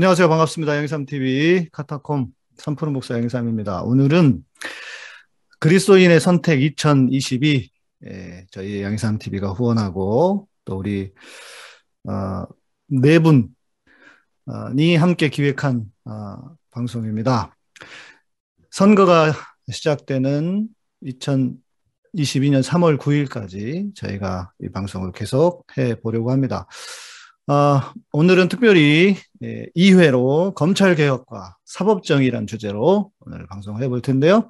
안녕하세요. 0.00 0.30
반갑습니다. 0.30 0.78
영삼TV 0.78 1.68
카타콤 1.72 2.28
3푸른 2.56 2.92
목사 2.92 3.18
영삼입니다. 3.18 3.82
오늘은 3.82 4.42
그리스도인의 5.58 6.20
선택 6.20 6.62
2022 6.62 7.70
예, 8.06 8.46
저희 8.50 8.80
양삼TV가 8.82 9.50
후원하고 9.50 10.48
또 10.64 10.78
우리 10.78 11.12
어, 12.08 12.46
네 12.86 13.18
분이 13.18 14.96
함께 14.96 15.28
기획한 15.28 15.84
어, 16.06 16.56
방송입니다. 16.70 17.54
선거가 18.70 19.34
시작되는 19.70 20.66
2022년 21.04 22.62
3월 22.62 22.96
9일까지 22.96 23.94
저희가 23.94 24.50
이 24.62 24.70
방송을 24.70 25.12
계속 25.12 25.66
해 25.76 25.94
보려고 26.00 26.30
합니다. 26.30 26.66
어, 27.50 27.80
오늘은 28.12 28.48
특별히 28.48 29.16
예, 29.42 29.66
2회로 29.74 30.54
검찰개혁과 30.54 31.56
사법정의란 31.64 32.46
주제로 32.46 33.10
오늘 33.26 33.44
방송을 33.48 33.82
해볼 33.82 34.02
텐데요. 34.02 34.48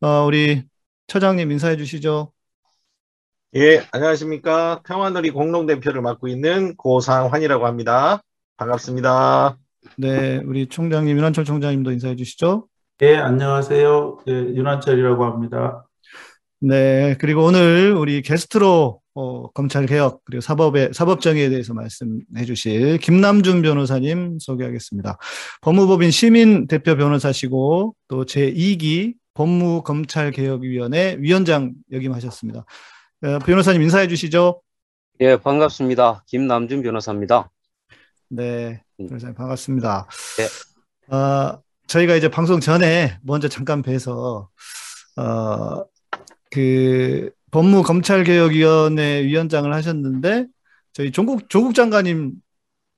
어, 0.00 0.24
우리 0.24 0.62
처장님 1.06 1.52
인사해 1.52 1.76
주시죠. 1.76 2.32
예, 3.56 3.82
안녕하십니까. 3.92 4.80
평화놀이 4.86 5.32
공동대표를 5.32 6.00
맡고 6.00 6.28
있는 6.28 6.76
고상환이라고 6.76 7.66
합니다. 7.66 8.22
반갑습니다. 8.56 9.58
네, 9.98 10.38
우리 10.46 10.66
총장님, 10.66 11.18
윤한철 11.18 11.44
총장님도 11.44 11.92
인사해 11.92 12.16
주시죠. 12.16 12.68
예, 13.02 13.18
안녕하세요. 13.18 14.20
예, 14.28 14.32
윤한철이라고 14.32 15.26
합니다. 15.26 15.84
네, 16.62 17.16
그리고 17.18 17.44
오늘 17.44 17.92
우리 17.92 18.20
게스트로 18.20 19.00
어, 19.14 19.50
검찰 19.52 19.86
개혁 19.86 20.22
그리고 20.26 20.42
사법의 20.42 20.90
사법 20.92 21.22
정의에 21.22 21.48
대해서 21.48 21.72
말씀해 21.72 22.44
주실 22.46 22.98
김남준 22.98 23.62
변호사님 23.62 24.38
소개하겠습니다. 24.38 25.16
법무법인 25.62 26.10
시민 26.10 26.66
대표 26.66 26.96
변호사시고 26.96 27.94
또 28.08 28.24
제2기 28.26 29.14
법무검찰개혁위원회 29.32 31.16
위원장 31.18 31.72
역임하셨습니다. 31.92 32.60
어, 33.22 33.38
변호사님 33.38 33.80
인사해 33.80 34.06
주시죠. 34.06 34.60
예, 35.20 35.36
반갑습니다. 35.36 36.24
김남준 36.26 36.82
변호사입니다. 36.82 37.50
네, 38.28 38.82
변호사님 38.98 39.34
반갑습니다. 39.34 40.06
네. 40.36 41.16
어, 41.16 41.62
저희가 41.86 42.16
이제 42.16 42.28
방송 42.28 42.60
전에 42.60 43.18
먼저 43.22 43.48
잠깐 43.48 43.80
뵈서 43.80 44.50
어, 45.16 45.84
그 46.50 47.30
법무검찰개혁위원회 47.50 49.24
위원장을 49.24 49.72
하셨는데 49.72 50.46
저희 50.92 51.12
조국 51.12 51.48
조국 51.48 51.74
장관님이 51.74 52.32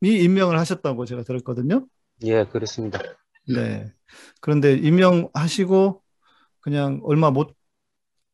임명을 0.03 0.59
하셨다고 0.59 1.05
제가 1.05 1.23
들었거든요. 1.23 1.87
예, 2.25 2.45
그렇습니다. 2.45 3.01
네. 3.49 3.93
그런데 4.41 4.75
임명하시고 4.75 6.03
그냥 6.61 7.01
얼마 7.05 7.31
못 7.31 7.55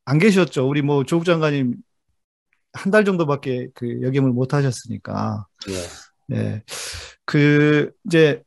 안 0.09 0.19
계셨죠. 0.19 0.67
우리 0.67 0.81
뭐 0.81 1.05
조국 1.05 1.25
장관님 1.27 1.77
한 2.73 2.91
달 2.93 3.05
정도밖에 3.05 3.69
그 3.75 4.01
역임을 4.03 4.31
못 4.31 4.55
하셨으니까. 4.55 5.47
예. 5.69 5.75
네. 6.29 6.63
그 7.27 7.91
이제 8.07 8.43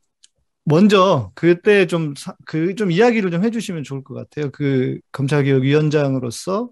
먼저 0.72 1.32
그때 1.36 1.86
좀 1.88 2.14
그 2.46 2.76
좀 2.76 2.92
이야기를 2.92 3.32
좀 3.32 3.44
해주시면 3.44 3.84
좋을 3.84 4.04
것 4.04 4.14
같아요. 4.16 4.52
그 4.52 5.00
검찰개혁위원장으로서 5.12 6.70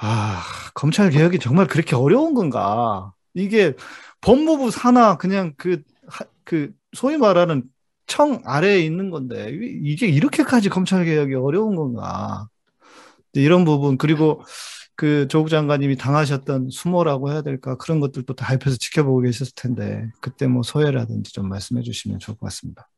아 0.00 0.42
검찰 0.74 1.10
개혁이 1.10 1.38
정말 1.38 1.66
그렇게 1.66 1.96
어려운 1.96 2.34
건가? 2.34 3.12
이게 3.34 3.74
법무부 4.20 4.70
산하 4.70 5.16
그냥 5.16 5.54
그그 5.56 6.72
소위 6.92 7.16
말하는 7.16 7.64
청 8.06 8.40
아래에 8.44 8.80
있는 8.80 9.10
건데 9.10 9.50
이게 9.84 10.06
이렇게까지 10.08 10.68
검찰 10.70 11.04
개혁이 11.04 11.34
어려운 11.34 11.76
건가? 11.76 12.48
이런 13.34 13.64
부분 13.64 13.98
그리고 13.98 14.42
그 14.98 15.28
조국 15.28 15.48
장관님이 15.48 15.96
당하셨던 15.96 16.70
수모라고 16.70 17.30
해야 17.30 17.40
될까 17.42 17.76
그런 17.76 18.00
것들도 18.00 18.34
다 18.34 18.52
옆에서 18.54 18.76
지켜보고 18.76 19.20
계셨을 19.20 19.52
텐데 19.54 20.10
그때 20.20 20.48
뭐 20.48 20.64
소회라든지 20.64 21.32
좀 21.32 21.48
말씀해 21.48 21.82
주시면 21.82 22.18
좋을 22.18 22.36
것 22.36 22.46
같습니다. 22.46 22.90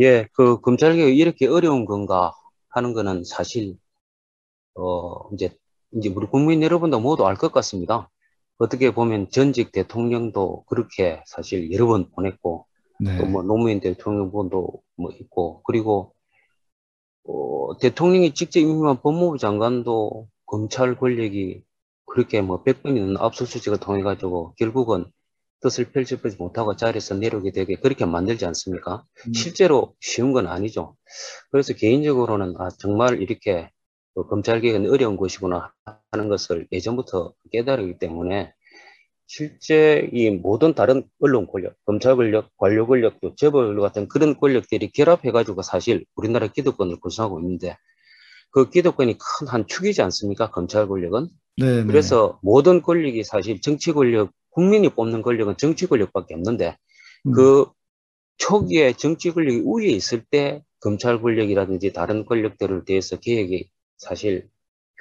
예, 0.00 0.26
그 0.32 0.60
검찰 0.60 0.96
개혁이 0.96 1.16
이렇게 1.16 1.46
어려운 1.46 1.84
건가 1.84 2.32
하는 2.70 2.92
거는 2.92 3.22
사실 3.22 3.76
어 4.74 5.30
이제 5.32 5.56
이제 5.92 6.08
우리 6.08 6.26
국민 6.26 6.60
여러분도 6.60 6.98
모두 6.98 7.24
알 7.24 7.36
것 7.36 7.52
같습니다. 7.52 8.10
어떻게 8.58 8.90
보면 8.92 9.30
전직 9.30 9.70
대통령도 9.70 10.64
그렇게 10.66 11.22
사실 11.24 11.70
여러 11.72 11.86
번 11.86 12.10
보냈고 12.10 12.66
네. 12.98 13.16
또뭐 13.16 13.44
노무현 13.44 13.78
대통령도 13.78 14.82
뭐 14.96 15.10
있고 15.20 15.62
그리고 15.62 16.14
어, 17.28 17.78
대통령이 17.78 18.34
직접 18.34 18.58
임명한 18.58 19.02
법무부 19.02 19.38
장관도 19.38 20.28
검찰 20.50 20.96
권력이 20.96 21.62
그렇게 22.06 22.42
뭐 22.42 22.64
100번이는 22.64 23.20
압수수색을 23.20 23.78
통해 23.78 24.02
가지고 24.02 24.52
결국은 24.58 25.04
뜻을 25.60 25.92
펼쳐보지 25.92 26.38
못하고 26.38 26.74
자리에서 26.74 27.14
내려오게 27.14 27.52
되게 27.52 27.76
그렇게 27.76 28.04
만들지 28.04 28.46
않습니까? 28.46 29.04
음. 29.28 29.32
실제로 29.32 29.94
쉬운 30.00 30.32
건 30.32 30.48
아니죠. 30.48 30.96
그래서 31.52 31.72
개인적으로는 31.74 32.54
아 32.58 32.68
정말 32.80 33.22
이렇게 33.22 33.70
그 34.14 34.26
검찰개혁은 34.26 34.90
어려운 34.90 35.16
것이구나 35.16 35.72
하는 36.10 36.28
것을 36.28 36.66
예전부터 36.72 37.32
깨달았기 37.52 37.98
때문에 37.98 38.52
실제 39.28 40.10
이 40.12 40.30
모든 40.30 40.74
다른 40.74 41.04
언론 41.20 41.46
권력, 41.46 41.76
검찰 41.84 42.16
권력, 42.16 42.48
관료 42.56 42.88
권력도 42.88 43.36
재벌 43.36 43.78
같은 43.80 44.08
그런 44.08 44.36
권력들이 44.36 44.90
결합해가지고 44.90 45.62
사실 45.62 46.04
우리나라 46.16 46.48
기득권을 46.48 46.98
구성하고 46.98 47.38
있는데 47.38 47.76
그 48.50 48.68
기득권이 48.70 49.16
큰 49.18 49.46
한 49.48 49.66
축이지 49.66 50.02
않습니까? 50.02 50.50
검찰 50.50 50.88
권력은. 50.88 51.28
네네. 51.56 51.84
그래서 51.86 52.38
모든 52.42 52.82
권력이 52.82 53.24
사실 53.24 53.60
정치 53.60 53.92
권력, 53.92 54.32
국민이 54.50 54.88
뽑는 54.88 55.22
권력은 55.22 55.56
정치 55.56 55.86
권력밖에 55.86 56.34
없는데 56.34 56.76
음. 57.26 57.32
그 57.32 57.66
초기에 58.38 58.94
정치 58.94 59.30
권력이 59.30 59.60
우위에 59.64 59.88
있을 59.88 60.24
때 60.24 60.62
검찰 60.80 61.20
권력이라든지 61.20 61.92
다른 61.92 62.24
권력들을 62.24 62.84
대해서 62.84 63.16
개혁이 63.16 63.70
사실 63.98 64.48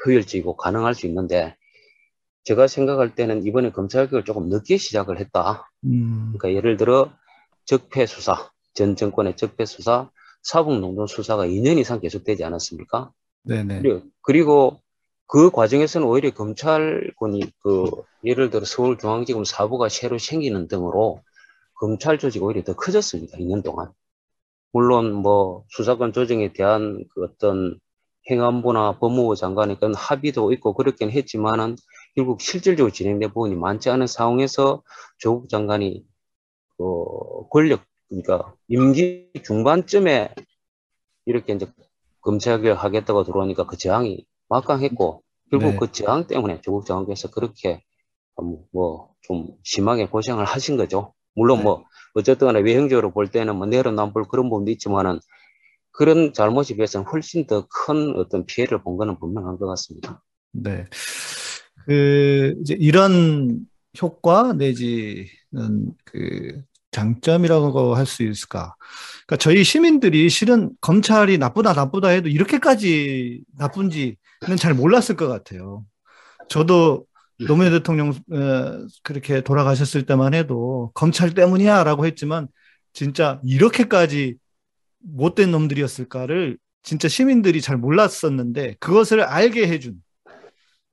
효율적이고 0.06 0.58
가능할 0.58 0.94
수 0.94 1.08
있는데 1.08 1.56
제가 2.44 2.68
생각할 2.68 3.16
때는 3.16 3.46
이번에 3.46 3.72
검찰 3.72 4.08
개혁을 4.10 4.26
조금 4.26 4.50
늦게 4.50 4.78
시작을 4.78 5.20
했다. 5.20 5.72
음. 5.86 6.34
그러니까 6.38 6.54
예를 6.58 6.78
들어 6.78 7.12
적폐 7.66 8.06
수사, 8.06 8.52
전 8.74 8.96
정권의 8.96 9.38
적폐 9.38 9.66
수사, 9.66 10.10
사법농단 10.44 11.08
수사가 11.08 11.46
2년 11.48 11.78
이상 11.78 12.00
계속되지 12.00 12.44
않았습니까? 12.44 13.12
네네. 13.50 14.02
그리고, 14.22 14.80
그 15.28 15.52
과정에서는 15.52 16.08
오히려 16.08 16.32
검찰권이 16.32 17.52
그 17.62 17.86
예를 18.24 18.50
들어 18.50 18.66
서울중앙지검 18.66 19.44
사부가 19.44 19.88
새로 19.88 20.18
생기는 20.18 20.68
등으로 20.68 21.22
검찰 21.76 22.18
조직이 22.18 22.44
오히려 22.44 22.64
더 22.64 22.74
커졌습니다. 22.74 23.38
2년 23.38 23.64
동안. 23.64 23.92
물론 24.72 25.14
뭐 25.14 25.66
수사권 25.70 26.14
조정에 26.14 26.52
대한 26.54 27.04
그 27.14 27.24
어떤 27.24 27.80
행안부나 28.30 29.00
법무부 29.00 29.36
장관의 29.36 29.78
그런 29.78 29.94
합의도 29.96 30.52
있고 30.54 30.74
그렇긴 30.74 31.12
했지만은 31.12 31.76
결국 32.16 32.42
실질적으로 32.42 32.92
진행된 32.92 33.30
부분이 33.30 33.56
많지 33.56 33.90
않은 33.90 34.08
상황에서 34.08 34.84
조국 35.18 35.50
장관이 35.50 36.04
그 36.78 36.84
권력 37.52 37.82
그러니까 38.10 38.54
임기 38.68 39.32
중반쯤에 39.44 40.34
이렇게 41.26 41.54
이제 41.54 41.68
검찰개혁 42.30 42.84
하겠다고 42.84 43.24
들어오니까 43.24 43.66
그 43.66 43.78
저항이 43.78 44.26
막강했고 44.50 45.24
결국 45.52 45.72
네. 45.72 45.78
그 45.80 45.92
저항 45.92 46.28
때문에 46.28 46.62
조국 46.62 46.86
장관께서 46.86 47.30
그렇게 47.32 47.84
뭐 48.72 49.10
좀 49.30 49.48
심하게 49.64 50.08
고생을 50.08 50.44
하신 50.44 50.76
거죠. 50.76 51.14
물론 51.36 51.60
네. 51.60 51.64
뭐 51.66 51.86
어쨌든 52.16 52.48
간에 52.48 52.62
외형적으로 52.62 53.12
볼 53.12 53.30
때는 53.30 53.56
뭐 53.56 53.68
내려남불 53.68 54.24
그런 54.28 54.50
부분도 54.50 54.72
있지만은 54.72 55.20
그런 55.92 56.34
잘못에 56.34 56.76
비해서는 56.76 57.06
훨씬 57.06 57.46
더 57.46 57.68
큰 57.68 58.16
어떤 58.16 58.48
피해를 58.48 58.82
본 58.82 58.98
거는 58.98 59.20
분명한 59.20 59.60
것 59.60 59.68
같습니다. 59.68 60.24
네. 60.52 60.88
그, 61.86 62.56
이제 62.62 62.76
이런 62.80 63.68
효과 64.02 64.54
내지는 64.54 65.94
그 66.06 66.64
장점이라고 67.00 67.96
할 67.96 68.06
수 68.06 68.24
있을까? 68.24 68.76
그러니까 69.26 69.38
저희 69.38 69.64
시민들이 69.64 70.30
실은 70.30 70.72
검찰이 70.82 71.38
나쁘다 71.38 71.74
나쁘다 71.74 72.10
해도 72.10 72.30
이렇게까지 72.30 73.42
나쁜지는 73.58 74.16
잘 74.58 74.74
몰랐을 74.74 75.16
것 75.18 75.28
같아요. 75.28 75.86
저도 76.50 77.06
노무현 77.48 77.72
대통령 77.72 78.10
어, 78.10 78.88
그렇게 79.04 79.42
돌아가셨을 79.42 80.06
때만 80.06 80.34
해도 80.34 80.92
검찰 80.94 81.34
때문이야라고 81.34 82.06
했지만 82.06 82.48
진짜 82.94 83.40
이렇게까지 83.46 84.36
못된 85.00 85.52
놈들이었을까를 85.52 86.58
진짜 86.84 87.08
시민들이 87.08 87.62
잘 87.62 87.78
몰랐었는데 87.78 88.76
그것을 88.80 89.22
알게 89.22 89.68
해준 89.68 89.96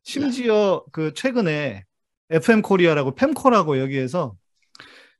심지어 0.05 0.85
그 0.93 1.13
최근에 1.15 1.85
FM 2.31 2.63
코리아라고 2.63 3.15
펨코라고 3.15 3.79
여기에서 3.81 4.37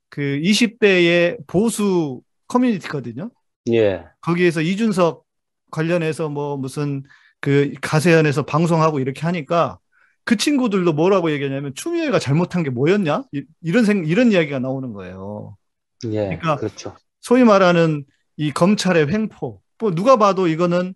그 0.09 0.21
20대의 0.43 1.37
보수 1.47 2.21
커뮤니티거든요. 2.47 3.29
예. 3.71 4.05
거기에서 4.21 4.61
이준석 4.61 5.23
관련해서 5.71 6.29
뭐 6.29 6.57
무슨 6.57 7.03
그 7.41 7.73
가세연에서 7.81 8.43
방송하고 8.45 8.99
이렇게 8.99 9.21
하니까 9.21 9.77
그 10.23 10.35
친구들도 10.37 10.93
뭐라고 10.93 11.31
얘기하냐면 11.31 11.73
추미애가 11.75 12.19
잘못한 12.19 12.63
게 12.63 12.69
뭐였냐 12.69 13.23
이- 13.33 13.43
이런 13.61 13.85
생 13.85 14.05
이런 14.05 14.31
이야기가 14.31 14.59
나오는 14.59 14.91
거예요. 14.93 15.57
예. 16.05 16.09
그러니까 16.25 16.55
그렇죠. 16.57 16.95
소위 17.21 17.43
말하는 17.43 18.05
이 18.37 18.51
검찰의 18.51 19.07
횡포. 19.11 19.61
뭐 19.79 19.91
누가 19.91 20.15
봐도 20.17 20.47
이거는 20.47 20.93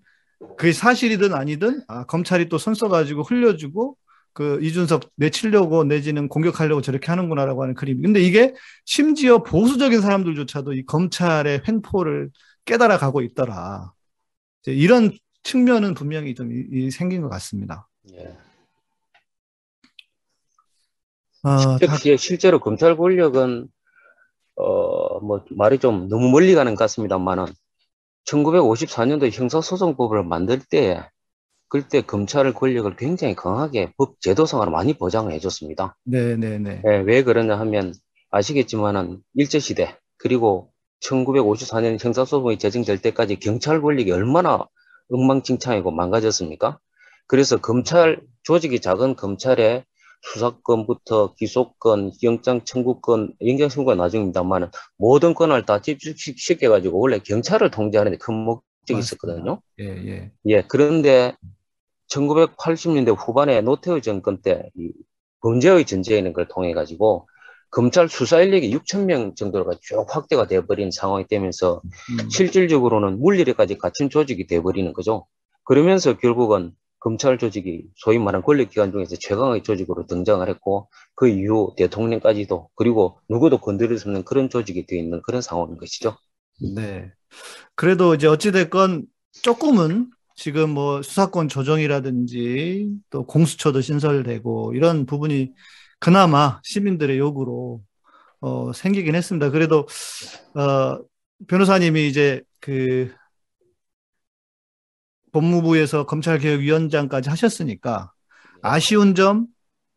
그게 0.57 0.71
사실이든 0.73 1.33
아니든 1.33 1.83
아, 1.87 2.05
검찰이 2.05 2.49
또 2.49 2.57
손 2.57 2.73
써가지고 2.73 3.23
흘려주고 3.23 3.95
그 4.33 4.59
이준석 4.63 5.11
내치려고 5.15 5.83
내지는 5.83 6.27
공격하려고 6.29 6.81
저렇게 6.81 7.07
하는구나라고 7.07 7.63
하는 7.63 7.75
그림. 7.75 8.01
근데 8.01 8.21
이게 8.21 8.53
심지어 8.85 9.43
보수적인 9.43 10.01
사람들조차도 10.01 10.73
이 10.73 10.85
검찰의 10.85 11.63
횡포를 11.67 12.29
깨달아 12.65 12.97
가고 12.97 13.21
있더라. 13.21 13.91
이런 14.67 15.11
측면은 15.43 15.93
분명히 15.95 16.35
좀 16.35 16.51
이- 16.53 16.65
이 16.71 16.91
생긴 16.91 17.21
것 17.21 17.29
같습니다. 17.29 17.87
예. 18.13 18.37
어, 21.43 21.77
다- 21.87 21.95
실제로 22.17 22.59
검찰 22.59 22.95
권력은 22.97 23.67
어 24.55 25.19
뭐 25.21 25.45
말이 25.51 25.77
좀 25.79 26.07
너무 26.09 26.29
멀리 26.31 26.53
가는 26.55 26.73
것 26.75 26.79
같습니다만은 26.85 27.45
1954년도 28.25 29.29
형사소송법을 29.31 30.23
만들 30.23 30.59
때 30.59 31.07
그때 31.71 32.01
검찰 32.01 32.51
권력을 32.53 32.93
굉장히 32.97 33.33
강하게 33.33 33.93
법 33.97 34.19
제도상으로 34.19 34.71
많이 34.71 34.93
보장을 34.93 35.31
해줬습니다. 35.31 35.95
네네네. 36.03 36.81
예, 36.85 36.97
왜 36.97 37.23
그러냐 37.23 37.57
하면 37.59 37.93
아시겠지만은 38.29 39.21
일제시대 39.35 39.97
그리고 40.17 40.73
1954년 40.99 41.97
형사소송이 42.03 42.59
제정될 42.59 43.01
때까지 43.01 43.37
경찰 43.37 43.81
권력이 43.81 44.11
얼마나 44.11 44.67
엉망진창이고 45.11 45.91
망가졌습니까? 45.91 46.77
그래서 47.25 47.55
검찰 47.61 48.19
조직이 48.43 48.81
작은 48.81 49.15
검찰에 49.15 49.85
수사권부터 50.23 51.35
기소권, 51.35 52.11
영장 52.21 52.65
청구권, 52.65 53.35
영장 53.47 53.69
청구가 53.69 53.95
나중입니다만 53.95 54.71
모든 54.97 55.33
권을 55.33 55.65
다 55.65 55.81
집중시켜 55.81 56.69
가지고 56.69 56.99
원래 56.99 57.19
경찰을 57.19 57.71
통제하는 57.71 58.11
데 58.11 58.17
큰 58.17 58.35
목적이 58.35 58.99
있었거든요. 58.99 59.61
예, 59.79 59.85
예. 59.85 60.31
예, 60.47 60.63
그런데 60.67 61.33
1980년대 62.11 63.15
후반에 63.17 63.61
노태우 63.61 64.01
정권 64.01 64.41
때 64.41 64.69
이 64.77 64.91
범죄의 65.41 65.85
전제이는 65.85 66.33
걸 66.33 66.47
통해 66.47 66.73
가지고 66.73 67.27
검찰 67.69 68.09
수사 68.09 68.41
인력이 68.41 68.69
6천 68.75 69.05
명 69.05 69.33
정도가 69.33 69.73
쭉 69.81 70.05
확대가 70.09 70.45
돼버린 70.45 70.91
상황이 70.91 71.25
되면서 71.27 71.81
음, 71.85 72.29
실질적으로는 72.29 73.19
물리력까지 73.19 73.77
갖춘 73.77 74.09
조직이 74.09 74.45
돼버리는 74.45 74.91
거죠. 74.93 75.25
그러면서 75.63 76.17
결국은 76.17 76.73
검찰 76.99 77.37
조직이 77.39 77.85
소위 77.95 78.19
말하는 78.19 78.43
권력기관 78.43 78.91
중에서 78.91 79.15
최강의 79.15 79.63
조직으로 79.63 80.05
등장을 80.05 80.47
했고 80.47 80.89
그 81.15 81.29
이후 81.29 81.73
대통령까지도 81.77 82.69
그리고 82.75 83.19
누구도 83.29 83.57
건드릴 83.57 83.97
수 83.97 84.09
없는 84.09 84.23
그런 84.23 84.49
조직이 84.49 84.85
되어 84.85 84.99
있는 84.99 85.21
그런 85.23 85.41
상황인 85.41 85.77
것이죠. 85.77 86.17
네. 86.75 87.11
그래도 87.75 88.13
이제 88.13 88.27
어찌됐건 88.27 89.05
조금은 89.41 90.11
지금 90.41 90.71
뭐 90.71 91.03
수사권 91.03 91.49
조정이라든지 91.49 92.89
또 93.11 93.25
공수처도 93.27 93.81
신설되고 93.81 94.73
이런 94.73 95.05
부분이 95.05 95.51
그나마 95.99 96.59
시민들의 96.63 97.19
요구로 97.19 97.83
어, 98.39 98.73
생기긴 98.73 99.13
했습니다. 99.13 99.51
그래도 99.51 99.87
어, 100.55 100.99
변호사님이 101.47 102.07
이제 102.07 102.41
그 102.59 103.13
법무부에서 105.31 106.07
검찰개혁위원장까지 106.07 107.29
하셨으니까 107.29 108.11
아쉬운 108.63 109.13
점 109.13 109.45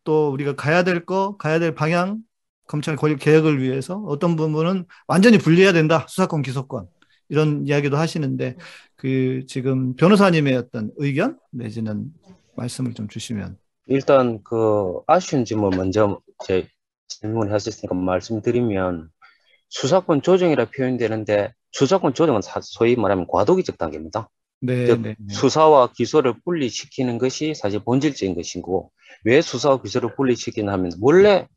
또 0.05 0.31
우리가 0.31 0.55
가야 0.55 0.83
될 0.83 1.05
거, 1.05 1.35
가야 1.37 1.59
될 1.59 1.73
방향 1.75 2.19
검찰 2.67 2.95
권력 2.95 3.19
개혁을 3.19 3.61
위해서 3.61 3.97
어떤 4.07 4.35
부분은 4.35 4.85
완전히 5.07 5.37
분리해야 5.37 5.73
된다. 5.73 6.05
수사권, 6.07 6.43
기소권. 6.43 6.87
이런 7.29 7.65
이야기도 7.67 7.97
하시는데 7.97 8.57
그 8.95 9.45
지금 9.47 9.95
변호사님의 9.95 10.55
어떤 10.55 10.91
의견 10.97 11.39
내지는 11.51 12.13
말씀을 12.55 12.93
좀 12.93 13.07
주시면 13.07 13.57
일단 13.87 14.41
그 14.43 14.99
아쉬운 15.07 15.45
점을 15.45 15.69
먼저 15.75 16.21
제 16.45 16.67
질문하셨으니까 17.07 17.95
말씀드리면 17.95 19.09
수사권 19.69 20.21
조정이라 20.23 20.67
표현되는데 20.71 21.53
수사권 21.73 22.15
조정은 22.15 22.41
사- 22.43 22.61
소위 22.63 22.97
말하면 22.97 23.27
과도기적 23.27 23.77
단계입니다. 23.79 24.29
네, 24.61 24.85
즉, 24.87 25.01
네, 25.01 25.15
네. 25.19 25.35
수사와 25.35 25.91
기소를 25.93 26.35
분리시키는 26.45 27.19
것이 27.19 27.55
사실 27.55 27.81
본질적인 27.83 28.35
것이고 28.35 28.91
왜 29.25 29.41
수사와 29.41 29.81
기소를 29.83 30.15
분리시키냐 30.17 30.73
하면 30.73 30.91
원래 31.01 31.47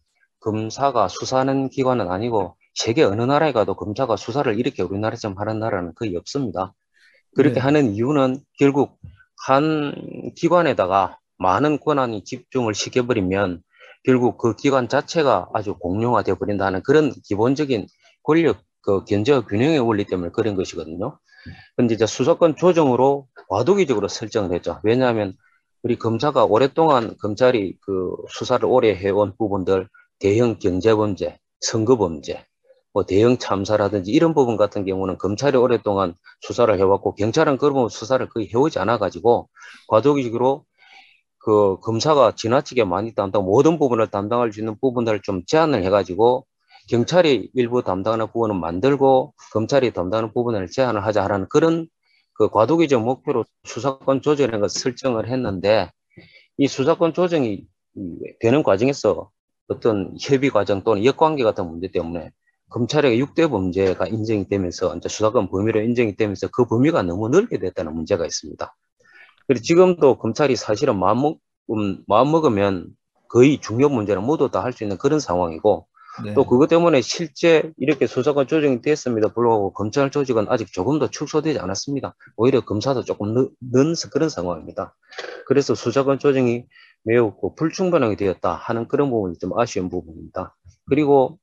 검사가 0.40 1.08
수사하는 1.08 1.70
기관은 1.70 2.10
아니고 2.10 2.57
세계 2.78 3.02
어느 3.02 3.22
나라에 3.22 3.50
가도 3.50 3.75
검사가 3.75 4.14
수사를 4.14 4.56
이렇게 4.56 4.84
우리나라처럼 4.84 5.36
하는 5.36 5.58
나라는 5.58 5.94
거의 5.96 6.14
없습니다. 6.14 6.75
그렇게 7.34 7.54
네. 7.54 7.60
하는 7.60 7.92
이유는 7.92 8.38
결국 8.56 9.00
한 9.46 9.92
기관에다가 10.36 11.19
많은 11.38 11.80
권한이 11.80 12.22
집중을 12.22 12.75
시켜버리면 12.75 13.64
결국 14.04 14.38
그 14.38 14.54
기관 14.54 14.88
자체가 14.88 15.48
아주 15.54 15.75
공룡화되어 15.75 16.36
버린다는 16.36 16.84
그런 16.84 17.12
기본적인 17.25 17.88
권력 18.22 18.60
그 18.82 19.04
견제와 19.04 19.44
균형의 19.46 19.80
원리 19.80 20.04
때문에 20.04 20.30
그런 20.30 20.54
것이거든요. 20.54 21.19
근데 21.76 21.94
이제 21.94 22.06
수사권 22.06 22.54
조정으로 22.54 23.26
과도기적으로 23.48 24.06
설정을 24.06 24.54
했죠. 24.54 24.78
왜냐하면 24.84 25.34
우리 25.82 25.96
검사가 25.96 26.44
오랫동안 26.44 27.16
검찰이 27.19 27.76
그 27.80 28.14
수사를 28.28 28.64
오래 28.66 28.94
해온 28.94 29.34
부분들 29.36 29.88
대형 30.20 30.60
경제범죄, 30.60 31.40
선거범죄, 31.60 32.46
뭐 32.98 33.04
대형 33.04 33.38
참사라든지 33.38 34.10
이런 34.10 34.34
부분 34.34 34.56
같은 34.56 34.84
경우는 34.84 35.18
검찰이 35.18 35.56
오랫동안 35.56 36.14
수사를 36.40 36.76
해왔고 36.76 37.14
경찰은 37.14 37.56
그런 37.56 37.74
부분 37.74 37.88
수사를 37.88 38.28
거의 38.28 38.50
해오지 38.52 38.80
않아 38.80 38.98
가지고 38.98 39.48
과도기적으로 39.86 40.64
그 41.38 41.78
검사가 41.78 42.32
지나치게 42.34 42.82
많이 42.82 43.14
담당 43.14 43.44
모든 43.44 43.78
부분을 43.78 44.08
담당할 44.08 44.52
수 44.52 44.58
있는 44.58 44.76
부분들을 44.80 45.22
좀 45.22 45.44
제한을 45.46 45.84
해가지고 45.84 46.44
경찰이 46.88 47.50
일부 47.54 47.84
담당하는 47.84 48.26
부분은 48.32 48.58
만들고 48.58 49.32
검찰이 49.52 49.92
담당하는 49.92 50.32
부분을 50.32 50.66
제한을 50.66 51.04
하자 51.06 51.22
하는 51.22 51.46
그런 51.49 51.87
그 52.32 52.49
과도기적 52.49 53.00
목표로 53.04 53.44
수사권 53.62 54.23
조정이라는 54.23 54.61
것을 54.61 54.80
설정을 54.80 55.28
했는데 55.28 55.88
이 56.56 56.66
수사권 56.66 57.14
조정이 57.14 57.64
이 57.94 58.18
되는 58.40 58.64
과정에서 58.64 59.30
어떤 59.68 60.16
협의 60.20 60.50
과정 60.50 60.82
또는 60.82 61.04
역관계 61.04 61.44
같은 61.44 61.64
문제 61.68 61.88
때문에 61.92 62.32
검찰의 62.70 63.20
6대 63.22 63.50
범죄가 63.50 64.06
인정이 64.06 64.48
되면서 64.48 64.94
이제 64.96 65.08
수사권 65.08 65.50
범위로 65.50 65.80
인정이 65.82 66.16
되면서 66.16 66.48
그 66.52 66.66
범위가 66.66 67.02
너무 67.02 67.28
넓게 67.28 67.58
됐다는 67.58 67.94
문제가 67.94 68.26
있습니다. 68.26 68.75
그리고 69.46 69.62
지금도 69.62 70.18
검찰이 70.18 70.56
사실은 70.56 70.98
마음먹, 70.98 71.38
음, 71.70 72.02
마음먹으면 72.06 72.88
거의 73.28 73.60
중요 73.60 73.88
문제는 73.88 74.22
모두 74.22 74.50
다 74.50 74.62
할 74.62 74.72
수 74.72 74.84
있는 74.84 74.96
그런 74.98 75.20
상황이고 75.20 75.87
네. 76.25 76.34
또 76.34 76.44
그것 76.44 76.68
때문에 76.68 77.00
실제 77.00 77.72
이렇게 77.76 78.06
수사권 78.06 78.46
조정이 78.48 78.82
됐습니다. 78.82 79.28
불구하고 79.32 79.72
검찰 79.72 80.10
조직은 80.10 80.46
아직 80.48 80.72
조금 80.72 80.98
더 80.98 81.08
축소되지 81.08 81.58
않았습니다. 81.60 82.14
오히려 82.37 82.62
검사도 82.64 83.04
조금 83.04 83.34
는, 83.34 83.50
는 83.72 83.94
그런 84.10 84.28
상황입니다. 84.28 84.94
그래서 85.46 85.75
수사권 85.75 86.18
조정이 86.18 86.64
매우 87.04 87.34
그 87.40 87.54
불충분하게 87.54 88.16
되었다 88.16 88.52
하는 88.54 88.88
그런 88.88 89.10
부분이 89.10 89.38
좀 89.38 89.58
아쉬운 89.58 89.88
부분입니다. 89.88 90.56
그리고 90.88 91.38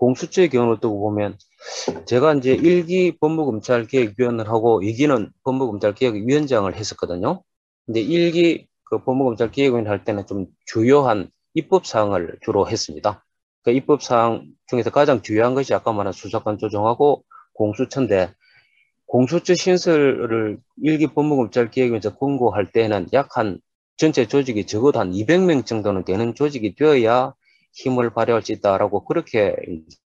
공수처의 0.00 0.48
경우를 0.48 0.80
두고 0.80 0.98
보면 1.00 1.36
제가 2.06 2.34
이제 2.34 2.56
1기 2.56 3.20
법무검찰개혁위원을 3.20 4.48
하고 4.48 4.80
2기는 4.80 5.30
법무검찰개혁위원장을 5.44 6.74
했었거든요. 6.74 7.42
근데 7.86 8.02
1기 8.02 8.66
그 8.84 9.04
법무검찰개혁위원 9.04 9.86
할 9.88 10.04
때는 10.04 10.26
좀 10.26 10.46
주요한 10.64 11.28
입법사항을 11.54 12.38
주로 12.42 12.66
했습니다. 12.68 13.24
그 13.62 13.72
입법사항 13.72 14.46
중에서 14.68 14.90
가장 14.90 15.20
중요한 15.20 15.54
것이 15.54 15.74
아까 15.74 15.92
말한 15.92 16.14
수사권 16.14 16.56
조정하고 16.58 17.24
공수처인데 17.52 18.32
공수처 19.06 19.54
신설을 19.54 20.58
일기 20.82 21.08
법무검찰개혁에서 21.08 22.16
권고할 22.16 22.72
때는 22.72 23.08
약 23.12 23.36
한 23.36 23.60
전체 23.98 24.26
조직이 24.26 24.66
적어도 24.66 24.98
한 24.98 25.12
200명 25.12 25.66
정도는 25.66 26.04
되는 26.04 26.34
조직이 26.34 26.74
되어야 26.74 27.34
힘을 27.72 28.10
발휘할 28.10 28.42
수 28.42 28.52
있다라고 28.52 29.04
그렇게 29.04 29.56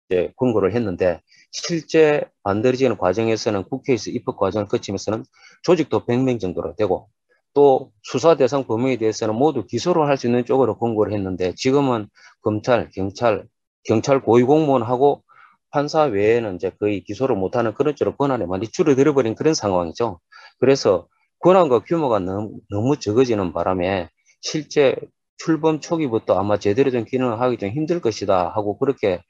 이제 0.08 0.32
권고를 0.36 0.74
했는데 0.74 1.20
실제 1.50 2.22
만들어지는 2.44 2.96
과정에서는 2.98 3.64
국회에서 3.64 4.10
입법 4.10 4.36
과정을 4.38 4.68
거치면서는 4.68 5.24
조직도 5.62 6.04
100명 6.06 6.38
정도로 6.40 6.74
되고 6.76 7.08
또 7.54 7.90
수사 8.02 8.36
대상 8.36 8.66
범위에 8.66 8.96
대해서는 8.98 9.34
모두 9.34 9.66
기소를 9.66 10.06
할 10.08 10.16
수 10.18 10.26
있는 10.26 10.44
쪽으로 10.44 10.78
권고를 10.78 11.12
했는데 11.14 11.54
지금은 11.56 12.08
검찰, 12.42 12.90
경찰, 12.90 13.46
경찰 13.84 14.20
고위공무원하고 14.22 15.22
판사 15.70 16.02
외에는 16.04 16.56
이제 16.56 16.70
거의 16.78 17.02
기소를 17.04 17.36
못하는 17.36 17.74
그런 17.74 17.94
쪽으로 17.96 18.16
권한이 18.16 18.46
많이 18.46 18.68
줄어들어 18.68 19.14
버린 19.14 19.34
그런 19.34 19.54
상황이죠. 19.54 20.20
그래서 20.58 21.08
권한과 21.40 21.80
규모가 21.80 22.18
너무, 22.20 22.60
너무 22.70 22.98
적어지는 22.98 23.52
바람에 23.52 24.08
실제 24.40 24.96
출범 25.36 25.80
초기부터 25.80 26.38
아마 26.38 26.58
제대로 26.58 26.90
된 26.90 27.04
기능을 27.04 27.40
하기 27.40 27.58
좀 27.58 27.70
힘들 27.70 28.00
것이다 28.00 28.48
하고 28.48 28.78
그렇게 28.78 29.22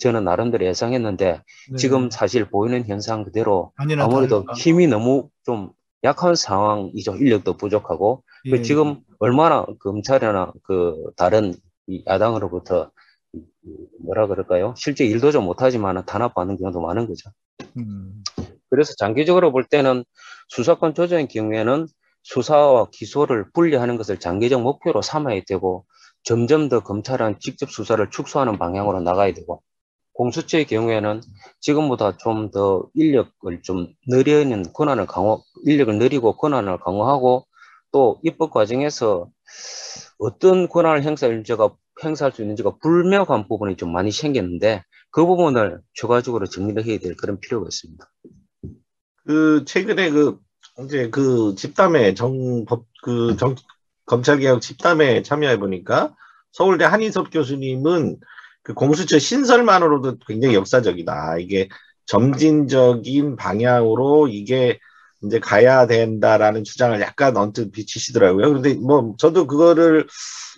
저는 0.00 0.24
나름대로 0.24 0.64
예상했는데 0.66 1.42
네. 1.70 1.76
지금 1.76 2.10
사실 2.10 2.48
보이는 2.48 2.84
현상 2.86 3.24
그대로 3.24 3.72
아무래도 3.76 4.40
다를까. 4.40 4.52
힘이 4.54 4.86
너무 4.86 5.28
좀 5.44 5.70
약한 6.02 6.34
상황이죠. 6.34 7.16
인력도 7.16 7.56
부족하고 7.56 8.22
그 8.44 8.58
예. 8.58 8.62
지금 8.62 9.00
얼마나 9.18 9.64
검찰이나 9.80 10.52
그 10.62 10.94
다른 11.16 11.54
이 11.86 12.02
야당으로부터 12.06 12.90
뭐라 14.00 14.26
그럴까요? 14.26 14.74
실제 14.76 15.04
일도 15.04 15.32
좀 15.32 15.44
못하지만 15.44 16.04
탄압받는 16.04 16.56
경우도 16.58 16.80
많은 16.80 17.06
거죠. 17.06 17.30
음. 17.78 18.22
그래서 18.70 18.94
장기적으로 18.98 19.52
볼 19.52 19.64
때는 19.64 20.04
수사권 20.48 20.94
조정의 20.94 21.28
경우에는 21.28 21.86
수사와 22.24 22.88
기소를 22.90 23.50
분리하는 23.52 23.96
것을 23.96 24.18
장기적 24.18 24.62
목표로 24.62 25.02
삼아야 25.02 25.42
되고 25.46 25.86
점점 26.24 26.68
더 26.68 26.80
검찰은 26.80 27.38
직접 27.38 27.70
수사를 27.70 28.08
축소하는 28.10 28.58
방향으로 28.58 29.00
나가야 29.00 29.34
되고 29.34 29.62
공수처의 30.14 30.66
경우에는 30.66 31.20
지금보다 31.60 32.16
좀 32.16 32.50
더 32.50 32.88
인력을 32.94 33.62
좀 33.62 33.88
늘리는 34.08 34.72
권한을 34.72 35.06
강화, 35.06 35.38
인력을 35.64 35.98
늘리고 35.98 36.36
권한을 36.36 36.78
강화하고 36.78 37.46
또 37.92 38.20
입법 38.22 38.50
과정에서 38.52 39.28
어떤 40.18 40.68
권한을 40.68 41.02
행사할지가 41.02 41.76
행사할 42.04 42.32
수 42.32 42.42
있는지가 42.42 42.78
불명확한 42.82 43.48
부분이 43.48 43.76
좀 43.76 43.92
많이 43.92 44.10
생겼는데 44.10 44.82
그 45.10 45.26
부분을 45.26 45.80
추가적으로 45.92 46.46
정리를 46.46 46.84
해야 46.84 46.98
될 46.98 47.16
그런 47.16 47.38
필요가 47.40 47.66
있습니다. 47.68 48.04
그 49.26 49.64
최근에 49.66 50.10
그 50.10 50.38
이제 50.80 51.08
그 51.10 51.54
집담회 51.56 52.14
정법 52.14 52.86
그 53.02 53.36
정 53.36 53.54
검찰개혁 54.06 54.60
집담회 54.60 55.22
참여해 55.22 55.58
보니까 55.58 56.14
서울대 56.52 56.84
한인섭 56.84 57.30
교수님은 57.30 58.18
그 58.62 58.74
공수처 58.74 59.18
신설만으로도 59.18 60.18
굉장히 60.26 60.54
역사적이다. 60.54 61.38
이게 61.38 61.68
점진적인 62.06 63.36
방향으로 63.36 64.28
이게 64.28 64.78
이제 65.22 65.38
가야 65.40 65.86
된다라는 65.86 66.64
주장을 66.64 67.00
약간 67.00 67.36
언뜻 67.36 67.70
비치시더라고요. 67.72 68.48
그런데 68.48 68.74
뭐 68.74 69.14
저도 69.18 69.46
그거를 69.46 70.06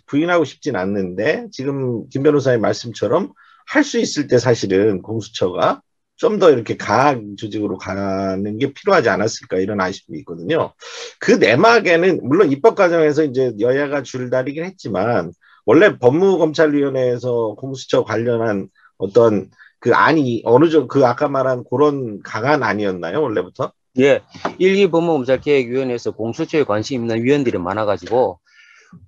부인하고 0.06 0.44
싶진 0.44 0.76
않는데 0.76 1.46
지금 1.52 2.08
김 2.08 2.22
변호사의 2.22 2.58
말씀처럼 2.58 3.32
할 3.68 3.84
수 3.84 3.98
있을 3.98 4.26
때 4.28 4.38
사실은 4.38 5.02
공수처가 5.02 5.82
좀 6.16 6.38
더 6.38 6.50
이렇게 6.50 6.76
강한 6.76 7.36
조직으로 7.36 7.78
가는 7.78 8.58
게 8.58 8.72
필요하지 8.72 9.08
않았을까 9.08 9.58
이런 9.58 9.80
아쉬움이 9.80 10.18
있거든요. 10.20 10.72
그 11.20 11.32
내막에는 11.32 12.20
물론 12.22 12.50
입법 12.52 12.74
과정에서 12.74 13.24
이제 13.24 13.52
여야가 13.60 14.02
줄다리긴 14.02 14.64
했지만 14.64 15.32
원래 15.66 15.98
법무검찰위원회에서 15.98 17.54
공수처 17.58 18.04
관련한 18.04 18.68
어떤 18.98 19.50
그 19.80 19.94
안이 19.94 20.42
어느 20.46 20.70
정도 20.70 20.88
그 20.88 21.04
아까 21.06 21.28
말한 21.28 21.64
그런 21.70 22.20
강한 22.22 22.62
안이었나요 22.62 23.20
원래부터? 23.22 23.72
예, 23.98 24.20
1기 24.60 24.90
법무검찰개혁위원회에서 24.90 26.12
공수처에 26.12 26.64
관심 26.64 27.02
있는 27.02 27.22
위원들이 27.22 27.58
많아가지고, 27.58 28.38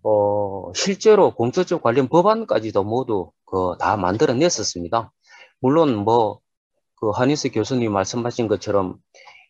어, 0.02 0.72
실제로 0.74 1.32
공수처 1.34 1.78
관련 1.80 2.08
법안까지도 2.08 2.84
모두 2.84 3.30
그 3.46 3.76
다 3.78 3.96
만들어냈었습니다. 3.96 5.12
물론 5.60 5.94
뭐, 5.96 6.40
그 7.00 7.10
한희수 7.10 7.50
교수님 7.50 7.92
말씀하신 7.92 8.48
것처럼 8.48 8.96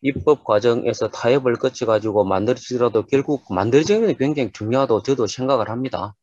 입법 0.02 0.45
과정에서 0.45 1.09
타협을 1.09 1.57
거쳐가지고 1.57 2.25
만들어지더라도 2.25 3.07
결국 3.07 3.45
만들어지는 3.50 4.09
게 4.09 4.14
굉장히 4.14 4.52
중요하다고 4.52 5.02
저도 5.02 5.26
생각을 5.26 5.69
합니다. 5.71 6.14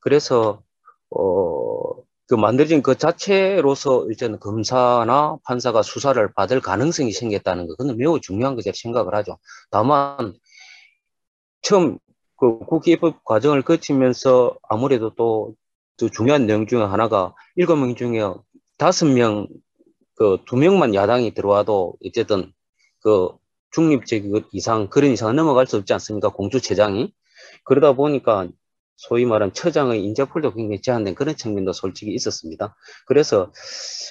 그래서, 0.00 0.62
어, 1.10 1.94
그 2.28 2.34
만들어진 2.34 2.82
그 2.82 2.96
자체로서 2.96 4.06
이제는 4.10 4.38
검사나 4.38 5.38
판사가 5.44 5.82
수사를 5.82 6.32
받을 6.34 6.60
가능성이 6.60 7.12
생겼다는 7.12 7.66
거, 7.66 7.74
그건 7.76 7.96
매우 7.96 8.20
중요한 8.20 8.54
것이라 8.54 8.72
생각을 8.76 9.14
하죠. 9.16 9.38
다만, 9.70 10.34
처음 11.62 11.98
그 12.36 12.58
국회 12.60 12.92
입법 12.92 13.24
과정을 13.24 13.62
거치면서 13.62 14.56
아무래도 14.68 15.14
또, 15.14 15.54
또 15.96 16.08
중요한 16.10 16.46
내용 16.46 16.66
중에 16.66 16.82
하나가 16.82 17.34
일곱 17.56 17.76
명 17.76 17.94
중에 17.96 18.20
다섯 18.78 19.06
명, 19.06 19.48
그 20.16 20.38
두 20.46 20.56
명만 20.56 20.94
야당이 20.94 21.34
들어와도 21.34 21.96
어쨌든 22.04 22.52
그 23.00 23.28
중립적 23.70 24.22
이상, 24.52 24.88
그런 24.88 25.12
이상은 25.12 25.36
넘어갈 25.36 25.66
수 25.66 25.76
없지 25.76 25.92
않습니까? 25.92 26.30
공주처장이. 26.30 27.12
그러다 27.64 27.92
보니까 27.92 28.48
소위 28.96 29.26
말하는 29.26 29.52
처장의 29.52 30.02
인재풀도 30.04 30.54
굉장히 30.54 30.80
제한된 30.80 31.14
그런 31.14 31.36
측면도 31.36 31.72
솔직히 31.74 32.14
있었습니다. 32.14 32.74
그래서 33.06 33.52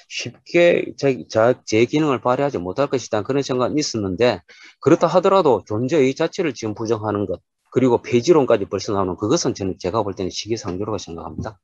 쉽게 0.09 0.93
제, 0.97 1.25
제 1.65 1.85
기능을 1.85 2.21
발휘하지 2.21 2.59
못할 2.59 2.87
것이다 2.87 3.23
그런 3.23 3.41
생각은 3.41 3.77
있었는데 3.77 4.41
그렇다 4.81 5.07
하더라도 5.07 5.63
존재의 5.65 6.13
자체를 6.13 6.53
지금 6.53 6.75
부정하는 6.75 7.25
것 7.25 7.41
그리고 7.71 8.01
폐지론까지 8.03 8.65
벌써 8.65 8.93
나오는 8.93 9.17
그것은 9.17 9.55
저는 9.55 9.77
제가 9.79 10.03
볼 10.03 10.13
때는 10.13 10.29
시기상조라고 10.29 10.99
생각합니다. 10.99 11.59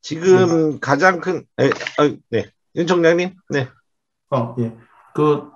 지금 0.00 0.80
가장 0.80 1.20
큰 1.20 1.44
에, 1.60 1.68
아, 1.98 2.16
네. 2.30 2.50
윤 2.76 2.86
총장님, 2.86 3.34
네. 3.50 3.68
어, 4.30 4.54
예. 4.58 4.76
그 5.14 5.50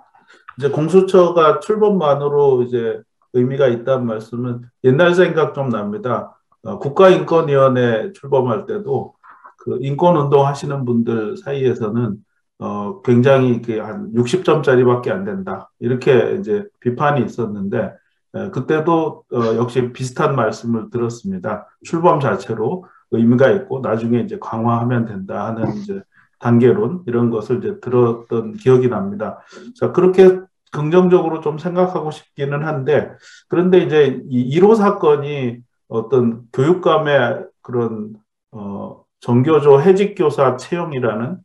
이제 0.58 0.68
공수처가 0.68 1.60
출범만으로 1.60 2.62
이제 2.62 3.00
의미가 3.32 3.68
있다는 3.68 4.06
말씀은 4.06 4.62
옛날 4.84 5.14
생각 5.14 5.54
좀 5.54 5.68
납니다. 5.68 6.36
어, 6.62 6.78
국가인권위원회 6.78 8.12
출범할 8.12 8.66
때도 8.66 9.14
그 9.58 9.78
인권운동 9.80 10.46
하시는 10.46 10.84
분들 10.84 11.36
사이에서는 11.36 12.16
어, 12.58 13.02
굉장히 13.02 13.60
한 13.80 14.12
60점짜리밖에 14.12 15.10
안 15.10 15.24
된다. 15.24 15.70
이렇게 15.80 16.36
이제 16.38 16.64
비판이 16.80 17.24
있었는데, 17.24 17.92
에, 18.34 18.50
그때도 18.50 19.24
어, 19.32 19.38
역시 19.56 19.92
비슷한 19.92 20.36
말씀을 20.36 20.90
들었습니다. 20.90 21.66
출범 21.84 22.20
자체로 22.20 22.86
의미가 23.10 23.50
있고 23.50 23.80
나중에 23.80 24.20
이제 24.20 24.38
강화하면 24.40 25.04
된다 25.06 25.46
하는 25.46 25.76
이제 25.76 26.02
단계론 26.38 27.02
이런 27.06 27.30
것을 27.30 27.58
이제 27.58 27.80
들었던 27.80 28.54
기억이 28.54 28.88
납니다. 28.88 29.40
자, 29.78 29.92
그렇게 29.92 30.40
긍정적으로 30.72 31.40
좀 31.40 31.58
생각하고 31.58 32.10
싶기는 32.10 32.64
한데, 32.66 33.12
그런데 33.48 33.78
이제 33.78 34.20
이 34.28 34.58
1호 34.58 34.74
사건이 34.74 35.58
어떤 35.88 36.42
교육감의 36.52 37.44
그런, 37.62 38.14
어, 38.50 39.04
정교조 39.20 39.80
해직 39.80 40.16
교사 40.16 40.56
채용이라는, 40.56 41.38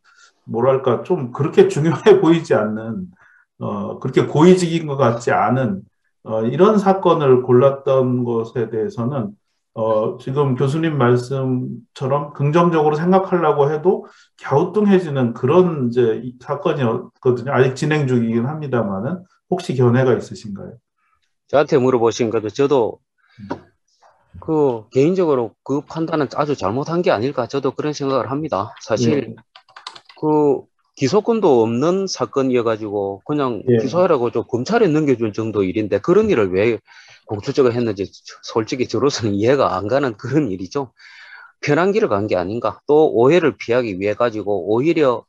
뭐랄까, 0.44 1.02
좀 1.04 1.32
그렇게 1.32 1.68
중요해 1.68 2.20
보이지 2.20 2.54
않는, 2.54 3.06
어, 3.60 3.98
그렇게 4.00 4.26
고위직인 4.26 4.86
것 4.86 4.96
같지 4.96 5.30
않은, 5.30 5.82
어, 6.24 6.42
이런 6.42 6.78
사건을 6.78 7.42
골랐던 7.42 8.24
것에 8.24 8.68
대해서는, 8.70 9.30
어, 9.74 10.18
지금 10.18 10.56
교수님 10.56 10.98
말씀처럼 10.98 12.32
긍정적으로 12.34 12.96
생각하려고 12.96 13.72
해도 13.72 14.06
갸우뚱해지는 14.42 15.34
그런 15.34 15.88
이제 15.88 16.22
사건이었거든요. 16.40 17.52
아직 17.52 17.76
진행 17.76 18.06
중이긴 18.06 18.46
합니다만은 18.46 19.22
혹시 19.48 19.74
견해가 19.74 20.14
있으신가요? 20.14 20.74
저한테 21.48 21.78
물어보신 21.78 22.30
것도 22.30 22.48
저도 22.50 22.98
그 24.40 24.84
개인적으로 24.90 25.54
그 25.62 25.80
판단은 25.82 26.28
아주 26.34 26.56
잘못한 26.56 27.02
게 27.02 27.10
아닐까 27.10 27.46
저도 27.46 27.72
그런 27.72 27.92
생각을 27.92 28.30
합니다. 28.30 28.74
사실 28.80 29.12
예. 29.12 29.34
그 30.20 30.60
기소권도 30.96 31.62
없는 31.62 32.06
사건이어가지고 32.06 33.22
그냥 33.24 33.62
예. 33.68 33.78
기소하라고 33.78 34.30
좀 34.30 34.44
검찰에 34.48 34.86
넘겨줄 34.88 35.32
정도 35.32 35.62
일인데 35.62 35.98
그런 36.00 36.30
일을 36.30 36.52
왜 36.52 36.78
공수처가 37.30 37.70
했는지 37.70 38.10
솔직히 38.42 38.88
저로서는 38.88 39.34
이해가 39.36 39.76
안 39.76 39.88
가는 39.88 40.16
그런 40.18 40.50
일이죠. 40.52 40.92
편한 41.60 41.92
길을 41.92 42.08
간 42.08 42.26
게 42.28 42.36
아닌가. 42.36 42.80
또 42.86 43.12
오해를 43.12 43.56
피하기 43.58 44.00
위해 44.00 44.14
가지고 44.14 44.72
오히려 44.74 45.24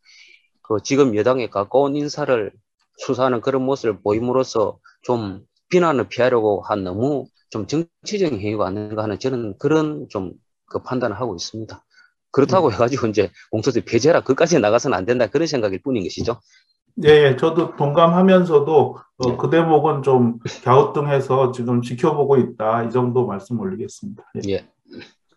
그 0.64 0.78
지금 0.84 1.16
여당에 1.16 1.50
가까운 1.50 1.96
인사를 1.96 2.52
수사하는 2.98 3.42
그런 3.42 3.64
모습을 3.64 4.02
보임으로써 4.02 4.80
좀 5.04 5.42
비난을 5.70 6.10
피하려고 6.10 6.62
한 6.68 6.84
너무 6.84 7.28
좀 7.50 7.68
정치적인 7.68 8.40
행위가 8.40 8.68
아닌가 8.68 9.04
하는 9.04 9.20
저는 9.20 9.58
그런 9.60 10.08
좀 10.10 10.34
그 10.74 10.82
판단을 10.84 11.20
하고 11.20 11.36
있습니다. 11.36 11.84
그렇다고 12.32 12.68
음. 12.68 12.74
해가지고 12.74 13.08
이제 13.08 13.30
공소시 13.52 13.82
폐지해라 13.82 14.22
그까지 14.22 14.58
나가서는 14.60 14.98
안 14.98 15.06
된다 15.06 15.28
그런 15.28 15.48
생각일 15.48 15.82
뿐인 15.84 16.04
것이죠. 16.04 16.40
예, 17.04 17.10
예, 17.10 17.36
저도 17.36 17.76
동감하면서도 17.76 18.98
어, 19.18 19.38
그 19.38 19.50
대목은 19.50 20.04
좀 20.04 20.40
갸우뚱해서 20.64 21.52
지금 21.52 21.82
지켜보고 21.82 22.38
있다 22.38 22.84
이 22.84 22.92
정도 22.92 23.26
말씀 23.26 23.60
올리겠습니다. 23.60 24.24
예. 24.48 24.54
예. 24.54 24.68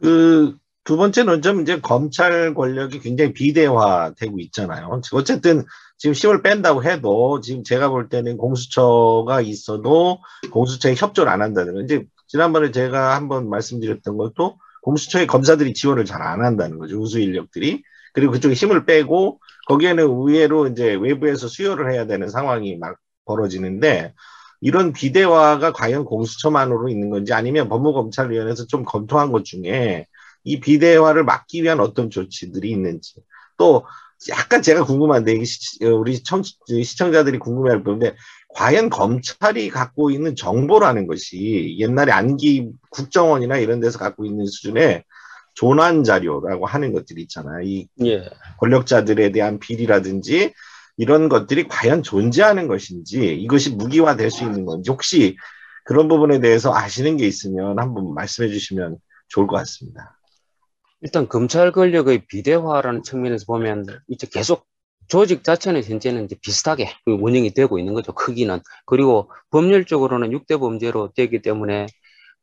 그 0.01 0.57
두 0.85 0.99
번째는 0.99 1.41
좀 1.41 1.63
이제 1.63 1.81
검찰 1.81 2.53
권력이 2.53 3.01
굉장히 3.01 3.33
비대화되고 3.33 4.39
있잖아요. 4.41 5.01
어쨌든 5.13 5.65
지금 5.97 6.13
힘을 6.13 6.43
뺀다고 6.43 6.85
해도 6.85 7.41
지금 7.41 7.65
제가 7.65 7.89
볼 7.89 8.11
때는 8.11 8.37
공수처가 8.37 9.41
있어도 9.41 10.19
공수처에 10.53 10.95
협조를 10.95 11.33
안 11.33 11.41
한다는 11.41 11.75
거. 11.75 11.81
이제 11.81 12.05
지난번에 12.29 12.71
제가 12.71 13.17
한번 13.17 13.49
말씀드렸던 13.49 14.19
것도 14.19 14.59
공수처의 14.83 15.27
검사들이 15.27 15.73
지원을 15.73 16.05
잘 16.05 16.21
안 16.21 16.45
한다는 16.45 16.79
거죠. 16.79 17.01
우수 17.01 17.19
인력들이. 17.19 17.83
그리고 18.13 18.33
그쪽에 18.33 18.55
힘을 18.55 18.85
빼고 18.85 19.41
거기에는 19.66 20.04
의외로 20.04 20.66
이제 20.66 20.94
외부에서 20.94 21.49
수요를 21.49 21.92
해야 21.92 22.06
되는 22.06 22.28
상황이 22.28 22.76
막 22.76 22.97
벌어지는데 23.25 24.12
이런 24.61 24.92
비대화가 24.92 25.73
과연 25.73 26.04
공수처만으로 26.04 26.88
있는 26.88 27.11
건지 27.11 27.33
아니면 27.33 27.68
법무검찰위원회에서 27.68 28.66
좀 28.66 28.85
검토한 28.85 29.33
것 29.33 29.44
중에 29.44 30.06
이 30.44 30.61
비대화를 30.61 31.25
막기 31.25 31.62
위한 31.62 31.80
어떤 31.80 32.11
조치들이 32.11 32.71
있는지. 32.71 33.14
또 33.56 33.85
약간 34.30 34.62
제가 34.62 34.85
궁금한데 34.85 35.38
우리 35.92 36.23
청, 36.23 36.42
시청자들이 36.42 37.38
궁금해할 37.38 37.83
부분인데 37.83 38.16
과연 38.54 38.88
검찰이 38.88 39.68
갖고 39.68 40.11
있는 40.11 40.37
정보라는 40.37 41.06
것이 41.06 41.76
옛날에 41.78 42.12
안기 42.12 42.71
국정원이나 42.90 43.59
이런 43.59 43.80
데서 43.80 43.99
갖고 43.99 44.25
있는 44.25 44.47
수준의 44.47 45.04
조난 45.55 46.05
자료라고 46.05 46.67
하는 46.67 46.93
것들이 46.93 47.23
있잖아요. 47.23 47.63
이 47.63 47.89
예. 48.05 48.29
권력자들에 48.59 49.33
대한 49.33 49.59
비리라든지 49.59 50.53
이런 50.97 51.29
것들이 51.29 51.67
과연 51.69 52.03
존재하는 52.03 52.69
것인지 52.69 53.35
이것이 53.37 53.71
무기화될 53.71 54.31
수 54.31 54.45
있는 54.45 54.65
건지 54.65 54.91
혹시 54.91 55.37
그런 55.85 56.09
부분에 56.09 56.41
대해서 56.41 56.75
아시는 56.75 57.17
게 57.17 57.27
있으면 57.27 57.79
한번 57.79 58.15
말씀해 58.15 58.49
주시면 58.49 58.99
좋을 59.29 59.47
것 59.47 59.57
같습니다. 59.57 60.19
일단 61.01 61.29
검찰 61.29 61.73
권력의 61.73 62.27
비대화라는 62.27 63.03
측면에서 63.03 63.45
보면 63.47 63.87
이제 64.09 64.27
계속 64.31 64.67
조직 65.07 65.45
자체는 65.45 65.85
현재는 65.85 66.25
이제 66.25 66.37
비슷하게 66.41 66.89
그 67.05 67.13
운영이 67.13 67.53
되고 67.53 67.79
있는 67.79 67.93
거죠. 67.93 68.13
크기는. 68.15 68.61
그리고 68.87 69.31
법률적으로는 69.51 70.31
6대 70.31 70.59
범죄로 70.59 71.13
되기 71.15 71.43
때문에 71.43 71.87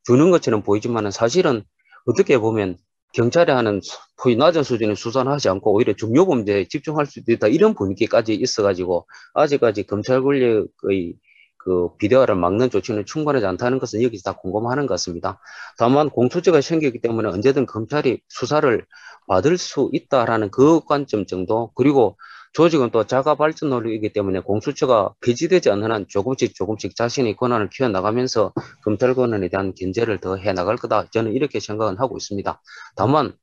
주는 0.03 0.29
것처럼 0.29 0.61
보이지만은 0.61 1.09
사실은 1.09 1.63
어떻게 2.05 2.37
보면 2.37 2.77
경찰이 3.13 3.51
하는 3.51 3.81
거의 4.15 4.35
낮은 4.35 4.63
수준의 4.63 4.95
수사는 4.95 5.31
하지 5.31 5.49
않고 5.49 5.73
오히려 5.73 5.93
중요 5.93 6.25
범죄에 6.25 6.67
집중할 6.67 7.05
수도 7.05 7.31
있다. 7.31 7.47
이런 7.47 7.73
분위기까지 7.73 8.33
있어가지고 8.33 9.07
아직까지 9.33 9.83
검찰 9.87 10.21
권력의 10.21 11.15
그 11.57 11.95
비대화를 11.97 12.35
막는 12.35 12.69
조치는 12.71 13.05
충분하지 13.05 13.45
않다는 13.45 13.79
것은 13.79 14.01
여기서 14.01 14.31
다 14.31 14.37
공감하는 14.37 14.87
것 14.87 14.95
같습니다. 14.95 15.39
다만 15.77 16.09
공소제가 16.09 16.61
생기기 16.61 17.01
때문에 17.01 17.29
언제든 17.29 17.67
검찰이 17.67 18.21
수사를 18.29 18.85
받을 19.27 19.57
수 19.57 19.89
있다라는 19.93 20.49
그 20.49 20.81
관점 20.85 21.25
정도 21.25 21.71
그리고 21.75 22.17
조직은 22.53 22.91
또 22.91 23.05
자가 23.05 23.35
발전 23.35 23.69
논리이기 23.69 24.11
때문에 24.11 24.41
공수처가 24.41 25.13
폐지되지 25.21 25.69
않는 25.71 25.91
한 25.91 26.05
조금씩 26.07 26.53
조금씩 26.53 26.95
자신의 26.95 27.35
권한을 27.37 27.69
키워나가면서 27.69 28.53
검찰 28.83 29.13
권한에 29.13 29.47
대한 29.49 29.73
견제를 29.73 30.19
더 30.19 30.35
해나갈 30.35 30.75
거다. 30.75 31.07
저는 31.11 31.33
이렇게 31.33 31.59
생각은 31.59 31.97
하고 31.97 32.17
있습니다. 32.17 32.61
다만 32.95 33.33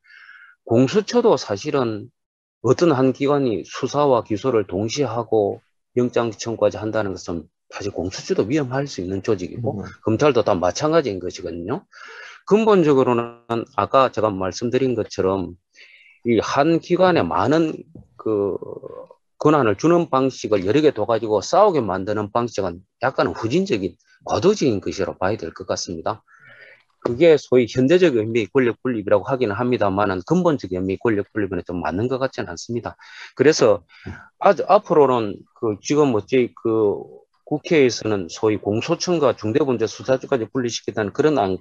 공수처도 0.64 1.38
사실은 1.38 2.10
어떤 2.60 2.92
한 2.92 3.12
기관이 3.12 3.62
수사와 3.64 4.24
기소를 4.24 4.66
동시에 4.66 5.04
하고 5.04 5.62
영장 5.96 6.30
청구까지 6.30 6.76
한다는 6.76 7.12
것은 7.12 7.48
사실 7.70 7.92
공수처도 7.92 8.44
위험할 8.44 8.86
수 8.86 9.00
있는 9.00 9.22
조직이고 9.22 9.80
음. 9.80 9.84
검찰도 10.04 10.44
다 10.44 10.54
마찬가지인 10.54 11.18
것이거든요. 11.18 11.84
근본적으로는 12.46 13.64
아까 13.76 14.10
제가 14.10 14.30
말씀드린 14.30 14.94
것처럼 14.94 15.54
이 16.28 16.38
한 16.40 16.78
기관에 16.80 17.22
많은 17.22 17.74
그 18.16 18.56
권한을 19.38 19.76
주는 19.76 20.10
방식을 20.10 20.66
여러 20.66 20.80
개 20.80 20.92
둬가지고 20.92 21.40
싸우게 21.40 21.80
만드는 21.80 22.32
방식은 22.32 22.80
약간은 23.02 23.32
후진적인 23.32 23.96
과도적인 24.24 24.80
것이라고 24.80 25.18
봐야 25.18 25.36
될 25.36 25.52
것 25.54 25.66
같습니다. 25.66 26.22
그게 27.00 27.36
소위 27.38 27.66
현대적 27.70 28.16
의미의 28.16 28.48
권력 28.52 28.82
분립이라고 28.82 29.24
하기는 29.24 29.54
합니다만은 29.54 30.20
근본적 30.26 30.72
의미의 30.72 30.98
권력 31.02 31.32
분립은 31.32 31.62
좀 31.66 31.80
맞는 31.80 32.08
것 32.08 32.18
같지는 32.18 32.48
않습니다. 32.50 32.96
그래서 33.36 33.84
아주 34.38 34.64
앞으로는 34.68 35.36
그 35.60 35.76
지금 35.80 36.08
뭐지 36.08 36.52
그 36.62 36.96
국회에서는 37.44 38.26
소위 38.30 38.56
공소청과 38.58 39.36
중대범죄수사처까지 39.36 40.48
분리시키다는 40.52 41.12
그런 41.14 41.38
안 41.38 41.56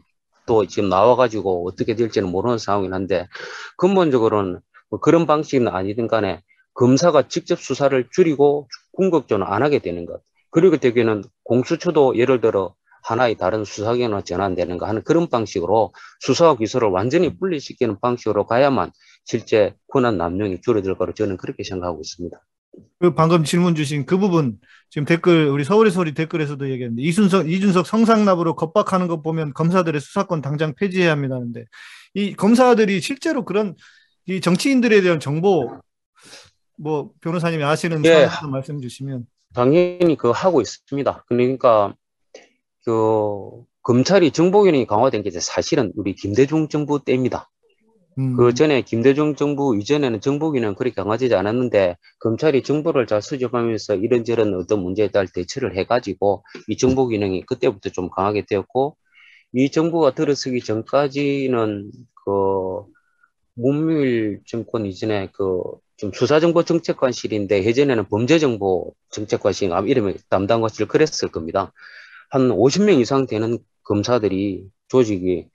도 0.47 0.65
지금 0.65 0.89
나와가지고 0.89 1.67
어떻게 1.67 1.93
될지는 1.93 2.29
모르는 2.31 2.57
상황이긴 2.57 2.93
한데 2.93 3.27
근본적으로는 3.77 4.59
뭐 4.89 4.99
그런 4.99 5.27
방식은 5.27 5.67
아니든 5.67 6.07
간에 6.07 6.41
검사가 6.73 7.27
직접 7.27 7.59
수사를 7.59 8.07
줄이고 8.11 8.67
궁극적으로 8.93 9.45
안 9.47 9.61
하게 9.61 9.77
되는 9.79 10.05
것. 10.05 10.21
그리고 10.49 10.77
되기는 10.77 11.23
공수처도 11.43 12.17
예를 12.17 12.41
들어 12.41 12.73
하나의 13.03 13.35
다른 13.35 13.63
수사기관으로 13.63 14.21
전환되는가 14.21 14.87
하는 14.87 15.03
그런 15.03 15.27
방식으로 15.27 15.93
수사와 16.19 16.57
기소를 16.57 16.89
완전히 16.89 17.37
분리시키는 17.37 17.99
방식으로 17.99 18.47
가야만 18.47 18.91
실제 19.23 19.75
권한 19.87 20.17
남용이 20.17 20.61
줄어들 20.61 20.95
거로 20.97 21.13
저는 21.13 21.37
그렇게 21.37 21.63
생각하고 21.63 22.01
있습니다. 22.01 22.37
그 22.99 23.13
방금 23.13 23.43
질문 23.43 23.75
주신 23.75 24.05
그 24.05 24.17
부분 24.17 24.57
지금 24.89 25.05
댓글 25.05 25.47
우리 25.47 25.63
서울의 25.63 25.91
소리 25.91 26.13
댓글에서도 26.13 26.69
얘기했는데 26.69 27.01
이순석 27.03 27.49
이준석 27.49 27.85
성상납으로 27.85 28.55
겁박하는 28.55 29.07
것 29.07 29.21
보면 29.21 29.53
검사들의 29.53 29.99
수사권 30.01 30.41
당장 30.41 30.73
폐지해야 30.75 31.11
합니다는데 31.11 31.65
이 32.13 32.33
검사들이 32.33 33.01
실제로 33.01 33.45
그런 33.45 33.75
이 34.25 34.41
정치인들에 34.41 35.01
대한 35.01 35.19
정보 35.19 35.79
뭐 36.77 37.11
변호사님이 37.21 37.63
아시는 37.63 38.05
예. 38.05 38.27
말씀 38.49 38.81
주시면 38.81 39.25
당연히 39.53 40.15
그 40.17 40.29
하고 40.29 40.61
있습니다. 40.61 41.25
그러니까 41.27 41.95
그 42.85 43.63
검찰이 43.81 44.31
정보기능이 44.31 44.85
강화된 44.85 45.23
게 45.23 45.31
사실은 45.31 45.91
우리 45.95 46.13
김대중 46.13 46.67
정부 46.67 47.03
때입니다. 47.03 47.49
음. 48.17 48.35
그 48.35 48.53
전에 48.53 48.81
김대중 48.81 49.35
정부 49.35 49.77
이전에는 49.77 50.21
정보기는 50.21 50.75
그렇게 50.75 50.95
강화되지 50.95 51.35
않았는데 51.35 51.97
검찰이 52.19 52.63
정보를 52.63 53.07
잘 53.07 53.21
수집하면서 53.21 53.95
이런저런 53.95 54.53
어떤 54.55 54.81
문제에 54.81 55.09
따라 55.09 55.27
대처를 55.33 55.77
해가지고 55.77 56.43
이 56.67 56.77
정보 56.77 57.07
기능이 57.07 57.45
그때부터 57.45 57.89
좀 57.89 58.09
강하게 58.09 58.45
되었고 58.45 58.97
이 59.53 59.69
정부가 59.71 60.13
들어서기 60.15 60.61
전까지는 60.61 61.91
그 62.25 62.83
문밀 63.55 64.41
정권 64.45 64.85
이전에 64.85 65.29
그 65.31 65.61
좀 65.97 66.11
수사정보 66.13 66.63
정책관실인데 66.63 67.65
예전에는 67.65 68.05
범죄정보 68.07 68.93
정책관실 69.09 69.71
이름이 69.87 70.15
담당관실 70.29 70.87
그랬을 70.87 71.29
겁니다. 71.31 71.73
한 72.29 72.51
50명 72.51 72.99
이상 73.01 73.25
되는 73.25 73.57
검사들이 73.83 74.69
조직이 74.87 75.47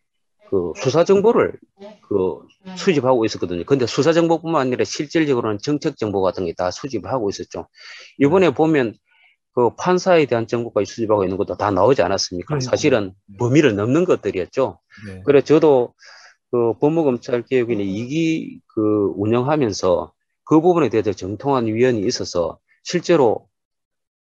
그 0.52 0.72
수사 0.76 1.04
정보를 1.04 1.54
그 2.02 2.40
수집하고 2.76 3.26
있었거든요. 3.26 3.64
근데 3.66 3.86
수사 3.86 4.14
정보뿐만 4.14 4.62
아니라 4.62 4.84
실질적으로는 4.84 5.58
정책 5.60 5.98
정보 5.98 6.22
같은 6.22 6.46
게 6.46 6.54
다 6.54 6.70
수집하고 6.72 7.30
있었죠. 7.30 7.68
이번에 8.18 8.52
보면 8.52 8.94
그 9.54 9.70
판사에 9.76 10.26
대한 10.26 10.46
정보까지 10.46 10.86
수집하고 10.90 11.24
있는 11.24 11.38
것도 11.38 11.56
다 11.58 11.70
나오지 11.72 12.02
않았습니까? 12.02 12.60
사실은 12.60 13.14
범위를 13.38 13.76
넘는 13.76 14.04
것들이었죠. 14.06 14.80
네. 15.08 15.22
그래 15.26 15.42
저도 15.42 15.94
그 16.52 16.74
법무검찰 16.80 17.44
개혁위는 17.44 17.84
이기 17.84 18.60
그 18.68 19.12
운영하면서 19.16 20.12
그 20.44 20.60
부분에 20.62 20.90
대해서 20.90 21.12
정통한 21.12 21.66
위원이 21.66 22.00
있어서 22.02 22.58
실제로 22.84 23.48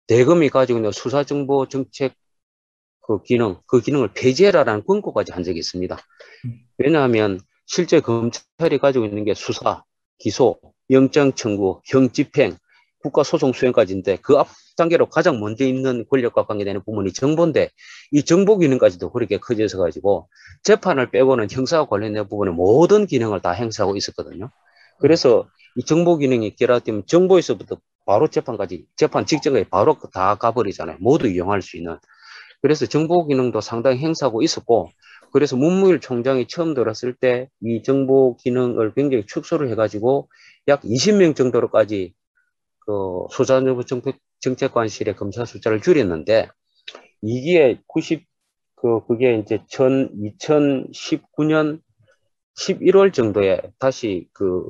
대검이 0.09 0.49
가지고 0.51 0.79
있는 0.81 0.93
수사 0.93 1.25
정보 1.25 1.67
정책 1.69 2.15
그 3.03 3.23
기능, 3.23 3.57
그 3.67 3.81
기능을 3.81 4.11
폐지해라라는 4.15 4.85
권고까지 4.85 5.33
한 5.33 5.43
적이 5.43 5.59
있습니다. 5.61 5.97
왜냐하면 6.79 7.41
실제 7.67 8.01
검찰이 8.01 8.79
가지고 8.79 9.05
있는 9.05 9.25
게 9.25 9.35
수사, 9.35 9.85
기소, 10.19 10.61
영장 10.91 11.33
청구, 11.33 11.81
형 11.87 12.11
집행, 12.11 12.57
국가 13.03 13.23
소송 13.23 13.53
수행까지인데 13.53 14.17
그 14.17 14.37
앞 14.37 14.49
단계로 14.81 15.11
가장 15.11 15.41
먼저 15.41 15.65
있는 15.65 16.07
권력과 16.09 16.47
관계되는 16.47 16.83
부분이 16.85 17.13
정보인데 17.13 17.69
이 18.13 18.23
정보 18.23 18.57
기능까지도 18.59 19.13
그렇게 19.13 19.37
커져서 19.37 19.79
가지고 19.79 20.29
재판을 20.63 21.11
빼고는 21.11 21.49
형사와 21.51 21.87
관련된 21.87 22.29
부분의 22.29 22.55
모든 22.55 23.07
기능을 23.07 23.41
다 23.41 23.51
행사하고 23.51 23.97
있었거든요. 23.97 24.51
그래서 24.99 25.49
이 25.77 25.85
정보 25.85 26.17
기능이 26.17 26.57
결합되면 26.57 27.05
정보에서부터 27.07 27.79
바로 28.07 28.29
재판까지 28.29 28.87
재판 28.97 29.27
직전까지 29.27 29.69
바로 29.71 29.97
다 30.13 30.35
가버리잖아요. 30.37 30.97
모두 31.01 31.29
이용할 31.29 31.61
수 31.63 31.77
있는. 31.77 31.99
그래서 32.63 32.87
정보 32.87 33.27
기능도 33.27 33.61
상당히 33.61 33.99
행사하고 33.99 34.43
있었고 34.43 34.91
그래서 35.33 35.57
문무일 35.57 36.01
총장이 36.01 36.49
처음 36.49 36.75
들었을 36.75 37.15
때 37.15 37.49
이 37.63 37.83
정보 37.83 38.37
기능을 38.37 38.95
굉장히 38.95 39.25
축소를 39.27 39.71
해가지고 39.71 40.29
약 40.69 40.83
20명 40.83 41.37
정도로까지 41.37 42.15
그 42.81 43.27
소자정보 43.31 43.83
정책관실의 44.41 45.17
검사 45.17 45.45
숫자를 45.45 45.81
줄였는데 45.81 46.49
이게 47.23 47.81
90, 47.87 48.25
그, 48.77 49.07
그게 49.07 49.37
이제 49.39 49.63
전, 49.69 50.11
2019년 50.41 51.81
11월 52.57 53.13
정도에 53.13 53.61
다시 53.79 54.29
그 54.33 54.65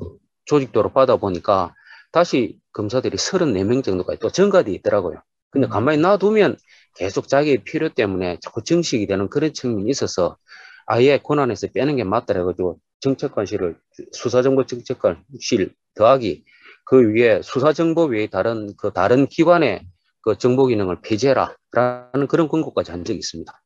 조직도로 0.45 0.91
받아 0.91 1.15
보니까 1.15 1.73
다시 2.11 2.59
검사들이 2.73 3.15
34명 3.17 3.83
정도가 3.83 4.15
또 4.17 4.29
증가돼 4.29 4.71
있더라고요. 4.73 5.21
근데 5.49 5.67
가만히 5.67 5.97
놔두면 5.99 6.57
계속 6.95 7.27
자기의 7.27 7.63
필요 7.63 7.89
때문에 7.89 8.37
자꾸 8.41 8.63
정식이 8.63 9.07
되는 9.07 9.29
그런 9.29 9.53
측면이 9.53 9.89
있어서 9.89 10.37
아예 10.85 11.17
권한에서 11.17 11.67
빼는 11.73 11.95
게 11.95 12.03
맞다라 12.03 12.43
가지고 12.43 12.79
정책관실을 12.99 13.77
수사정보 14.11 14.65
정책관실 14.65 15.73
더하기 15.95 16.43
그 16.85 17.13
위에 17.13 17.41
수사정보 17.41 18.05
외에 18.05 18.27
다른 18.27 18.75
그 18.77 18.91
다른 18.91 19.27
기관의 19.27 19.85
그 20.21 20.37
정보 20.37 20.67
기능을 20.67 21.01
폐지해라라는 21.01 22.27
그런 22.29 22.47
권고까지 22.47 22.91
한 22.91 23.03
적이 23.03 23.19
있습니다. 23.19 23.61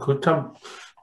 그참 0.00 0.52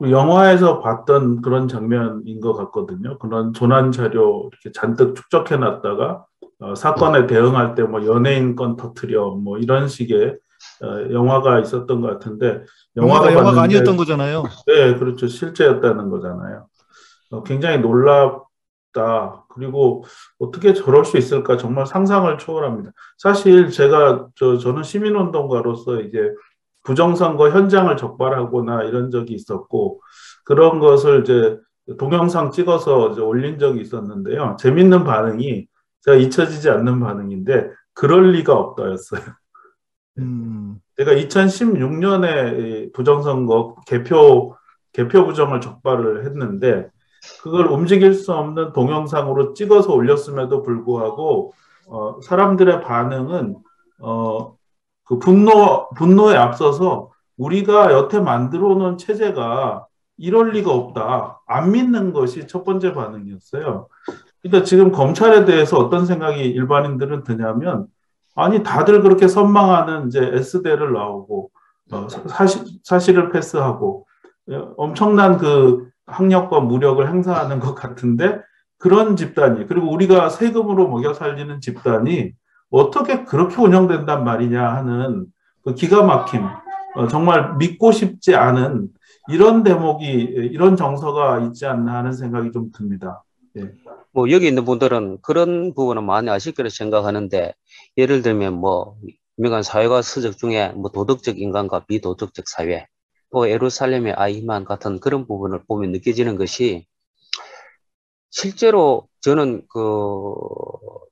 영화에서 0.01 0.81
봤던 0.81 1.41
그런 1.41 1.67
장면인 1.67 2.41
것 2.41 2.53
같거든요. 2.53 3.17
그런 3.19 3.53
조난 3.53 3.91
자료 3.91 4.49
이렇게 4.51 4.71
잔뜩 4.73 5.15
축적해 5.15 5.57
놨다가 5.57 6.25
어, 6.59 6.73
사건에 6.75 7.27
대응할 7.27 7.75
때 7.75 7.83
뭐 7.83 8.05
연예인 8.05 8.55
건 8.55 8.75
터트려 8.77 9.31
뭐 9.31 9.57
이런 9.57 9.87
식의 9.87 10.37
어, 10.81 11.11
영화가 11.11 11.59
있었던 11.59 12.01
것 12.01 12.07
같은데 12.07 12.63
영화가 12.95 13.27
영화가, 13.27 13.33
영화가 13.33 13.61
아니었던 13.63 13.97
거잖아요. 13.97 14.43
네, 14.67 14.95
그렇죠. 14.97 15.27
실제였다는 15.27 16.09
거잖아요. 16.09 16.67
어, 17.31 17.43
굉장히 17.43 17.79
놀랍다. 17.79 19.45
그리고 19.49 20.03
어떻게 20.39 20.73
저럴 20.73 21.05
수 21.05 21.17
있을까 21.17 21.57
정말 21.57 21.85
상상을 21.85 22.37
초월합니다. 22.37 22.91
사실 23.17 23.69
제가 23.69 24.27
저 24.35 24.57
저는 24.57 24.83
시민운동가로서 24.83 26.01
이제 26.01 26.31
부정선거 26.83 27.49
현장을 27.49 27.95
적발하거나 27.97 28.83
이런 28.83 29.09
적이 29.11 29.33
있었고 29.33 30.01
그런 30.45 30.79
것을 30.79 31.21
이제 31.21 31.57
동영상 31.97 32.51
찍어서 32.51 33.11
이제 33.11 33.21
올린 33.21 33.59
적이 33.59 33.81
있었는데요. 33.81 34.55
재밌는 34.59 35.03
반응이 35.03 35.67
제가 36.05 36.17
잊혀지지 36.17 36.69
않는 36.69 36.99
반응인데 36.99 37.71
그럴 37.93 38.31
리가 38.31 38.53
없다였어요. 38.53 39.21
음. 40.19 40.79
제가 40.97 41.11
2016년에 41.11 42.93
부정선거 42.93 43.77
개표 43.85 44.55
개표 44.93 45.25
부정을 45.25 45.59
적발을 45.59 46.25
했는데 46.25 46.87
그걸 47.41 47.65
움직일 47.67 48.13
수 48.13 48.31
없는 48.33 48.71
동영상으로 48.71 49.53
찍어서 49.53 49.93
올렸음에도 49.93 50.61
불구하고 50.61 51.53
어, 51.87 52.21
사람들의 52.21 52.81
반응은 52.81 53.57
어, 53.99 54.55
그 55.03 55.19
분노 55.19 55.89
분노에 55.97 56.35
앞서서 56.35 57.11
우리가 57.37 57.91
여태 57.91 58.19
만들어 58.19 58.75
놓은 58.75 58.97
체제가 58.97 59.87
이럴 60.17 60.51
리가 60.51 60.71
없다. 60.71 61.41
안 61.45 61.71
믿는 61.71 62.13
것이 62.13 62.47
첫 62.47 62.63
번째 62.63 62.93
반응이었어요. 62.93 63.89
그러니까 64.45 64.63
지금 64.63 64.91
검찰에 64.91 65.43
대해서 65.43 65.77
어떤 65.77 66.05
생각이 66.05 66.39
일반인들은 66.39 67.23
드냐면 67.23 67.87
아니 68.35 68.61
다들 68.61 69.01
그렇게 69.01 69.27
선망하는 69.27 70.07
이제 70.07 70.19
S대를 70.21 70.93
나오고 70.93 71.49
어, 71.91 72.07
사실 72.27 72.63
사실을 72.83 73.31
패스하고 73.31 74.05
어, 74.51 74.73
엄청난 74.77 75.39
그 75.39 75.89
학력과 76.05 76.59
무력을 76.59 77.07
행사하는 77.07 77.59
것 77.59 77.73
같은데 77.73 78.39
그런 78.77 79.15
집단이 79.15 79.65
그리고 79.65 79.91
우리가 79.91 80.29
세금으로 80.29 80.89
먹여 80.89 81.15
살리는 81.15 81.59
집단이 81.59 82.33
어떻게 82.69 83.23
그렇게 83.23 83.59
운영된단 83.59 84.23
말이냐 84.23 84.63
하는 84.63 85.25
그 85.63 85.73
기가 85.73 86.03
막힘, 86.03 86.43
어, 86.95 87.07
정말 87.07 87.55
믿고 87.57 87.91
싶지 87.91 88.35
않은 88.35 88.89
이런 89.29 89.63
대목이 89.63 90.05
이런 90.05 90.75
정서가 90.75 91.39
있지 91.39 91.65
않나 91.65 91.95
하는 91.95 92.13
생각이 92.13 92.51
좀 92.51 92.71
듭니다. 92.71 93.24
예. 93.57 93.71
뭐 94.11 94.29
여기 94.31 94.47
있는 94.47 94.65
분들은 94.65 95.19
그런 95.21 95.73
부분은 95.73 96.03
많이 96.05 96.29
아실 96.29 96.53
거라 96.53 96.69
생각하는데 96.69 97.53
예를 97.97 98.21
들면 98.21 98.53
뭐 98.53 98.97
유명한 99.39 99.63
사회가 99.63 100.01
서적 100.01 100.37
중에 100.37 100.69
뭐 100.69 100.91
도덕적 100.91 101.39
인간과 101.39 101.85
비도덕적 101.85 102.47
사회 102.47 102.87
또 103.31 103.47
에루살렘의 103.47 104.13
아이만 104.13 104.65
같은 104.65 104.99
그런 104.99 105.27
부분을 105.27 105.63
보면 105.67 105.91
느껴지는 105.91 106.37
것이 106.37 106.85
실제로 108.29 109.07
저는 109.21 109.65
그 109.69 110.33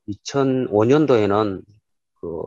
2005년도에는 0.08 1.62
그 2.20 2.42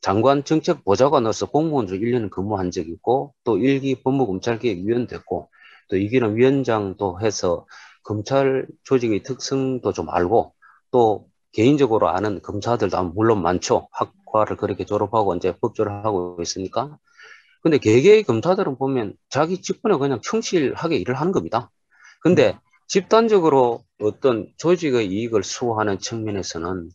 장관 0.00 0.44
정책 0.44 0.84
보좌관으로서 0.84 1.46
공무원으로 1.50 1.96
1년 1.96 2.30
근무한 2.30 2.70
적이 2.70 2.92
있고 2.92 3.34
또 3.44 3.58
일기 3.58 4.02
법무검찰개혁 4.02 4.78
위원 4.78 5.06
됐고 5.06 5.50
또 5.88 5.96
이기는 5.96 6.36
위원장도 6.36 7.20
해서 7.20 7.66
검찰 8.02 8.66
조직의 8.84 9.22
특성도 9.22 9.92
좀 9.92 10.08
알고 10.10 10.54
또 10.90 11.28
개인적으로 11.52 12.08
아는 12.08 12.40
검사들도 12.42 13.02
물론 13.04 13.42
많죠. 13.42 13.88
학과를 13.92 14.56
그렇게 14.56 14.84
졸업하고 14.84 15.34
이제 15.36 15.54
법조를 15.60 16.04
하고 16.04 16.38
있으니까. 16.40 16.98
근데 17.62 17.78
개개의 17.78 18.22
검사들은 18.22 18.78
보면 18.78 19.14
자기 19.28 19.60
직분에 19.60 19.96
그냥 19.98 20.20
충실하게 20.22 20.96
일을 20.96 21.14
하는 21.14 21.32
겁니다. 21.32 21.70
근데 22.22 22.58
집단적으로 22.86 23.84
어떤 24.00 24.52
조직의 24.56 25.06
이익을 25.08 25.42
수호하는 25.42 25.98
측면에서는 25.98 26.90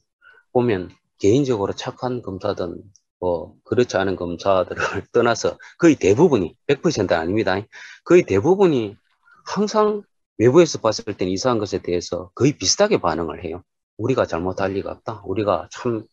보면 0.54 0.90
개인적으로 1.20 1.74
착한 1.74 2.22
검사든 2.22 2.82
뭐 3.20 3.56
그렇지 3.64 3.98
않은 3.98 4.16
검사들을 4.16 4.76
떠나서 5.14 5.58
거의 5.78 5.96
대부분이 5.96 6.56
100%는 6.68 7.18
아닙니다. 7.18 7.60
거의 8.04 8.24
대부분이 8.24 8.98
항상 9.46 10.04
외부에서 10.38 10.80
봤을 10.80 11.06
땐 11.16 11.30
이상한 11.30 11.60
것에 11.60 11.82
대해서 11.82 12.30
거의 12.36 12.54
비슷하게 12.58 13.00
반응을 13.02 13.44
해요. 13.46 13.64
우리가 13.98 14.26
잘못할 14.26 14.74
리가 14.74 14.92
없다. 14.92 15.24
우리가 15.26 15.70
참 15.72 16.08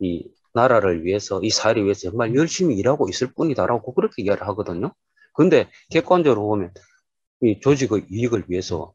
이 0.00 0.24
나라를 0.54 1.04
위해서 1.04 1.40
이 1.42 1.50
사회를 1.50 1.84
위해서 1.84 2.10
정말 2.10 2.34
열심히 2.34 2.76
일하고 2.76 3.08
있을 3.08 3.32
뿐이다라고 3.34 3.94
그렇게 3.94 4.22
이야기를 4.22 4.46
하거든요. 4.48 4.92
근데 5.34 5.70
객관적으로 5.90 6.42
보면 6.48 6.72
이 7.42 7.60
조직의 7.60 8.06
이익을 8.10 8.44
위해서 8.48 8.94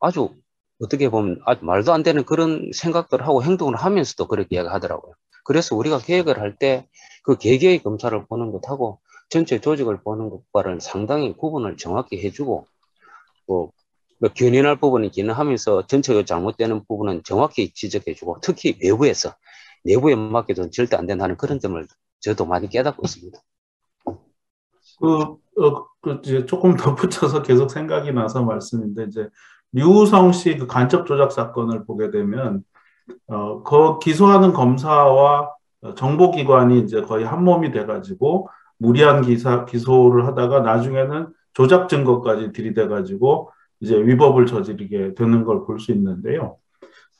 아주 0.00 0.34
어떻게 0.80 1.08
보면 1.08 1.40
아주 1.46 1.64
말도 1.64 1.92
안 1.92 2.02
되는 2.02 2.24
그런 2.24 2.70
생각들을 2.74 3.26
하고 3.26 3.42
행동을 3.42 3.76
하면서도 3.76 4.28
그렇게 4.28 4.56
이야기하더라고요. 4.56 5.14
그래서 5.44 5.76
우리가 5.76 5.98
계획을 6.00 6.40
할 6.40 6.56
때 6.58 6.86
그 7.24 7.36
개개의 7.38 7.82
검사를 7.82 8.26
보는 8.26 8.52
것하고 8.52 9.00
전체 9.30 9.60
조직을 9.60 10.02
보는 10.02 10.30
것과는 10.30 10.78
상당히 10.80 11.36
구분을 11.36 11.76
정확히 11.76 12.24
해주고 12.24 12.66
뭐, 13.46 13.56
뭐 13.56 13.72
견인할 14.34 14.76
부분은 14.80 15.10
견인하면서 15.10 15.86
전체가 15.86 16.24
잘못되는 16.24 16.84
부분은 16.86 17.22
정확히 17.24 17.72
지적해주고 17.72 18.38
특히 18.42 18.78
외부에서 18.82 19.34
내부에 19.84 20.16
맡겨도 20.16 20.70
절대 20.70 20.96
안 20.96 21.06
된다는 21.06 21.36
그런 21.36 21.60
점을 21.60 21.86
저도 22.20 22.46
많이 22.46 22.68
깨닫고 22.68 23.02
있습니다. 23.04 23.38
그, 25.00 25.22
어, 25.62 25.86
그 26.00 26.20
이제 26.24 26.46
조금 26.46 26.76
덧붙여서 26.76 27.42
계속 27.42 27.70
생각이 27.70 28.12
나서 28.12 28.42
말씀인데 28.44 29.04
이제 29.04 29.28
류우성 29.72 30.32
씨 30.32 30.56
그 30.58 30.66
간첩 30.66 31.06
조작 31.06 31.32
사건을 31.32 31.84
보게 31.84 32.10
되면 32.10 32.62
어, 33.28 33.62
그 33.62 33.98
기소하는 34.00 34.52
검사와 34.52 35.50
정보기관이 35.96 36.80
이제 36.80 37.02
거의 37.02 37.24
한 37.24 37.44
몸이 37.44 37.70
돼가지고 37.72 38.48
무리한 38.78 39.22
기사 39.22 39.64
기소를 39.66 40.26
하다가 40.26 40.60
나중에는 40.60 41.28
조작 41.54 41.88
증거까지 41.88 42.52
들이대가지고 42.52 43.50
이제 43.80 43.96
위법을 43.96 44.46
저지르게 44.46 45.14
되는 45.14 45.44
걸 45.44 45.64
볼 45.66 45.78
수 45.80 45.92
있는데요. 45.92 46.56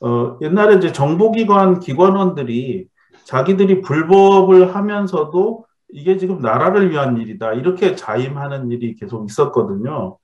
어, 0.00 0.38
옛날에 0.42 0.76
이제 0.76 0.92
정보기관 0.92 1.80
기관원들이 1.80 2.86
자기들이 3.24 3.82
불법을 3.82 4.74
하면서도 4.74 5.66
이게 5.92 6.16
지금 6.16 6.40
나라를 6.40 6.90
위한 6.90 7.16
일이다 7.16 7.54
이렇게 7.54 7.94
자임하는 7.96 8.70
일이 8.70 8.94
계속 8.94 9.28
있었거든요. 9.28 10.18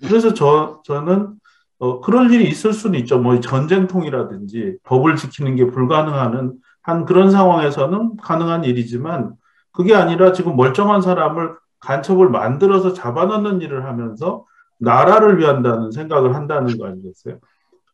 그래서 0.00 0.34
저 0.34 0.80
저는 0.84 1.34
어, 1.78 2.00
그럴 2.00 2.30
일이 2.32 2.48
있을 2.48 2.72
수는 2.72 2.98
있죠. 3.00 3.18
뭐 3.18 3.38
전쟁통이라든지 3.40 4.78
법을 4.84 5.16
지키는 5.16 5.56
게 5.56 5.66
불가능한 5.66 6.54
한 6.82 7.04
그런 7.04 7.30
상황에서는 7.30 8.16
가능한 8.22 8.64
일이지만 8.64 9.34
그게 9.72 9.94
아니라 9.94 10.32
지금 10.32 10.56
멀쩡한 10.56 11.00
사람을 11.02 11.56
간첩을 11.80 12.28
만들어서 12.28 12.92
잡아넣는 12.92 13.60
일을 13.60 13.84
하면서 13.86 14.44
나라를 14.82 15.38
위한다는 15.38 15.92
생각을 15.92 16.34
한다는 16.34 16.76
거 16.76 16.86
아니겠어요? 16.86 17.38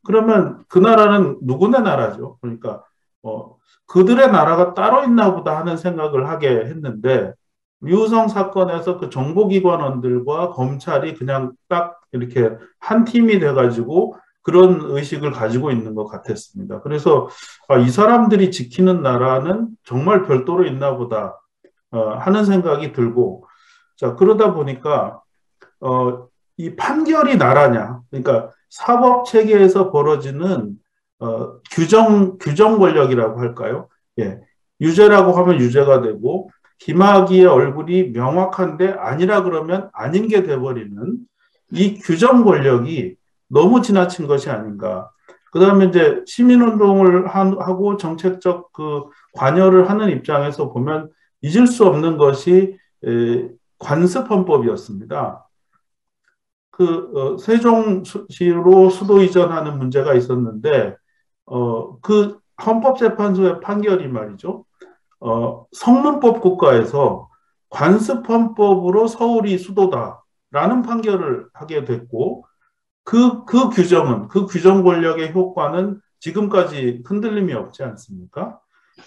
그러면 0.04 0.64
그 0.68 0.78
나라는 0.78 1.38
누구네 1.42 1.80
나라죠. 1.80 2.38
그러니까 2.40 2.82
어, 3.22 3.56
그들의 3.86 4.30
나라가 4.32 4.74
따로 4.74 5.04
있나 5.04 5.34
보다 5.34 5.58
하는 5.58 5.76
생각을 5.76 6.28
하게 6.28 6.48
했는데 6.48 7.32
류성 7.80 8.28
사건에서 8.28 8.98
그 8.98 9.10
정보기관원들과 9.10 10.50
검찰이 10.50 11.14
그냥 11.14 11.52
딱 11.68 12.00
이렇게 12.12 12.50
한 12.80 13.04
팀이 13.04 13.38
돼가지고 13.38 14.16
그런 14.42 14.80
의식을 14.80 15.30
가지고 15.30 15.70
있는 15.70 15.94
것 15.94 16.06
같았습니다. 16.06 16.80
그래서 16.80 17.28
아, 17.68 17.76
이 17.76 17.90
사람들이 17.90 18.50
지키는 18.50 19.02
나라는 19.02 19.68
정말 19.84 20.22
별도로 20.24 20.64
있나 20.64 20.96
보다 20.96 21.38
어, 21.90 22.14
하는 22.14 22.46
생각이 22.46 22.92
들고 22.92 23.46
자 23.96 24.14
그러다 24.14 24.54
보니까 24.54 25.20
어, 25.80 26.28
이 26.58 26.74
판결이 26.76 27.36
나라냐. 27.36 28.00
그러니까 28.10 28.50
사법 28.68 29.24
체계에서 29.24 29.90
벌어지는 29.90 30.74
어, 31.20 31.60
규정 31.70 32.36
규정 32.38 32.78
권력이라고 32.78 33.40
할까요? 33.40 33.88
예. 34.18 34.40
유죄라고 34.80 35.32
하면 35.32 35.58
유죄가 35.58 36.02
되고 36.02 36.50
김학의의 36.80 37.46
얼굴이 37.46 38.10
명확한데 38.10 38.90
아니라 38.90 39.42
그러면 39.42 39.88
아닌 39.92 40.28
게 40.28 40.42
돼버리는 40.42 41.16
이 41.72 41.98
규정 41.98 42.44
권력이 42.44 43.16
너무 43.48 43.80
지나친 43.82 44.26
것이 44.26 44.50
아닌가. 44.50 45.10
그 45.50 45.58
다음에 45.60 45.86
이제 45.86 46.22
시민운동을 46.26 47.28
하고 47.28 47.96
정책적 47.96 48.72
그 48.72 49.04
관여를 49.34 49.88
하는 49.88 50.10
입장에서 50.10 50.70
보면 50.70 51.10
잊을 51.40 51.66
수 51.66 51.86
없는 51.86 52.16
것이 52.18 52.76
관습헌법이었습니다. 53.78 55.47
그 56.78 57.10
어, 57.16 57.36
세종시로 57.38 58.90
수도 58.90 59.20
이전하는 59.20 59.78
문제가 59.78 60.14
있었는데 60.14 60.94
어, 61.46 61.98
그 61.98 62.38
헌법재판소의 62.64 63.60
판결이 63.60 64.06
말이죠. 64.06 64.64
어, 65.18 65.66
성문법 65.72 66.40
국가에서 66.40 67.28
관습헌법으로 67.70 69.08
서울이 69.08 69.58
수도다라는 69.58 70.82
판결을 70.82 71.48
하게 71.52 71.84
됐고 71.84 72.44
그, 73.02 73.44
그 73.44 73.70
규정은, 73.70 74.28
그 74.28 74.46
규정 74.46 74.84
권력의 74.84 75.32
효과는 75.32 76.00
지금까지 76.20 77.02
흔들림이 77.04 77.54
없지 77.54 77.82
않습니까? 77.82 78.60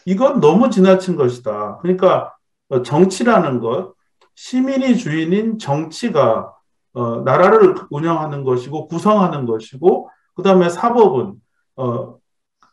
이건 0.06 0.42
너무 0.42 0.70
지나친 0.70 1.16
것이다. 1.16 1.78
그러니까 1.78 2.34
어, 2.68 2.82
정치라는 2.82 3.62
것, 3.62 3.94
시민이 4.36 4.98
주인인 4.98 5.58
정치가 5.58 6.54
어, 6.94 7.22
나라를 7.22 7.76
운영하는 7.90 8.44
것이고 8.44 8.88
구성하는 8.88 9.46
것이고 9.46 10.10
그 10.36 10.44
다음에 10.44 10.70
사법은 10.70 11.34
어, 11.78 12.18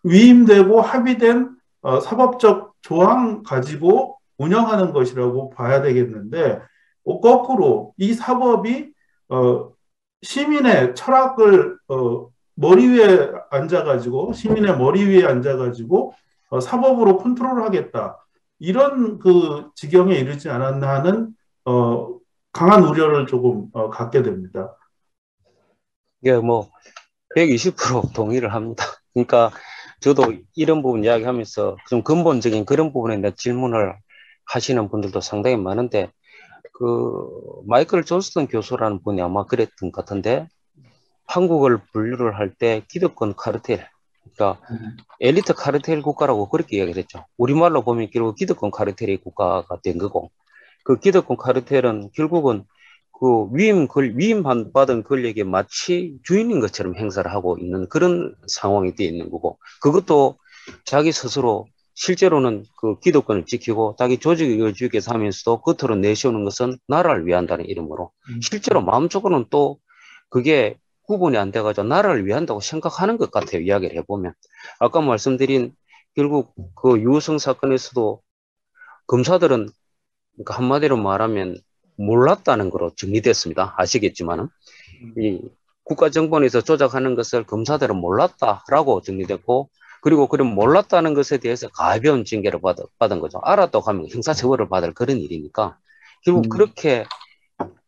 위임되고 0.03 0.81
합의된 0.81 1.51
어, 1.83 2.01
사법적 2.01 2.75
조항 2.83 3.43
가지고 3.43 4.19
운영하는 4.39 4.93
것이라고 4.93 5.51
봐야 5.51 5.83
되겠는데 5.83 6.61
어, 7.05 7.21
거꾸로 7.21 7.95
이 7.97 8.13
사법이 8.13 8.93
어, 9.29 9.71
시민의 10.23 10.95
철학을 10.95 11.79
어, 11.89 12.29
머리 12.55 12.89
위에 12.89 13.31
앉아가지고 13.51 14.33
시민의 14.33 14.77
머리 14.79 15.05
위에 15.05 15.25
앉아가지고 15.25 16.15
어, 16.51 16.61
사법으로 16.61 17.19
컨트롤하겠다. 17.19 18.17
이런 18.61 19.19
그 19.19 19.71
지경에 19.75 20.15
이르지 20.15 20.51
않았나 20.51 20.89
하는 20.89 21.29
어, 21.65 22.18
강한 22.59 22.83
우려를 22.83 23.27
조금 23.29 23.69
어, 23.73 23.89
갖게 23.89 24.21
됩니다. 24.23 24.77
예, 26.25 26.33
뭐 26.33 26.69
120% 27.37 28.13
동의를 28.15 28.53
합니다. 28.53 28.85
그러니까 29.15 29.53
저도 30.01 30.35
이런 30.57 30.83
부분 30.83 31.05
이야기하면서 31.05 31.77
좀 31.89 32.03
근본적인 32.03 32.65
그런 32.65 32.93
부분에 32.93 33.23
질문을 33.37 33.97
하시는 34.47 34.89
분들도 34.89 35.21
상당히 35.21 35.57
많은데 35.57 36.11
그 36.73 37.29
마이클 37.67 38.05
존스턴 38.05 38.49
교수라는 38.49 39.03
분이 39.05 39.23
아마 39.23 39.45
그랬던 39.45 39.93
것 39.93 40.05
같은데 40.05 40.49
한국을 41.27 41.79
분류를 41.93 42.39
할 42.39 42.55
때 42.59 42.83
기득권 42.89 43.37
카르텔 43.37 43.87
그러니까 44.35 44.61
음. 44.73 44.97
엘리트 45.21 45.55
카르텔 45.55 46.03
국가라고 46.03 46.49
그렇게 46.49 46.79
이야기를 46.79 47.01
했죠. 47.03 47.25
우리말로 47.37 47.83
보면 47.83 48.09
결국 48.13 48.35
기득권 48.35 48.73
카르텔의 48.73 49.19
국가가 49.19 49.81
된 49.81 49.99
거고 49.99 50.33
그 50.85 50.99
기득권 50.99 51.37
카르텔은 51.37 52.11
결국은 52.15 52.65
그 53.13 53.49
위임 53.53 53.89
걸 53.89 54.13
위임 54.17 54.43
받은 54.43 55.03
권력에 55.03 55.43
마치 55.45 56.17
주인인 56.23 56.61
것처럼 56.61 56.95
행사를 56.95 57.29
하고 57.31 57.59
있는 57.59 57.89
그런 57.89 58.35
상황이 58.47 58.95
되어 58.95 59.09
있는 59.09 59.31
거고 59.31 59.59
그것도 59.83 60.39
자기 60.85 61.11
스스로 61.11 61.67
실제로는 61.95 62.65
그 62.81 63.01
기득권을 63.01 63.45
지키고 63.47 63.97
자기 63.99 64.19
조직을 64.19 64.73
주기위해서 64.73 65.13
하면서도 65.13 65.63
겉으로 65.63 65.97
내세우는 65.97 66.45
것은 66.45 66.79
나라를 66.87 67.27
위한다는 67.27 67.67
이름으로 67.67 68.13
음. 68.31 68.41
실제로 68.41 68.83
마음속으로는 68.83 69.47
또 69.51 69.81
그게 70.29 70.79
구분이 71.03 71.37
안 71.37 71.51
돼가지고 71.51 71.89
나라를 71.89 72.25
위한다고 72.25 72.61
생각하는 72.61 73.17
것 73.17 73.33
같아요 73.33 73.63
이야기를 73.63 73.97
해보면 73.97 74.33
아까 74.79 75.01
말씀드린 75.01 75.75
결국 76.15 76.55
그 76.77 77.01
유성 77.01 77.39
사건에서도 77.39 78.23
검사들은 79.09 79.71
그러니까 80.39 80.57
한마디로 80.57 80.97
말하면 80.97 81.57
몰랐다는 81.97 82.71
거로 82.71 82.91
정리됐습니다 82.95 83.75
아시겠지만은 83.77 84.49
음. 85.03 85.15
이 85.21 85.41
국가정보원에서 85.85 86.61
조작하는 86.61 87.15
것을 87.15 87.45
검사들은 87.45 87.97
몰랐다라고 87.97 89.03
정리됐고 89.03 89.71
그리고 90.01 90.29
그럼 90.29 90.55
몰랐다는 90.55 91.15
것에 91.15 91.39
대해서 91.39 91.69
가벼운 91.69 92.25
징계를 92.25 92.61
받, 92.61 92.77
받은 92.99 93.19
거죠. 93.19 93.41
알았다고 93.43 93.85
하면 93.89 94.07
형사처벌을 94.09 94.69
받을 94.69 94.95
그런 94.95 95.19
일이니까 95.19 95.79
결국 96.25 96.47
음. 96.47 96.49
그렇게 96.51 97.05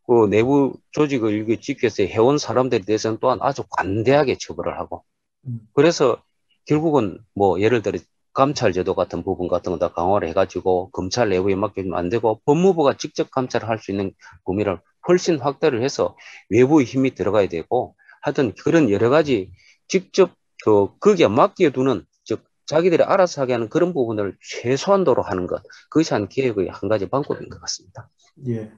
그 0.07 0.27
내부 0.29 0.75
조직을 0.91 1.33
일기 1.33 1.61
지켜서 1.61 2.03
해온 2.03 2.37
사람들에 2.37 2.81
대해서는 2.81 3.19
또한 3.21 3.39
아주 3.43 3.63
관대하게 3.71 4.39
처벌을 4.39 4.79
하고 4.79 5.05
음. 5.47 5.61
그래서 5.73 6.21
결국은 6.67 7.19
뭐 7.35 7.61
예를 7.61 7.83
들어 7.83 7.99
감찰 8.33 8.73
제도 8.73 8.95
같은 8.95 9.23
부분 9.25 9.49
같은 9.49 9.73
거 9.73 9.79
다 9.79 9.93
강화를 9.93 10.29
해가지고 10.29 10.91
검찰 10.93 11.29
내부에 11.31 11.55
맡기면 11.57 11.99
안 11.99 12.09
되고 12.11 12.41
법무부가 12.45 12.97
직접 12.97 13.31
감찰을 13.31 13.69
할 13.69 13.79
수 13.79 13.91
있는 13.93 14.13
범위를 14.45 14.81
훨씬 15.09 15.39
확대를 15.39 15.83
해서 15.83 16.17
외부의 16.51 16.87
힘이 16.87 17.15
들어가야 17.15 17.49
되고 17.49 17.97
하여튼 18.23 18.53
그런 18.63 18.91
여러 18.91 19.11
가지 19.11 19.51
직접 19.89 20.33
그 20.65 20.89
거기에 21.01 21.29
맡겨두는 21.29 22.05
즉 22.25 22.45
자기들이 22.67 23.03
알아서 23.05 23.41
하게 23.43 23.55
하는 23.55 23.69
그런 23.71 23.95
부분을 23.95 24.37
최소한도로 24.43 25.23
하는 25.23 25.47
것 25.47 25.63
그것이 25.91 26.13
한 26.15 26.29
개혁의 26.29 26.69
한 26.69 26.89
가지 26.89 27.09
방법인 27.09 27.49
것 27.49 27.61
같습니다. 27.61 28.11
예. 28.49 28.71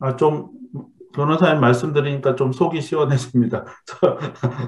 아좀 0.00 0.50
변호사님 1.12 1.60
말씀 1.60 1.92
드리니까 1.92 2.36
좀 2.36 2.52
속이 2.52 2.80
시원해집니다. 2.80 3.64
저, 3.86 4.18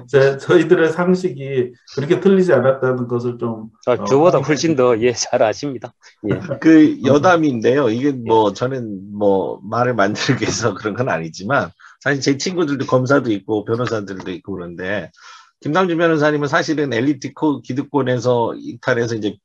제, 0.07 0.37
저희들의 0.37 0.91
상식이 0.91 1.73
그렇게 1.95 2.19
틀리지 2.19 2.53
않았다는 2.53 3.07
것을 3.07 3.37
좀. 3.37 3.69
아, 3.87 3.93
어, 3.93 4.05
저보다 4.05 4.37
어, 4.37 4.41
훨씬 4.41 4.75
더, 4.75 4.99
예, 5.01 5.13
잘 5.13 5.43
아십니다. 5.43 5.93
예. 6.29 6.39
그 6.61 7.03
여담인데요. 7.03 7.89
이게 7.89 8.11
뭐, 8.11 8.53
저는 8.53 9.17
뭐, 9.17 9.59
말을 9.63 9.95
만들기 9.95 10.43
위해서 10.43 10.73
그런 10.73 10.93
건 10.93 11.09
아니지만, 11.09 11.71
사실 12.05 12.21
제 12.21 12.37
친구들도 12.37 12.85
검사도 12.85 13.31
있고 13.31 13.65
변호사들도 13.65 14.29
있고 14.31 14.53
그런데 14.53 15.09
김상준 15.61 15.97
변호사님은 15.97 16.47
사실은 16.47 16.93
엘리트 16.93 17.33
기득권에서 17.63 18.53
이탈해서 18.59 19.15
이제 19.15 19.37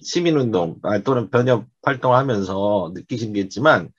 시민운동 0.00 0.76
아, 0.82 0.98
또는 1.00 1.28
변협 1.28 1.66
활동하면서 1.82 2.92
느끼신겠지만 2.94 3.90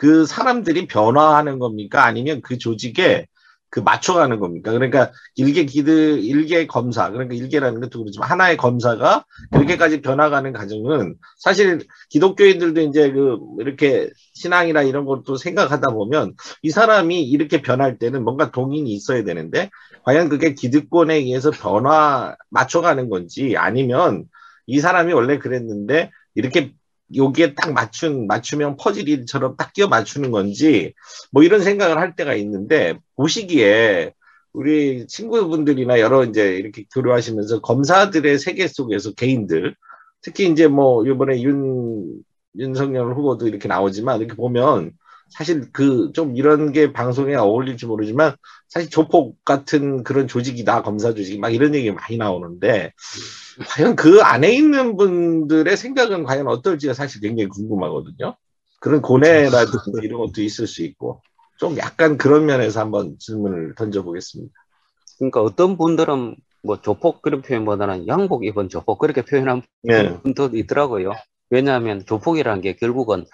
그 0.00 0.24
사람들이 0.24 0.86
변화하는 0.86 1.58
겁니까 1.58 2.06
아니면 2.06 2.40
그 2.40 2.56
조직에 2.56 3.26
그 3.68 3.80
맞춰가는 3.80 4.40
겁니까? 4.40 4.72
그러니까 4.72 5.12
일개 5.36 5.66
기드 5.66 6.16
일개 6.20 6.66
검사 6.66 7.10
그러니까 7.10 7.34
일개라는 7.34 7.82
것도 7.82 7.98
그렇지만 7.98 8.30
하나의 8.30 8.56
검사가 8.56 9.26
그렇게까지 9.52 10.00
변화가는 10.00 10.54
과정은 10.54 11.16
사실 11.38 11.86
기독교인들도 12.08 12.80
이제 12.80 13.12
그 13.12 13.36
이렇게 13.58 14.08
신앙이나 14.32 14.80
이런 14.80 15.04
것도 15.04 15.36
생각하다 15.36 15.90
보면 15.90 16.32
이 16.62 16.70
사람이 16.70 17.22
이렇게 17.22 17.60
변할 17.60 17.98
때는 17.98 18.24
뭔가 18.24 18.50
동인이 18.50 18.90
있어야 18.90 19.22
되는데 19.22 19.68
과연 20.04 20.30
그게 20.30 20.54
기득권에 20.54 21.16
의해서 21.16 21.50
변화 21.50 22.36
맞춰가는 22.48 23.10
건지 23.10 23.54
아니면 23.58 24.24
이 24.66 24.80
사람이 24.80 25.12
원래 25.12 25.36
그랬는데 25.38 26.10
이렇게 26.34 26.72
여기에 27.14 27.54
딱 27.54 27.72
맞춘 27.72 28.26
맞추면 28.26 28.76
퍼즐이처럼 28.76 29.56
딱 29.56 29.72
끼워 29.72 29.88
맞추는 29.88 30.30
건지 30.30 30.94
뭐 31.32 31.42
이런 31.42 31.62
생각을 31.62 31.98
할 31.98 32.14
때가 32.14 32.34
있는데 32.34 32.98
보시기에 33.16 34.12
우리 34.52 35.06
친구분들이나 35.06 36.00
여러 36.00 36.24
이제 36.24 36.56
이렇게 36.56 36.84
교류하시면서 36.92 37.60
검사들의 37.60 38.38
세계 38.38 38.66
속에서 38.66 39.12
개인들 39.12 39.74
특히 40.22 40.48
이제 40.48 40.68
뭐 40.68 41.06
이번에 41.06 41.42
윤 41.42 42.22
윤석열 42.58 43.14
후보도 43.14 43.46
이렇게 43.46 43.68
나오지만 43.68 44.18
이렇게 44.18 44.34
보면 44.34 44.92
사실 45.30 45.70
그 45.72 46.12
좀 46.12 46.36
이런 46.36 46.72
게 46.72 46.92
방송에 46.92 47.34
어울릴지 47.34 47.86
모르지만 47.86 48.34
사실 48.68 48.90
조폭 48.90 49.44
같은 49.44 50.02
그런 50.04 50.28
조직이다 50.28 50.82
검사 50.82 51.14
조직이 51.14 51.38
막 51.38 51.50
이런 51.50 51.74
얘기 51.74 51.90
많이 51.90 52.16
나오는데 52.16 52.92
과연 53.68 53.96
그 53.96 54.20
안에 54.20 54.52
있는 54.52 54.96
분들의 54.96 55.76
생각은 55.76 56.24
과연 56.24 56.48
어떨지가 56.48 56.94
사실 56.94 57.20
굉장히 57.20 57.48
궁금하거든요. 57.48 58.36
그런 58.80 59.02
고뇌라든지 59.02 59.90
이런 60.02 60.20
것도 60.20 60.42
있을 60.42 60.66
수 60.66 60.82
있고 60.82 61.22
좀 61.58 61.76
약간 61.78 62.16
그런 62.16 62.46
면에서 62.46 62.80
한번 62.80 63.16
질문을 63.18 63.74
던져보겠습니다. 63.76 64.52
그러니까 65.18 65.42
어떤 65.42 65.76
분들은 65.76 66.36
뭐 66.62 66.80
조폭 66.80 67.22
그런 67.22 67.42
표현보다는 67.42 68.08
양복 68.08 68.44
입은 68.44 68.68
조폭 68.68 68.98
그렇게 68.98 69.22
표현한 69.22 69.62
네. 69.82 70.18
분도 70.20 70.50
있더라고요. 70.54 71.12
왜냐하면 71.50 72.04
조폭이라는 72.06 72.62
게 72.62 72.76
결국은 72.76 73.26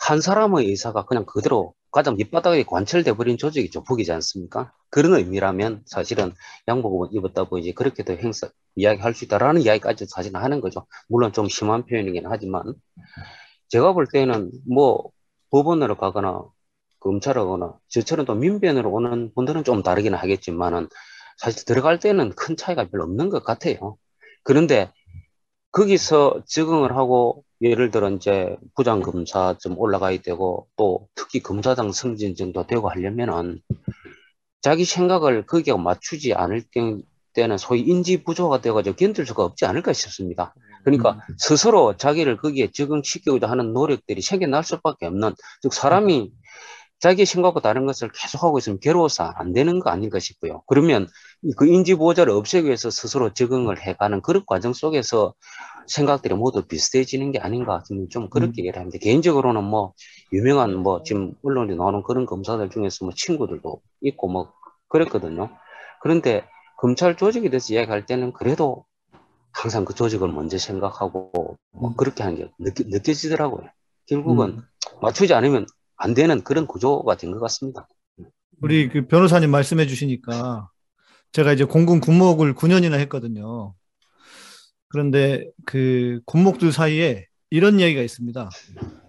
한 0.00 0.20
사람의 0.20 0.66
의사가 0.66 1.04
그냥 1.04 1.26
그대로 1.26 1.74
가장 1.92 2.16
밑바닥에 2.16 2.64
관철돼 2.64 3.12
버린 3.12 3.36
조직이 3.36 3.70
조폭이지 3.70 4.10
않습니까? 4.12 4.72
그런 4.88 5.14
의미라면 5.14 5.82
사실은 5.86 6.32
양복을 6.68 7.08
입었다고 7.12 7.58
이제 7.58 7.72
그렇게도 7.72 8.14
행사 8.14 8.48
이야기할 8.76 9.14
수 9.14 9.24
있다라는 9.24 9.60
이야기까지 9.60 10.06
사실은 10.06 10.40
하는 10.40 10.60
거죠. 10.60 10.86
물론 11.08 11.32
좀 11.32 11.48
심한 11.48 11.84
표현이긴 11.84 12.24
하지만 12.26 12.74
제가 13.68 13.92
볼 13.92 14.06
때는 14.06 14.50
뭐 14.66 15.10
법원으로 15.50 15.96
가거나 15.96 16.44
검찰하거나 17.00 17.74
저처럼 17.88 18.24
또 18.26 18.34
민변으로 18.34 18.90
오는 18.90 19.32
분들은 19.34 19.64
좀 19.64 19.82
다르긴 19.82 20.14
하겠지만은 20.14 20.88
사실 21.36 21.64
들어갈 21.64 21.98
때는 21.98 22.30
큰 22.30 22.56
차이가 22.56 22.88
별로 22.88 23.04
없는 23.04 23.28
것 23.28 23.44
같아요. 23.44 23.96
그런데 24.44 24.92
거기서 25.72 26.42
적응을 26.46 26.96
하고 26.96 27.44
예를 27.62 27.90
들어 27.90 28.10
이제 28.10 28.56
부장검사 28.74 29.56
좀 29.58 29.78
올라가야 29.78 30.18
되고 30.22 30.66
또 30.76 31.08
특히 31.14 31.40
검사장 31.40 31.92
승진 31.92 32.34
정도 32.34 32.66
되고 32.66 32.88
하려면은 32.88 33.60
자기 34.62 34.84
생각을 34.84 35.46
거기에 35.46 35.74
맞추지 35.74 36.34
않을 36.34 36.64
때는 37.34 37.58
소위 37.58 37.80
인지 37.80 38.22
부조가 38.22 38.60
되어가지고 38.60 38.96
견딜 38.96 39.26
수가 39.26 39.44
없지 39.44 39.64
않을까 39.66 39.92
싶습니다. 39.92 40.54
그러니까 40.84 41.12
음. 41.12 41.34
스스로 41.38 41.96
자기를 41.96 42.38
거기에 42.38 42.70
적응시키고자 42.72 43.48
하는 43.48 43.72
노력들이 43.72 44.22
생겨날 44.22 44.64
수밖에 44.64 45.06
없는 45.06 45.34
즉 45.62 45.72
사람이 45.72 46.32
자기 46.98 47.24
생각과 47.24 47.60
다른 47.60 47.86
것을 47.86 48.10
계속하고 48.12 48.58
있으면 48.58 48.78
괴로워서 48.78 49.24
안 49.24 49.54
되는 49.54 49.80
거 49.80 49.88
아닌가 49.88 50.18
싶고요. 50.18 50.62
그러면 50.66 51.08
그 51.56 51.66
인지 51.66 51.94
보호자를 51.94 52.32
없애기 52.32 52.66
위해서 52.66 52.90
스스로 52.90 53.32
적응을 53.32 53.80
해가는 53.80 54.20
그런 54.20 54.44
과정 54.46 54.74
속에서 54.74 55.34
생각들이 55.90 56.34
모두 56.34 56.62
비슷해지는 56.62 57.32
게 57.32 57.38
아닌가 57.38 57.82
좀 58.10 58.30
그렇게 58.30 58.52
음. 58.52 58.64
얘기를 58.64 58.78
합니다. 58.80 58.98
개인적으로는 59.02 59.64
뭐 59.64 59.92
유명한 60.32 60.76
뭐 60.76 61.02
지금 61.02 61.34
언론에 61.42 61.74
나오는 61.74 62.02
그런 62.02 62.26
검사들 62.26 62.70
중에서 62.70 63.04
뭐 63.04 63.12
친구들도 63.14 63.82
있고 64.02 64.28
뭐 64.28 64.52
그랬거든요. 64.88 65.50
그런데 66.00 66.44
검찰 66.78 67.16
조직에 67.16 67.50
대해서 67.50 67.74
이야기할 67.74 68.06
때는 68.06 68.32
그래도 68.32 68.84
항상 69.52 69.84
그 69.84 69.94
조직을 69.94 70.28
먼저 70.28 70.58
생각하고 70.58 71.58
뭐 71.72 71.90
음. 71.90 71.96
그렇게 71.96 72.22
하는 72.22 72.38
게 72.38 72.50
느껴, 72.58 72.84
느껴지더라고요. 72.86 73.68
결국은 74.06 74.48
음. 74.50 74.62
맞추지 75.02 75.34
않으면 75.34 75.66
안 75.96 76.14
되는 76.14 76.42
그런 76.42 76.66
구조가 76.66 77.16
된 77.16 77.32
것 77.32 77.40
같습니다. 77.40 77.88
우리 78.62 78.88
그 78.88 79.06
변호사님 79.06 79.50
말씀해 79.50 79.86
주시니까 79.86 80.68
제가 81.32 81.52
이제 81.52 81.64
공군 81.64 82.00
군목을 82.00 82.54
9년이나 82.54 82.94
했거든요. 83.00 83.74
그런데 84.90 85.48
그 85.64 86.20
군목들 86.26 86.72
사이에 86.72 87.26
이런 87.50 87.78
이야기가 87.80 88.02
있습니다. 88.02 88.50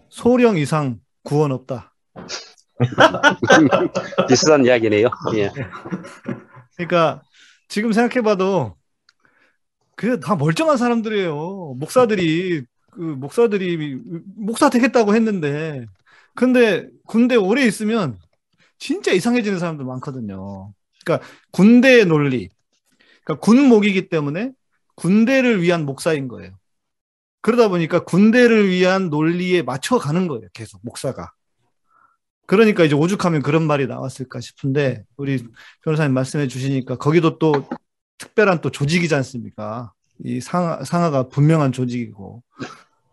소령 0.09 0.57
이상 0.57 0.99
구원 1.23 1.51
없다. 1.51 1.93
비슷한 4.27 4.65
이야기네요. 4.65 5.09
예. 5.35 5.51
그러니까 6.75 7.21
지금 7.67 7.91
생각해봐도 7.91 8.75
그 9.95 10.19
다 10.19 10.35
멀쩡한 10.35 10.77
사람들이에요. 10.77 11.75
목사들이 11.77 12.63
그 12.91 12.99
목사들이 12.99 13.99
목사 14.35 14.69
되겠다고 14.69 15.13
했는데 15.15 15.85
근데 16.35 16.87
군대 17.07 17.35
오래 17.35 17.63
있으면 17.65 18.17
진짜 18.79 19.11
이상해지는 19.11 19.59
사람들 19.59 19.85
많거든요. 19.85 20.73
그러니까 21.03 21.27
군대의 21.51 22.05
논리. 22.05 22.49
그러니까 23.23 23.45
군목이기 23.45 24.09
때문에 24.09 24.51
군대를 24.95 25.61
위한 25.61 25.85
목사인 25.85 26.27
거예요. 26.27 26.51
그러다 27.41 27.69
보니까 27.69 28.03
군대를 28.03 28.69
위한 28.69 29.09
논리에 29.09 29.63
맞춰가는 29.63 30.27
거예요. 30.27 30.47
계속 30.53 30.79
목사가. 30.83 31.31
그러니까 32.45 32.83
이제 32.83 32.95
오죽하면 32.95 33.41
그런 33.41 33.63
말이 33.63 33.87
나왔을까 33.87 34.41
싶은데 34.41 35.05
우리 35.15 35.43
변호사님 35.83 36.13
말씀해 36.13 36.47
주시니까 36.47 36.97
거기도 36.97 37.39
또 37.39 37.53
특별한 38.17 38.61
또 38.61 38.69
조직이지 38.69 39.15
않습니까? 39.15 39.93
이 40.23 40.39
상하, 40.39 40.83
상하가 40.83 41.29
분명한 41.29 41.71
조직이고 41.71 42.43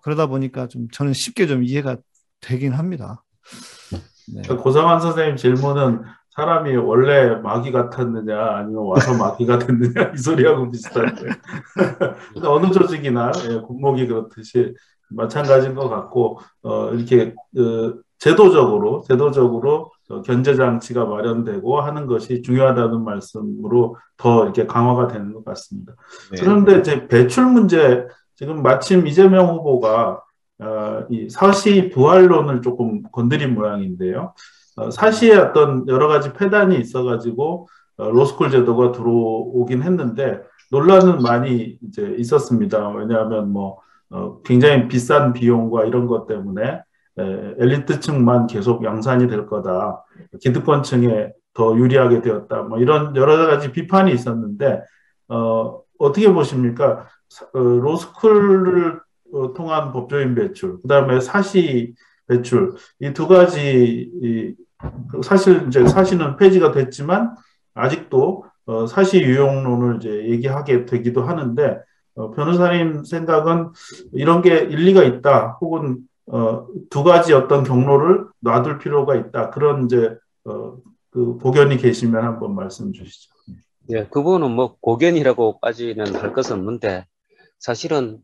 그러다 0.02 0.26
보니까 0.26 0.68
좀 0.68 0.88
저는 0.90 1.12
쉽게 1.12 1.46
좀 1.46 1.62
이해가 1.62 1.96
되긴 2.40 2.72
합니다. 2.72 3.24
네. 4.34 4.42
고상환 4.42 5.00
선생님 5.00 5.36
질문은 5.36 6.02
사람이 6.38 6.76
원래 6.76 7.34
마귀 7.34 7.72
같았느냐 7.72 8.38
아니면 8.38 8.84
와서 8.84 9.12
마귀가 9.18 9.58
됐느냐 9.58 10.12
이 10.14 10.16
소리하고 10.16 10.70
비슷한데 10.70 11.26
어느 12.44 12.70
조직이나 12.70 13.32
예, 13.50 13.60
군목이 13.60 14.06
그렇듯이 14.06 14.72
마찬가지인 15.08 15.74
것 15.74 15.88
같고 15.88 16.38
어, 16.62 16.90
이렇게 16.92 17.34
그 17.52 18.00
제도적으로 18.18 19.02
제도적으로 19.08 19.90
견제 20.24 20.54
장치가 20.54 21.04
마련되고 21.06 21.80
하는 21.80 22.06
것이 22.06 22.42
중요하다는 22.42 23.02
말씀으로 23.02 23.96
더 24.16 24.44
이렇게 24.44 24.66
강화가 24.66 25.08
되는 25.08 25.32
것 25.32 25.44
같습니다. 25.44 25.94
네. 26.30 26.40
그런데 26.40 26.78
이제 26.78 27.08
배출 27.08 27.46
문제 27.46 28.06
지금 28.36 28.62
마침 28.62 29.06
이재명 29.08 29.48
후보가 29.48 30.22
어, 30.60 31.06
이 31.10 31.28
사시 31.28 31.90
부활론을 31.90 32.62
조금 32.62 33.02
건드린 33.10 33.54
모양인데요. 33.54 34.34
어, 34.78 34.90
사시에 34.90 35.34
어떤 35.36 35.86
여러 35.88 36.08
가지 36.08 36.32
폐단이 36.32 36.78
있어가지고 36.78 37.68
어, 37.96 38.10
로스쿨 38.10 38.50
제도가 38.50 38.92
들어오긴 38.92 39.82
했는데 39.82 40.40
논란은 40.70 41.20
많이 41.22 41.78
이제 41.82 42.14
있었습니다. 42.18 42.90
왜냐하면 42.90 43.50
뭐 43.52 43.80
어, 44.10 44.40
굉장히 44.42 44.88
비싼 44.88 45.32
비용과 45.32 45.84
이런 45.84 46.06
것 46.06 46.26
때문에 46.26 46.62
에, 47.18 47.54
엘리트층만 47.58 48.46
계속 48.46 48.84
양산이 48.84 49.26
될 49.28 49.46
거다. 49.46 50.04
기득권층에 50.40 51.32
더 51.54 51.76
유리하게 51.76 52.22
되었다. 52.22 52.62
뭐 52.62 52.78
이런 52.78 53.16
여러 53.16 53.46
가지 53.48 53.72
비판이 53.72 54.12
있었는데 54.12 54.80
어, 55.28 55.80
어떻게 55.98 56.32
보십니까? 56.32 57.08
어, 57.52 57.58
로스쿨을 57.58 59.00
어, 59.34 59.52
통한 59.54 59.92
법조인 59.92 60.34
배출, 60.34 60.80
그 60.80 60.88
다음에 60.88 61.20
사시 61.20 61.94
배출 62.26 62.74
이 63.00 63.12
두 63.12 63.26
가지 63.28 64.10
이, 64.84 65.22
사실 65.22 65.66
이제 65.68 65.86
사시는 65.86 66.36
폐지가 66.36 66.72
됐지만 66.72 67.34
아직도 67.74 68.44
어, 68.66 68.86
사시 68.86 69.20
유용론을 69.20 69.96
이제 69.96 70.28
얘기하게 70.28 70.84
되기도 70.84 71.22
하는데 71.22 71.80
어, 72.14 72.30
변호사님 72.32 73.04
생각은 73.04 73.70
이런 74.12 74.42
게 74.42 74.58
일리가 74.58 75.04
있다 75.04 75.58
혹은 75.60 75.98
어, 76.26 76.66
두 76.90 77.04
가지 77.04 77.32
어떤 77.32 77.64
경로를 77.64 78.26
놔둘 78.40 78.78
필요가 78.78 79.16
있다 79.16 79.50
그런 79.50 79.86
이제 79.86 80.14
어, 80.44 80.76
그 81.10 81.38
고견이 81.38 81.78
계시면 81.78 82.22
한번 82.22 82.54
말씀 82.54 82.92
주시죠. 82.92 83.34
예, 83.90 84.06
그분은 84.06 84.50
뭐 84.50 84.76
고견이라고까지는 84.80 86.14
할 86.16 86.32
것은 86.34 86.58
없는데 86.58 87.06
사실은 87.58 88.18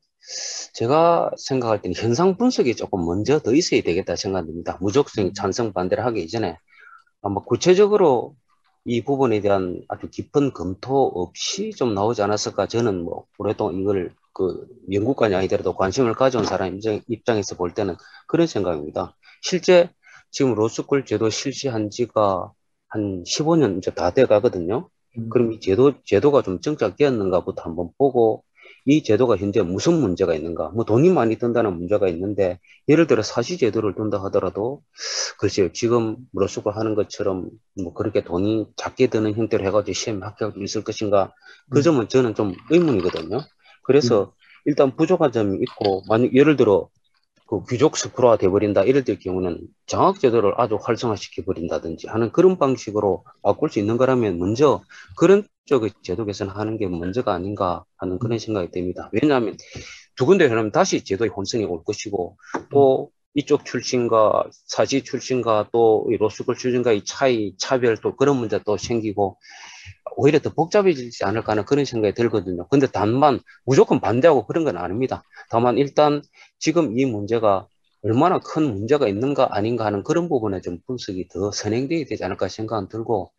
제가 0.74 1.30
생각할 1.36 1.82
때는 1.82 1.94
현상 1.96 2.36
분석이 2.36 2.76
조금 2.76 3.04
먼저 3.04 3.38
더 3.40 3.54
있어야 3.54 3.82
되겠다 3.82 4.16
생각됩니다. 4.16 4.78
무적성 4.80 5.34
찬성 5.34 5.72
반대를 5.72 6.04
하기 6.06 6.22
이전에 6.22 6.56
아마 7.22 7.40
구체적으로 7.42 8.36
이 8.84 9.02
부분에 9.02 9.40
대한 9.40 9.82
아주 9.88 10.08
깊은 10.10 10.52
검토 10.52 11.06
없이 11.06 11.72
좀 11.76 11.94
나오지 11.94 12.22
않았을까 12.22 12.66
저는 12.66 13.02
뭐 13.04 13.26
오랫동안 13.38 13.76
이걸 13.80 14.12
그 14.32 14.66
연구관이 14.92 15.34
아니더라도 15.34 15.74
관심을 15.74 16.14
가져온 16.14 16.44
사람 16.44 16.74
입장, 16.74 17.00
입장에서 17.08 17.56
볼 17.56 17.72
때는 17.72 17.96
그런 18.26 18.46
생각입니다. 18.46 19.16
실제 19.42 19.90
지금 20.30 20.54
로스쿨 20.54 21.06
제도 21.06 21.30
실시한 21.30 21.90
지가 21.90 22.52
한 22.88 23.24
15년 23.26 23.78
이제 23.78 23.90
다 23.92 24.10
돼 24.10 24.26
가거든요. 24.26 24.88
음. 25.18 25.28
그럼 25.30 25.52
이 25.52 25.60
제도, 25.60 25.94
제도가 26.04 26.42
좀 26.42 26.60
정착되었는가부터 26.60 27.62
한번 27.62 27.90
보고 27.98 28.44
이 28.86 29.02
제도가 29.02 29.36
현재 29.36 29.62
무슨 29.62 30.00
문제가 30.00 30.34
있는가? 30.34 30.70
뭐 30.70 30.84
돈이 30.84 31.10
많이 31.10 31.36
든다는 31.36 31.76
문제가 31.76 32.08
있는데 32.08 32.60
예를 32.88 33.06
들어 33.06 33.22
사시 33.22 33.56
제도를 33.56 33.94
둔다 33.94 34.22
하더라도 34.24 34.82
글쎄요 35.38 35.72
지금 35.72 36.16
로스가 36.34 36.70
하는 36.70 36.94
것처럼 36.94 37.48
뭐 37.82 37.94
그렇게 37.94 38.22
돈이 38.22 38.66
작게 38.76 39.06
드는 39.06 39.34
형태로 39.34 39.64
해가지고 39.64 39.92
시험에 39.94 40.20
합격할 40.24 40.52
수 40.54 40.62
있을 40.62 40.84
것인가? 40.84 41.32
그 41.70 41.78
음. 41.78 41.82
점은 41.82 42.08
저는 42.08 42.34
좀 42.34 42.52
의문이거든요. 42.70 43.40
그래서 43.84 44.24
음. 44.24 44.30
일단 44.66 44.96
부족한 44.96 45.32
점이 45.32 45.58
있고 45.62 46.02
만약 46.08 46.34
예를 46.34 46.56
들어 46.56 46.88
그 47.46 47.62
귀족 47.68 47.96
스크로가 47.96 48.36
돼버린다 48.36 48.84
이럴 48.84 49.04
때 49.04 49.16
경우는 49.18 49.60
장학 49.86 50.18
제도를 50.18 50.54
아주 50.56 50.78
활성화시켜 50.80 51.44
버린다든지 51.44 52.08
하는 52.08 52.32
그런 52.32 52.58
방식으로 52.58 53.24
바꿀 53.42 53.70
수 53.70 53.78
있는 53.78 53.96
거라면 53.96 54.38
먼저 54.38 54.82
그런 55.16 55.46
쪽의 55.66 55.92
제도 56.02 56.24
개선하는 56.24 56.76
게 56.76 56.86
먼저가 56.86 57.32
아닌가 57.32 57.84
하는 57.96 58.18
그런 58.18 58.38
생각이 58.38 58.70
듭니다. 58.70 59.10
왜냐하면 59.12 59.56
두 60.16 60.26
군데 60.26 60.48
그러면 60.48 60.70
다시 60.72 61.04
제도의 61.04 61.30
혼선이 61.30 61.64
올 61.64 61.82
것이고 61.84 62.36
또 62.70 63.10
이쪽 63.34 63.64
출신과 63.64 64.44
사지 64.52 65.02
출신과 65.02 65.70
또 65.72 66.06
로스쿨 66.18 66.56
출신과의 66.56 67.04
차이, 67.04 67.54
차별 67.58 67.96
또 67.96 68.14
그런 68.14 68.36
문제 68.36 68.60
또 68.64 68.76
생기고 68.76 69.38
오히려 70.16 70.38
더 70.38 70.50
복잡해지지 70.50 71.24
않을까 71.24 71.52
하는 71.52 71.64
그런 71.64 71.84
생각이 71.84 72.14
들거든요. 72.14 72.68
근데 72.68 72.86
단만 72.86 73.40
무조건 73.64 74.00
반대하고 74.00 74.46
그런 74.46 74.62
건 74.62 74.76
아닙니다. 74.76 75.24
다만 75.50 75.78
일단 75.78 76.22
지금 76.60 76.96
이 76.96 77.04
문제가 77.04 77.66
얼마나 78.02 78.38
큰 78.38 78.72
문제가 78.72 79.08
있는가 79.08 79.48
아닌가 79.56 79.86
하는 79.86 80.04
그런 80.04 80.28
부분에 80.28 80.60
좀 80.60 80.78
분석이 80.86 81.28
더 81.28 81.50
선행되어야 81.50 82.04
되지 82.04 82.22
않을까 82.22 82.48
생각은 82.48 82.88
들고 82.88 83.32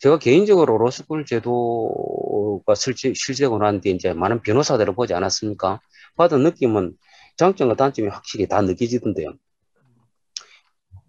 제가 0.00 0.18
개인적으로 0.18 0.78
로스쿨 0.78 1.24
제도가 1.24 2.74
실제, 2.74 3.12
실제되고 3.14 3.58
난 3.58 3.80
뒤에 3.80 3.92
이제 3.92 4.12
많은 4.12 4.42
변호사들을 4.42 4.94
보지 4.94 5.14
않았습니까? 5.14 5.80
받은 6.16 6.42
느낌은 6.42 6.96
장점과 7.36 7.76
단점이 7.76 8.08
확실히 8.08 8.46
다 8.46 8.60
느껴지던데요. 8.62 9.34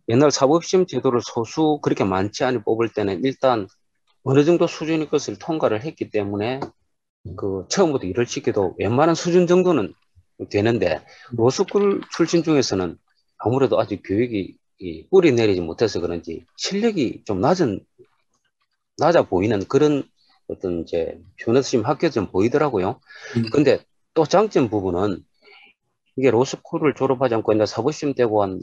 옛날 0.10 0.32
사법시험 0.32 0.88
제도를 0.88 1.22
소수 1.22 1.80
그렇게 1.82 2.04
많지 2.04 2.44
않이 2.44 2.64
뽑을 2.64 2.90
때는 2.94 3.24
일단 3.24 3.68
어느 4.24 4.46
정도 4.46 4.68
수준의 4.68 5.10
것을 5.10 5.38
통과를 5.38 5.84
했기 5.84 6.10
때문에 6.10 6.60
그 7.36 7.66
처음부터 7.70 8.08
일을 8.08 8.26
시켜도 8.26 8.76
웬만한 8.78 9.16
수준 9.16 9.48
정도는 9.48 9.94
되는데 10.50 11.02
로스쿨 11.32 12.02
출신 12.12 12.44
중에서는 12.44 12.98
아무래도 13.38 13.80
아직 13.80 14.02
교육이 14.06 14.58
뿌리 15.10 15.32
내리지 15.32 15.62
못해서 15.62 16.00
그런지 16.00 16.46
실력이 16.58 17.24
좀 17.26 17.42
낮은 17.42 17.82
낮아 18.98 19.24
보이는 19.24 19.60
그런 19.68 20.04
어떤 20.48 20.82
이제 20.82 21.20
변호사심 21.38 21.86
학교 21.86 22.10
좀 22.10 22.28
보이더라고요. 22.28 23.00
음. 23.36 23.50
근데 23.52 23.80
또 24.14 24.26
장점 24.26 24.70
부분은 24.70 25.24
이게 26.16 26.32
로스쿨을 26.32 26.96
졸업하지 26.96 27.36
않고 27.36 27.54
이제 27.54 27.66
사법시험 27.66 28.16
되고 28.16 28.42
한 28.42 28.60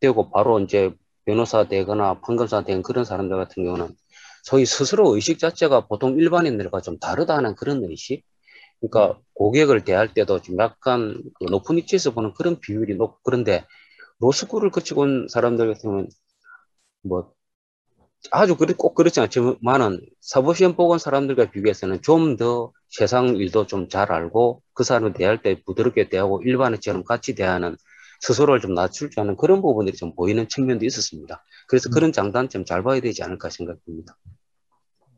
되고 0.00 0.30
바로 0.30 0.60
이제 0.60 0.92
변호사 1.24 1.64
되거나 1.64 2.20
판검사 2.20 2.64
된 2.64 2.82
그런 2.82 3.04
사람들 3.04 3.36
같은 3.36 3.64
경우는 3.64 3.88
저희 4.44 4.64
스스로 4.64 5.14
의식 5.14 5.38
자체가 5.38 5.86
보통 5.86 6.18
일반인들과 6.18 6.80
좀 6.80 6.98
다르다는 6.98 7.54
그런 7.54 7.84
의식. 7.84 8.24
그러니까 8.80 9.20
고객을 9.34 9.84
대할 9.84 10.14
때도 10.14 10.40
좀 10.40 10.56
약간 10.58 11.20
그 11.34 11.44
높은 11.44 11.76
위치에서 11.76 12.12
보는 12.12 12.32
그런 12.34 12.60
비율이 12.60 12.94
높 12.94 13.20
그런데 13.24 13.66
로스쿨을 14.20 14.70
거치고 14.70 15.00
온 15.02 15.26
사람들 15.28 15.66
같은 15.66 15.90
경우는 15.90 16.08
뭐 17.02 17.32
아주 18.30 18.56
그렇, 18.56 18.74
꼭 18.76 18.94
그렇지 18.94 19.20
않지만은 19.20 20.00
사법시험 20.20 20.74
온 20.78 20.98
사람들과 20.98 21.50
비교해서는 21.50 22.02
좀 22.02 22.36
더 22.36 22.72
세상 22.90 23.36
일도 23.36 23.66
좀 23.66 23.88
잘 23.88 24.12
알고 24.12 24.62
그 24.74 24.84
사람을 24.84 25.12
대할 25.12 25.42
때 25.42 25.62
부드럽게 25.64 26.08
대하고 26.08 26.42
일반인처럼 26.42 27.04
같이 27.04 27.34
대하는 27.34 27.76
스스로를 28.20 28.60
좀 28.60 28.74
낮출 28.74 29.10
줄 29.10 29.20
아는 29.20 29.36
그런 29.36 29.62
부분들이 29.62 29.96
좀 29.96 30.14
보이는 30.14 30.48
측면도 30.48 30.84
있었습니다. 30.84 31.44
그래서 31.68 31.88
음. 31.88 31.92
그런 31.92 32.12
장단점 32.12 32.64
잘 32.64 32.82
봐야 32.82 33.00
되지 33.00 33.22
않을까 33.22 33.48
생각됩니다. 33.50 34.16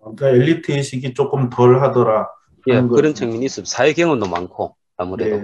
그러니까 0.00 0.28
엘리트 0.28 0.72
의식이 0.72 1.14
조금 1.14 1.48
덜 1.50 1.82
하더라. 1.82 2.28
예, 2.68 2.80
그런 2.82 3.14
측면이 3.14 3.44
있습니다. 3.46 3.70
사회 3.70 3.92
경험도 3.92 4.26
많고 4.28 4.76
아무래도. 4.96 5.36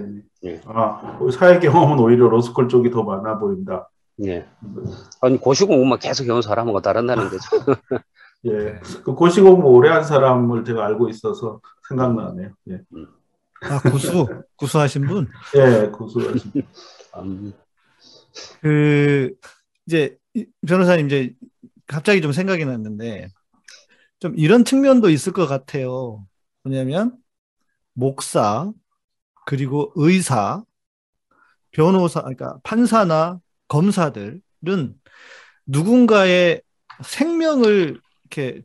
예. 0.45 0.51
예. 0.51 0.61
아, 0.67 1.19
사회 1.33 1.59
경험은 1.59 1.99
오히려 1.99 2.29
로스쿨 2.29 2.69
쪽이 2.69 2.91
더 2.91 3.03
많아 3.03 3.39
보인다. 3.39 3.89
예. 4.25 4.47
아니 5.21 5.39
고시공부만 5.39 5.99
계속 5.99 6.25
해온 6.25 6.43
사람하고 6.43 6.81
다른다는 6.81 7.29
거죠. 7.29 7.39
예. 8.47 8.81
그 9.05 9.14
고시공부 9.14 9.69
오래 9.69 9.91
한 9.91 10.05
사람을 10.05 10.64
제가 10.64 10.85
알고 10.87 11.09
있어서 11.09 11.61
생각나네요. 11.89 12.51
예. 12.71 12.81
아 13.62 13.81
구수 13.81 14.27
구수하신 14.57 15.07
분? 15.07 15.29
예, 15.57 15.89
구수하신 15.91 16.53
분. 16.53 16.62
음. 17.19 17.53
그 18.61 19.35
이제 19.87 20.17
변호사님 20.67 21.07
이제 21.07 21.35
갑자기 21.87 22.21
좀 22.21 22.33
생각이 22.33 22.64
났는데 22.64 23.29
좀 24.19 24.35
이런 24.37 24.64
측면도 24.64 25.11
있을 25.11 25.33
것 25.33 25.47
같아요. 25.47 26.27
뭐냐면 26.62 27.17
목사 27.93 28.73
그리고 29.47 29.93
의사 29.95 30.62
변호사 31.71 32.21
그러니까 32.21 32.59
판사나 32.62 33.41
검사들은 33.69 34.43
누군가의 35.67 36.62
생명을 37.03 38.01
이렇게 38.23 38.62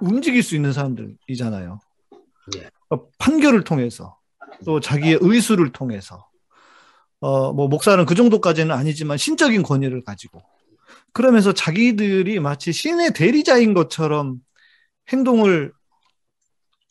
움직일 0.00 0.42
수 0.42 0.56
있는 0.56 0.72
사람들이잖아요. 0.72 1.78
예. 2.56 2.70
그러니까 2.88 3.08
판결을 3.18 3.64
통해서 3.64 4.18
또 4.64 4.80
자기의 4.80 5.18
의수를 5.20 5.72
통해서 5.72 6.26
어, 7.20 7.52
뭐, 7.52 7.68
목사는 7.68 8.04
그 8.04 8.14
정도까지는 8.14 8.74
아니지만 8.74 9.16
신적인 9.16 9.62
권위를 9.62 10.02
가지고 10.04 10.42
그러면서 11.12 11.52
자기들이 11.52 12.40
마치 12.40 12.72
신의 12.72 13.12
대리자인 13.14 13.74
것처럼 13.74 14.40
행동을 15.08 15.72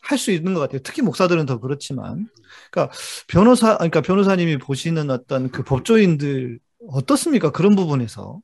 할 0.02 0.18
수 0.18 0.32
있는 0.32 0.54
것 0.54 0.60
같아요. 0.62 0.80
특히 0.84 1.02
목사들은 1.02 1.46
더 1.46 1.60
그렇지만. 1.60 2.30
그러니까 2.72 2.96
변호사, 3.28 3.76
그러니까 3.78 4.02
변호사님이 4.02 4.58
보시는 4.60 5.10
어떤 5.10 5.50
그 5.50 5.64
법조인들 5.64 6.60
어떻습니까? 6.88 7.52
그런 7.52 7.76
부분에서. 7.76 8.40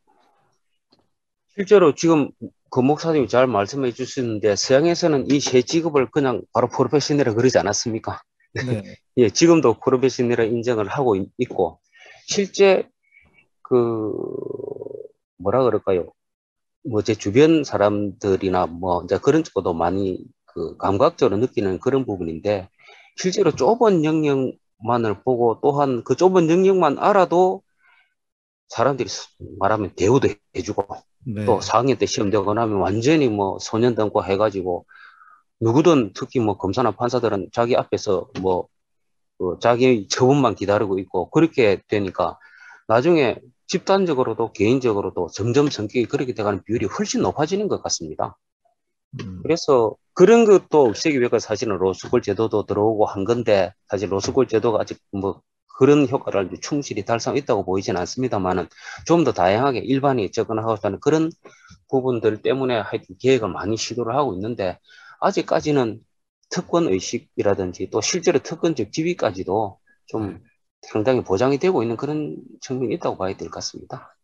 실제로 1.55 1.93
지금 1.95 2.31
그 2.69 2.79
목사님이 2.79 3.27
잘 3.27 3.45
말씀해 3.47 3.91
주시는데 3.91 4.55
서양에서는 4.55 5.29
이 5.31 5.39
세 5.39 5.61
직업을 5.61 6.09
그냥 6.11 6.41
바로 6.53 6.67
프로페셔널이라 6.69 7.33
그러지 7.33 7.57
않았습니까? 7.59 8.21
네. 8.53 8.83
예, 9.17 9.29
지금도 9.29 9.79
프로페셔널을 9.79 10.51
인정을 10.53 10.87
하고 10.87 11.15
있고 11.37 11.79
실제 12.27 12.87
그 13.63 14.13
뭐라 15.37 15.63
그럴까요? 15.63 16.11
뭐 16.89 17.01
제 17.03 17.13
주변 17.15 17.63
사람들이나 17.63 18.65
뭐 18.67 19.03
이제 19.03 19.17
그런 19.19 19.43
쪽도 19.43 19.73
많이 19.73 20.23
그 20.45 20.77
감각적으로 20.77 21.37
느끼는 21.37 21.79
그런 21.79 22.05
부분인데 22.05 22.69
실제로 23.17 23.51
좁은 23.51 24.03
영역만을 24.05 25.21
보고 25.23 25.59
또한 25.61 26.03
그 26.03 26.15
좁은 26.15 26.49
영역만 26.49 26.97
알아도 26.99 27.61
사람들이 28.71 29.09
말하면 29.59 29.93
대우도 29.95 30.29
해주고 30.55 30.85
네. 31.27 31.45
또 31.45 31.59
4학년 31.59 31.99
때 31.99 32.05
시험 32.05 32.29
되고 32.29 32.53
나면 32.53 32.77
완전히 32.77 33.27
뭐 33.27 33.57
소년 33.59 33.95
등과 33.95 34.23
해가지고 34.23 34.85
누구든 35.59 36.13
특히 36.15 36.39
뭐 36.39 36.57
검사나 36.57 36.91
판사들은 36.91 37.49
자기 37.51 37.75
앞에서 37.75 38.27
뭐 38.41 38.67
그 39.41 39.57
자기 39.59 40.07
처분만 40.07 40.53
기다리고 40.53 40.99
있고 40.99 41.31
그렇게 41.31 41.81
되니까 41.87 42.37
나중에 42.87 43.37
집단적으로도 43.65 44.51
개인적으로도 44.51 45.29
점점 45.33 45.67
성격이 45.67 46.05
그렇게 46.05 46.35
돼가는 46.35 46.61
비율이 46.63 46.85
훨씬 46.85 47.23
높아지는 47.23 47.67
것 47.67 47.81
같습니다. 47.81 48.37
음. 49.19 49.39
그래서 49.41 49.95
그런 50.13 50.45
것도 50.45 50.85
없애기 50.85 51.19
위해서 51.19 51.39
사실은 51.39 51.77
로스쿨 51.77 52.21
제도도 52.21 52.67
들어오고 52.67 53.07
한 53.07 53.25
건데 53.25 53.73
사실 53.87 54.11
로스쿨 54.11 54.47
제도가 54.47 54.81
아직 54.81 54.99
뭐 55.11 55.41
그런 55.81 56.07
효과를 56.09 56.51
충실히 56.61 57.03
달성했다고 57.05 57.65
보이진 57.65 57.97
않습니다만은 57.97 58.67
좀 59.07 59.23
더 59.25 59.33
다양하게 59.33 59.79
일반이 59.81 60.31
접근하고 60.31 60.77
하는 60.83 60.99
그런 61.01 61.31
부분들 61.89 62.43
때문에 62.43 62.79
하여튼 62.79 63.15
계획을 63.19 63.49
많이 63.49 63.77
시도를 63.77 64.15
하고 64.15 64.35
있는데 64.35 64.79
아직까지는 65.21 66.01
특권 66.49 66.87
의식이라든지 66.87 67.89
또 67.91 68.01
실제로 68.01 68.39
특권적 68.39 68.91
지위까지도 68.93 69.79
좀 70.07 70.33
네. 70.33 70.39
상당히 70.83 71.23
보장이 71.23 71.59
되고 71.59 71.83
있는 71.83 71.97
그런 71.97 72.37
측면이 72.61 72.95
있다고 72.95 73.17
봐야 73.17 73.35
될 73.37 73.49
것 73.49 73.55
같습니다. 73.55 74.15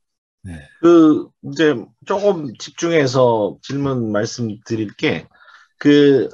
네. 0.44 0.54
그 0.82 1.30
이제 1.44 1.76
조금 2.06 2.54
집중해서 2.58 3.58
질문 3.64 4.12
말씀드릴 4.12 4.96
게 4.98 5.28
그 5.80 6.30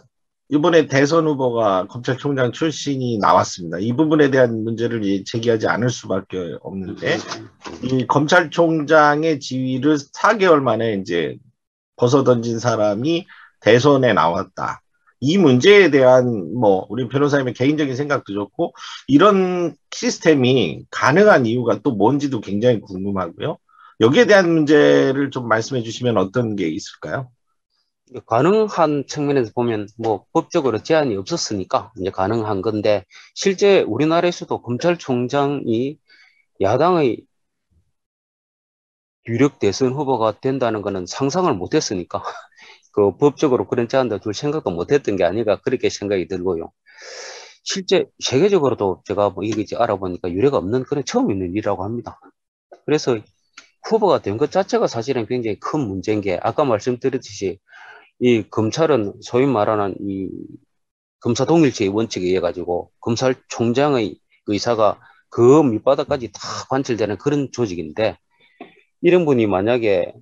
이번에 0.50 0.88
대선 0.88 1.26
후보가 1.26 1.88
검찰총장 1.88 2.52
출신이 2.52 3.18
나왔습니다. 3.18 3.80
이 3.80 3.94
부분에 3.94 4.30
대한 4.30 4.64
문제를 4.64 5.24
제기하지 5.26 5.68
않을 5.68 5.89
수밖에 5.89 6.56
없는데 6.62 7.18
이 7.84 8.06
검찰총장의 8.06 9.39
지위를 9.39 9.98
4개월 9.98 10.62
만에 10.62 10.96
이제 10.96 11.38
벗어던진 11.96 12.60
사람이 12.60 13.26
대선에 13.62 14.14
나왔다. 14.14 14.82
이 15.22 15.38
문제에 15.38 15.89
대한 15.89 16.54
뭐 16.54 16.86
우리 16.89 17.08
변호사님의 17.08 17.54
개인적인 17.54 17.96
생각도 17.96 18.34
좋고 18.34 18.74
이런 19.08 19.74
시스템이 19.91 20.84
가능한 20.91 21.46
이유가 21.46 21.80
또 21.82 21.91
뭔지도 21.91 22.41
굉장히 22.41 22.82
궁금하고요. 22.82 23.58
여기에 24.02 24.26
대한 24.26 24.52
문제를 24.54 25.32
좀 25.32 25.48
말씀해 25.48 25.82
주시면 25.82 26.18
어떤 26.18 26.58
게 26.58 26.68
있을까요? 26.68 27.30
가능한 28.26 29.05
측면에서 29.07 29.51
보면 29.55 29.88
뭐 29.97 30.26
법적으로 30.34 30.84
제한이 30.84 31.16
없었으니까 31.18 31.91
이제 31.99 32.09
가능한 32.11 32.61
건데 32.61 33.05
실제 33.36 33.82
우리나라에서도 33.82 34.61
검찰총장이 34.61 35.97
야당의 36.61 37.26
유력 39.28 39.59
대선 39.59 39.93
후보가 39.93 40.39
된다는 40.41 40.82
것은 40.82 41.05
상상을 41.05 41.53
못했으니까 41.53 42.24
그 42.91 43.16
법적으로 43.18 43.68
그런 43.68 43.88
제한도 43.88 44.20
둘 44.20 44.34
생각도 44.34 44.72
못했던 44.72 45.16
게 45.16 45.24
아닌가 45.24 45.59
그렇게 45.61 45.89
생각이 45.89 46.28
들고요. 46.28 46.72
실제 47.64 48.05
세계적으로도 48.20 49.03
제가 49.05 49.30
뭐 49.32 49.43
이게 49.43 49.61
이제 49.61 49.76
알아보니까 49.78 50.32
유례가 50.32 50.57
없는 50.57 50.84
그런 50.84 51.05
처음 51.05 51.32
있는 51.32 51.51
일이라고 51.51 51.84
합니다. 51.84 52.20
그래서 52.86 53.18
후보가 53.89 54.22
된 54.22 54.38
것 54.38 54.51
자체가 54.51 54.88
사실은 54.88 55.26
굉장히 55.28 55.59
큰 55.59 55.82
문제인 55.82 56.22
게 56.22 56.39
아까 56.43 56.66
말씀드렸듯이 56.66 57.59
이 58.20 58.43
검찰은 58.49 59.16
소위 59.22 59.45
말하는 59.45 59.95
이 59.99 60.30
검사 61.20 61.45
동일체의 61.45 61.89
원칙에 61.89 62.26
의해 62.26 62.39
가지고 62.39 62.91
검찰총장의 62.99 64.20
의사가 64.47 64.99
그 65.30 65.64
밑바닥까지 65.64 66.32
다 66.32 66.39
관철되는 66.70 67.18
그런 67.18 67.49
조직인데 67.51 68.18
이런 69.01 69.26
분이 69.26 69.47
만약에 69.47 70.14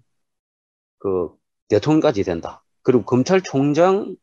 그 0.99 1.29
대통령까지 1.69 2.23
된다. 2.23 2.63
그리고 2.83 3.03
검찰총장이 3.03 4.15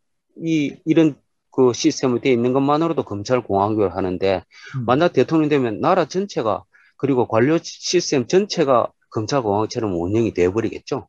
이런 0.84 1.16
그 1.50 1.72
시스템이 1.72 2.20
되어 2.20 2.32
있는 2.32 2.52
것만으로도 2.52 3.02
검찰 3.02 3.42
공화국을 3.42 3.96
하는데 3.96 4.44
음. 4.76 4.84
만약 4.86 5.12
대통령 5.12 5.48
되면 5.48 5.80
나라 5.80 6.04
전체가 6.04 6.64
그리고 6.96 7.26
관료 7.26 7.58
시스템 7.60 8.26
전체가 8.26 8.92
검찰 9.10 9.42
공화국처럼 9.42 9.94
운영이 9.94 10.34
되어버리겠죠. 10.34 11.08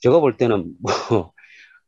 제가 0.00 0.20
볼 0.20 0.36
때는 0.36 0.74
뭐 0.80 1.32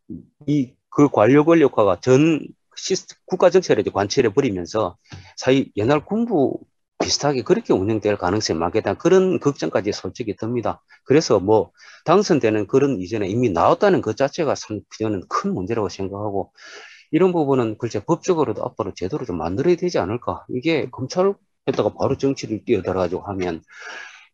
이 0.46 0.74
그 0.90 1.08
관료 1.08 1.44
권력화가 1.44 2.00
전 2.00 2.40
시스템 2.76 3.16
국가 3.26 3.50
전체를 3.50 3.82
이제 3.82 3.90
관철해 3.90 4.34
버리면서 4.34 4.96
사실 5.36 5.70
옛날 5.76 6.04
군부 6.04 6.58
비슷하게 7.02 7.42
그렇게 7.42 7.72
운영될 7.72 8.18
가능성이 8.18 8.58
많겠다 8.58 8.94
그런 8.94 9.40
걱정까지 9.40 9.92
솔직히 9.92 10.36
듭니다. 10.36 10.82
그래서 11.04 11.40
뭐 11.40 11.70
당선되는 12.04 12.66
그런 12.66 13.00
이전에 13.00 13.28
이미 13.28 13.50
나왔다는 13.50 14.02
것 14.02 14.16
자체가 14.16 14.54
참 14.54 14.80
저는 14.98 15.22
큰 15.28 15.54
문제라고 15.54 15.88
생각하고 15.88 16.52
이런 17.10 17.32
부분은 17.32 17.78
글쎄 17.78 18.00
법적으로도 18.04 18.64
앞으로 18.64 18.92
제도를 18.94 19.26
좀 19.26 19.38
만들어야 19.38 19.76
되지 19.76 19.98
않을까. 19.98 20.44
이게 20.50 20.90
검찰에다가 20.90 21.94
바로 21.98 22.16
정치를 22.18 22.64
뛰어들어가지고 22.64 23.22
하면 23.22 23.62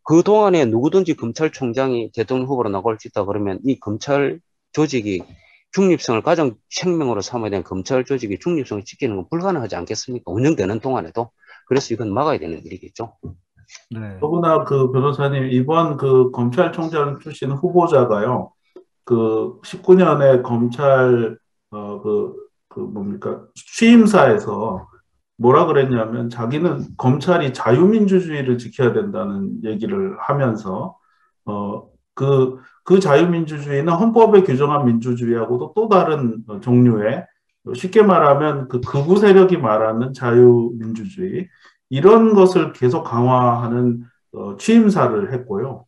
그 0.06 0.22
동안에 0.22 0.66
누구든지 0.66 1.14
검찰총장이 1.14 2.12
대통령 2.12 2.46
후보로 2.46 2.70
나갈 2.70 2.96
수 2.98 3.08
있다 3.08 3.24
그러면 3.24 3.58
이 3.64 3.80
검찰 3.80 4.38
조직이 4.70 5.24
중립성을 5.72 6.22
가장 6.22 6.54
생명으로 6.70 7.20
삼아야 7.20 7.50
되는 7.50 7.64
검찰 7.64 8.04
조직이 8.04 8.38
중립성을 8.38 8.84
지키는 8.84 9.16
건 9.16 9.26
불가능하지 9.28 9.74
않겠습니까? 9.74 10.30
운영되는 10.30 10.78
동안에도. 10.78 11.32
그래서 11.66 11.92
이건 11.92 12.14
막아야 12.14 12.38
되는 12.38 12.64
일이겠죠. 12.64 13.16
네. 13.90 14.18
더구나 14.20 14.62
그 14.62 14.92
변호사님 14.92 15.50
이번 15.50 15.96
그 15.96 16.30
검찰총장 16.30 17.18
출신 17.18 17.50
후보자가요. 17.50 18.52
그 19.04 19.60
19년에 19.62 20.44
검찰 20.44 21.36
어그 21.70 22.34
그 22.68 22.78
뭡니까 22.78 23.42
취임사에서 23.54 24.86
뭐라 25.38 25.66
그랬냐면 25.66 26.30
자기는 26.30 26.96
검찰이 26.96 27.52
자유민주주의를 27.52 28.58
지켜야 28.58 28.92
된다는 28.92 29.62
얘기를 29.64 30.16
하면서 30.20 30.96
어 31.44 31.96
그 32.14 32.58
그 32.86 33.00
자유민주주의는 33.00 33.92
헌법에 33.92 34.42
규정한 34.42 34.86
민주주의하고도 34.86 35.72
또 35.74 35.88
다른 35.88 36.44
종류의 36.62 37.26
쉽게 37.74 38.02
말하면 38.02 38.68
그 38.68 38.80
극우 38.80 39.18
세력이 39.18 39.56
말하는 39.56 40.12
자유민주주의 40.12 41.48
이런 41.90 42.32
것을 42.32 42.72
계속 42.72 43.02
강화하는 43.02 44.04
어, 44.32 44.56
취임사를 44.56 45.32
했고요. 45.32 45.84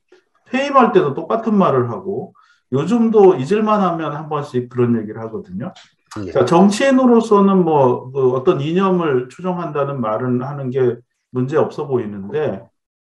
퇴임할 0.50 0.90
때도 0.92 1.14
똑같은 1.14 1.56
말을 1.56 1.88
하고 1.90 2.34
요즘도 2.72 3.36
잊을만 3.36 3.80
하면 3.80 4.16
한 4.16 4.28
번씩 4.28 4.68
그런 4.68 5.00
얘기를 5.00 5.20
하거든요. 5.22 5.72
네. 6.24 6.32
자, 6.32 6.44
정치인으로서는 6.44 7.64
뭐 7.64 8.10
그 8.12 8.32
어떤 8.32 8.60
이념을 8.60 9.28
추종한다는 9.28 10.00
말은 10.00 10.42
하는 10.42 10.70
게 10.70 10.96
문제 11.30 11.56
없어 11.56 11.86
보이는데 11.86 12.62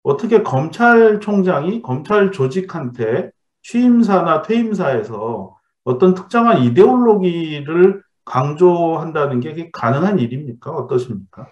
어떻게 0.04 0.44
검찰총장이 0.44 1.82
검찰 1.82 2.32
조직한테 2.32 3.32
취임사나 3.64 4.42
퇴임사에서 4.44 5.58
어떤 5.84 6.14
특정한 6.14 6.64
이데올로기를 6.64 8.04
강조한다는 8.26 9.40
게 9.40 9.70
가능한 9.72 10.20
일입니까? 10.20 10.72
어떠십니까? 10.72 11.48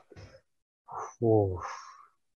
오, 1.22 1.60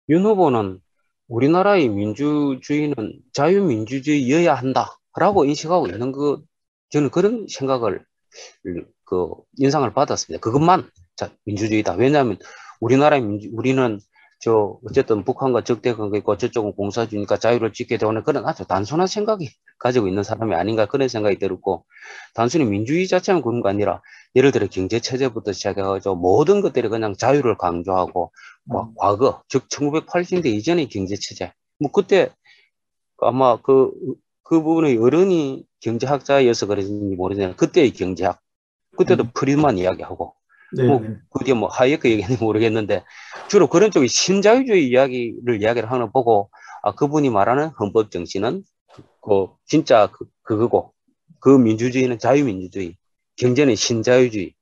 윤 0.10 0.24
후보는 0.26 0.80
우리나라의 1.28 1.90
민주주의는 1.90 2.96
자유민주주의여야 3.34 4.56
한다라고 4.56 5.46
인식하고 5.46 5.88
있는 5.88 6.12
그 6.12 6.42
저는 6.90 7.10
그런 7.12 7.46
생각을 7.50 8.06
그 9.04 9.34
인상을 9.58 9.92
받았습니다. 9.94 10.42
그것만 10.42 10.90
자 11.16 11.32
민주주의다. 11.46 11.94
왜냐하면 11.94 12.38
우리나라의 12.80 13.22
민주 13.22 13.50
우리는 13.54 14.00
저 14.42 14.80
어쨌든 14.86 15.26
북한과 15.26 15.66
적대 15.66 15.94
관계 15.94 16.20
있고 16.20 16.38
저쪽은 16.38 16.74
공사주니까 16.74 17.38
자유를 17.38 17.74
지켜야 17.74 18.00
되는 18.00 18.24
그런 18.24 18.46
아주 18.46 18.66
단순한 18.66 19.08
생각이 19.08 19.50
가지고 19.78 20.08
있는 20.08 20.24
사람이 20.24 20.56
아닌가 20.56 20.86
그런 20.86 21.10
생각이 21.10 21.38
들었고 21.38 21.86
단순히 22.34 22.64
민주주의 22.64 23.06
자체는 23.08 23.42
그런 23.42 23.62
거 23.62 23.68
아니라 23.68 24.02
예를 24.36 24.54
들어 24.54 24.68
경제 24.68 25.02
체제부터 25.02 25.52
시작해가지고 25.52 26.16
모든 26.16 26.62
것들이 26.62 26.88
그냥 26.88 27.16
자유를 27.16 27.58
강조하고 27.58 28.32
뭐 28.64 28.94
과거 28.98 29.42
즉 29.50 29.68
1980년대 29.68 30.46
이전의 30.46 30.88
경제 30.88 31.16
체제 31.20 31.52
뭐 31.78 31.92
그때 31.92 32.30
아마 33.18 33.62
그 33.62 33.92
그 34.50 34.64
부분의 34.64 34.98
어른이 34.98 35.64
경제학자여서 35.80 36.66
그랬는지 36.66 37.16
모르겠는데 37.16 37.56
그때의 37.56 37.92
경제학 37.92 38.42
그때도 38.98 39.26
음. 39.26 39.30
프리드만 39.36 39.78
이야기하고 39.78 40.34
네. 40.76 40.88
뭐, 40.88 41.04
그 41.30 41.46
뒤에 41.46 41.54
뭐 41.54 41.70
하이에크 41.70 42.10
얘기했는지 42.10 42.42
모르겠는데 42.44 43.04
주로 43.48 43.68
그런 43.68 43.92
쪽의 43.92 44.08
신자유주의 44.08 44.88
이야기를 44.88 45.62
이야기를 45.62 45.92
하는 45.92 46.08
거 46.08 46.12
보고 46.12 46.50
아 46.82 46.96
그분이 46.96 47.30
말하는 47.30 47.70
헌법 47.80 48.10
정신은 48.10 48.64
그 49.22 49.48
진짜 49.68 50.10
그, 50.12 50.26
그거고 50.42 50.94
그 51.40 51.50
민주주의는 51.50 52.18
자유민주주의 52.18 52.98
경제는 53.36 53.76
신자유주의 53.76 54.56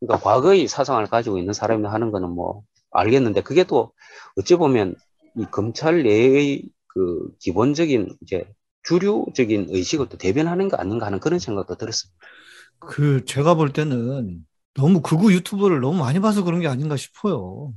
그러니까 0.00 0.26
과거의 0.26 0.68
사상을 0.68 1.04
가지고 1.08 1.36
있는 1.36 1.52
사람이 1.52 1.86
하는 1.86 2.10
거는 2.12 2.30
뭐 2.30 2.62
알겠는데 2.92 3.42
그게 3.42 3.64
또 3.64 3.92
어찌 4.38 4.56
보면 4.56 4.94
이 5.36 5.44
검찰 5.50 6.02
내의 6.02 6.62
그 6.86 7.28
기본적인 7.40 8.16
이제 8.22 8.46
주류적인 8.84 9.66
의식을 9.70 10.08
또 10.08 10.18
대변하는 10.18 10.68
거 10.68 10.76
아닌가 10.76 11.06
하는 11.06 11.20
그런 11.20 11.38
생각도 11.38 11.76
들었습니다. 11.76 12.16
그 12.78 13.24
제가 13.24 13.54
볼 13.54 13.72
때는 13.72 14.44
너무 14.74 15.00
극우 15.00 15.32
유튜브를 15.32 15.80
너무 15.80 15.98
많이 15.98 16.20
봐서 16.20 16.44
그런 16.44 16.60
게 16.60 16.68
아닌가 16.68 16.96
싶어요. 16.96 17.72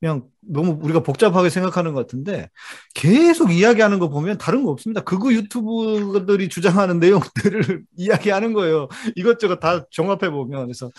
그냥 0.00 0.24
너무 0.40 0.78
우리가 0.82 1.02
복잡하게 1.02 1.48
생각하는 1.48 1.94
것 1.94 2.00
같은데 2.00 2.50
계속 2.94 3.50
이야기하는 3.50 3.98
거 3.98 4.10
보면 4.10 4.36
다른 4.38 4.62
거 4.62 4.70
없습니다. 4.70 5.02
극우 5.02 5.32
유튜브들이 5.32 6.48
주장하는 6.50 6.98
내용들을 6.98 7.84
이야기하는 7.96 8.52
거예요. 8.52 8.88
이것저것 9.16 9.60
다 9.60 9.86
종합해 9.90 10.30
보면 10.30 10.66
그래서 10.66 10.90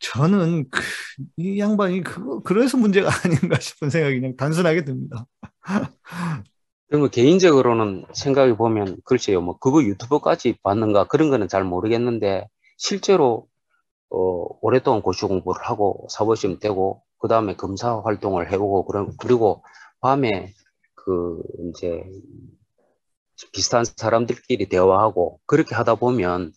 저는 0.00 0.68
그, 0.70 0.82
이 1.36 1.60
양반이 1.60 2.02
그거 2.02 2.40
그래서 2.42 2.76
문제가 2.76 3.10
아닌가 3.24 3.58
싶은 3.60 3.90
생각이 3.90 4.18
그냥 4.20 4.36
단순하게 4.36 4.84
듭니다. 4.84 5.26
그리고 6.90 7.08
개인적으로는 7.08 8.04
생각해 8.12 8.56
보면 8.56 8.96
글쎄요, 9.04 9.40
뭐 9.40 9.56
그거 9.58 9.82
유튜브까지 9.82 10.58
봤는가 10.64 11.04
그런 11.06 11.30
거는 11.30 11.46
잘 11.48 11.62
모르겠는데 11.62 12.48
실제로 12.78 13.46
어, 14.10 14.46
오랫동안 14.62 15.02
고시 15.02 15.26
공부를 15.26 15.62
하고 15.62 16.06
사법시험 16.10 16.58
되고 16.58 17.02
그 17.18 17.28
다음에 17.28 17.56
검사 17.56 18.00
활동을 18.00 18.52
해보고 18.52 18.86
그런 18.86 19.16
그리고 19.18 19.64
밤에 20.00 20.52
그 20.96 21.40
이제 21.68 22.02
비슷한 23.52 23.84
사람들끼리 23.84 24.68
대화하고 24.68 25.40
그렇게 25.46 25.74
하다 25.74 25.96
보면 25.96 26.52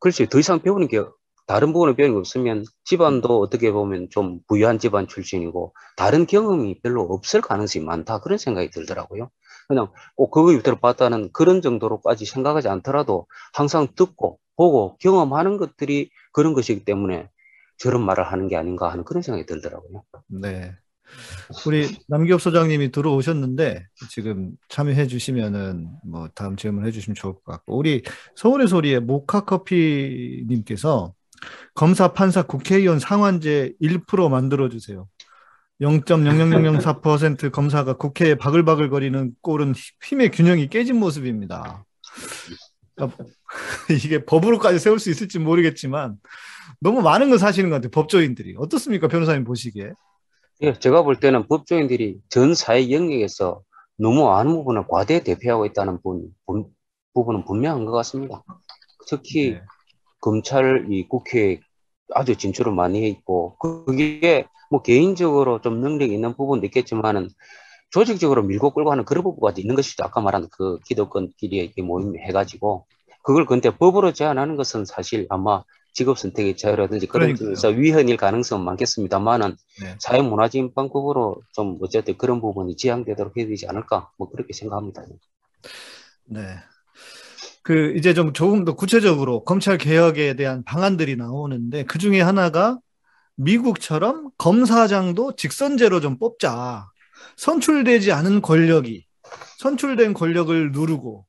글쎄 0.00 0.26
더 0.28 0.38
이상 0.38 0.60
배우는 0.60 0.88
게 0.88 1.02
다른 1.46 1.72
부분을 1.72 1.96
배우는 1.96 2.14
게 2.14 2.18
없으면 2.18 2.64
집안도 2.84 3.40
어떻게 3.40 3.72
보면 3.72 4.08
좀 4.10 4.40
부유한 4.48 4.78
집안 4.78 5.08
출신이고 5.08 5.74
다른 5.96 6.26
경험이 6.26 6.80
별로 6.80 7.02
없을 7.02 7.40
가능성이 7.40 7.84
많다 7.84 8.20
그런 8.20 8.38
생각이 8.38 8.70
들더라고요. 8.70 9.30
그냥 9.68 9.92
꼭 10.16 10.30
그거 10.30 10.52
유튜브를 10.52 10.80
봤다는 10.80 11.30
그런 11.32 11.60
정도로까지 11.60 12.24
생각하지 12.24 12.68
않더라도 12.68 13.26
항상 13.52 13.88
듣고 13.94 14.38
보고 14.56 14.96
경험하는 14.98 15.58
것들이 15.58 16.10
그런 16.32 16.54
것이기 16.54 16.84
때문에 16.84 17.28
저런 17.76 18.04
말을 18.04 18.24
하는 18.24 18.48
게 18.48 18.56
아닌가 18.56 18.90
하는 18.90 19.04
그런 19.04 19.22
생각이 19.22 19.46
들더라고요. 19.46 20.02
네. 20.26 20.74
우리 21.66 21.86
남기업 22.08 22.40
소장님이 22.40 22.90
들어오셨는데 22.90 23.86
지금 24.10 24.52
참여해 24.68 25.06
주시면은 25.06 25.88
뭐 26.04 26.28
다음 26.34 26.56
질문 26.56 26.86
해 26.86 26.90
주시면 26.90 27.14
좋을 27.14 27.34
것 27.34 27.44
같고 27.44 27.78
우리 27.78 28.02
서울의 28.36 28.68
소리의 28.68 29.00
모카 29.00 29.44
커피 29.44 30.44
님께서 30.48 31.14
검사, 31.74 32.12
판사, 32.12 32.42
국회의원 32.42 32.98
상한제 32.98 33.74
1% 33.80 34.28
만들어 34.28 34.68
주세요. 34.68 35.08
0.00004% 35.80 37.52
검사가 37.52 37.96
국회에 37.96 38.34
바글바글 38.34 38.90
거리는 38.90 39.32
꼴은 39.42 39.74
힘의 40.04 40.30
균형이 40.30 40.68
깨진 40.68 40.96
모습입니다. 40.96 41.84
그러니까 42.94 43.24
이게 43.90 44.24
법으로까지 44.24 44.78
세울 44.78 44.98
수 44.98 45.10
있을지 45.10 45.38
모르겠지만 45.38 46.16
너무 46.80 47.00
많은 47.00 47.30
걸 47.30 47.38
사시는 47.38 47.70
것 47.70 47.76
같아요. 47.76 47.90
법조인들이. 47.90 48.56
어떻습니까? 48.58 49.08
변호사님 49.08 49.44
보시기에. 49.44 49.92
예, 50.62 50.72
제가 50.72 51.02
볼 51.02 51.20
때는 51.20 51.46
법조인들이 51.46 52.18
전 52.28 52.54
사회 52.54 52.90
영역에서 52.90 53.62
너무 53.96 54.24
많은 54.24 54.52
부분을 54.52 54.84
과대 54.88 55.22
대표하고 55.22 55.66
있다는 55.66 56.00
부분, 56.02 56.64
부분은 57.14 57.44
분명한 57.44 57.84
것 57.84 57.92
같습니다. 57.92 58.42
특히 59.08 59.52
네. 59.52 59.62
검찰, 60.20 60.86
이 60.90 61.06
국회 61.08 61.60
아주 62.14 62.36
진출을 62.36 62.72
많이 62.72 63.02
해 63.02 63.08
있고 63.08 63.56
그게 63.58 64.46
뭐 64.70 64.82
개인적으로 64.82 65.60
좀 65.60 65.80
능력이 65.80 66.12
있는 66.12 66.34
부분도 66.34 66.66
있겠지만은 66.66 67.30
조직적으로 67.90 68.42
밀고 68.42 68.70
끌고 68.70 68.90
하는 68.90 69.04
그런 69.04 69.24
부분가 69.24 69.54
있는 69.56 69.74
것이죠. 69.74 70.04
아까 70.04 70.20
말한 70.20 70.48
그 70.50 70.78
기득권끼리 70.86 71.72
모임 71.82 72.16
해가지고 72.18 72.86
그걸 73.22 73.46
근데 73.46 73.70
법으로 73.70 74.12
제한하는 74.12 74.56
것은 74.56 74.84
사실 74.84 75.26
아마 75.30 75.62
직업 75.94 76.18
선택의 76.18 76.56
자유라든지 76.56 77.06
그런 77.06 77.34
점에서 77.34 77.68
위헌일 77.68 78.16
가능성은 78.18 78.64
많겠습니다만은 78.64 79.56
네. 79.82 79.96
사회문화적인 79.98 80.74
방법으로 80.74 81.42
좀 81.52 81.78
어쨌든 81.82 82.16
그런 82.16 82.40
부분이 82.40 82.76
지향되도록 82.76 83.36
해야 83.36 83.46
되지 83.46 83.66
않을까 83.66 84.10
뭐 84.16 84.30
그렇게 84.30 84.52
생각합니다. 84.52 85.02
네. 86.26 86.40
그 87.68 87.92
이제 87.98 88.14
좀 88.14 88.32
조금 88.32 88.64
더 88.64 88.74
구체적으로 88.74 89.44
검찰 89.44 89.76
개혁에 89.76 90.36
대한 90.36 90.64
방안들이 90.64 91.16
나오는데 91.16 91.84
그 91.84 91.98
중에 91.98 92.18
하나가 92.22 92.78
미국처럼 93.36 94.30
검사장도 94.38 95.36
직선제로 95.36 96.00
좀 96.00 96.18
뽑자. 96.18 96.88
선출되지 97.36 98.10
않은 98.12 98.40
권력이 98.40 99.04
선출된 99.58 100.14
권력을 100.14 100.72
누르고 100.72 101.26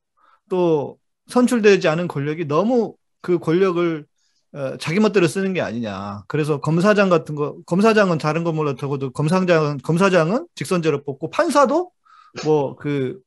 또 0.49 0.97
선출되지 1.27 1.89
않은 1.89 2.07
권력이 2.07 2.45
너무 2.47 2.95
그 3.21 3.37
권력을 3.39 4.05
어, 4.53 4.77
자기 4.77 5.01
멋대로 5.01 5.27
쓰는 5.27 5.53
게 5.53 5.59
아니냐. 5.59 6.23
그래서 6.29 6.61
검사장 6.61 7.09
같은 7.09 7.35
거, 7.35 7.57
검사장은 7.65 8.17
다른 8.17 8.45
거 8.45 8.53
몰라도 8.53 9.11
검사장은, 9.11 9.79
검사장은 9.79 10.47
직선제로 10.55 11.03
뽑고 11.03 11.31
판사도 11.31 11.91
뭐 12.45 12.77
그 12.77 13.19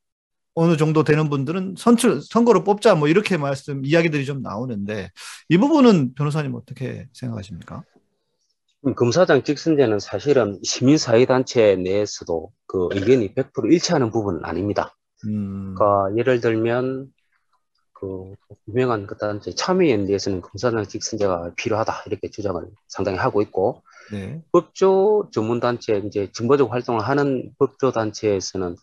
어느 0.54 0.76
정도 0.76 1.02
되는 1.02 1.30
분들은 1.30 1.76
선출, 1.78 2.20
선거로 2.20 2.62
뽑자 2.64 2.94
뭐 2.94 3.08
이렇게 3.08 3.36
말씀, 3.36 3.84
이야기들이 3.84 4.24
좀 4.24 4.42
나오는데 4.42 5.10
이 5.48 5.56
부분은 5.56 6.14
변호사님 6.14 6.54
어떻게 6.54 7.08
생각하십니까? 7.12 7.84
검사장 8.96 9.44
직선제는 9.44 10.00
사실은 10.00 10.58
시민사회단체 10.62 11.76
내에서도 11.76 12.50
그 12.66 12.88
의견이 12.92 13.34
100% 13.34 13.72
일치하는 13.72 14.10
부분은 14.10 14.44
아닙니다. 14.44 14.96
음. 15.24 15.74
그러니까 15.74 16.16
예를 16.18 16.40
들면 16.40 17.12
그 17.92 18.34
유명한 18.66 19.06
그 19.06 19.16
단체 19.16 19.54
참여연대에서는 19.54 20.40
검사장 20.40 20.84
직선제가 20.84 21.52
필요하다 21.54 22.02
이렇게 22.06 22.28
주장을 22.28 22.60
상당히 22.88 23.18
하고 23.18 23.40
있고 23.42 23.82
네. 24.10 24.42
법조 24.50 25.28
전문단체 25.32 26.02
이제 26.06 26.28
정보적 26.32 26.72
활동을 26.72 27.02
하는 27.02 27.52
법조 27.60 27.92
단체에서는 27.92 28.74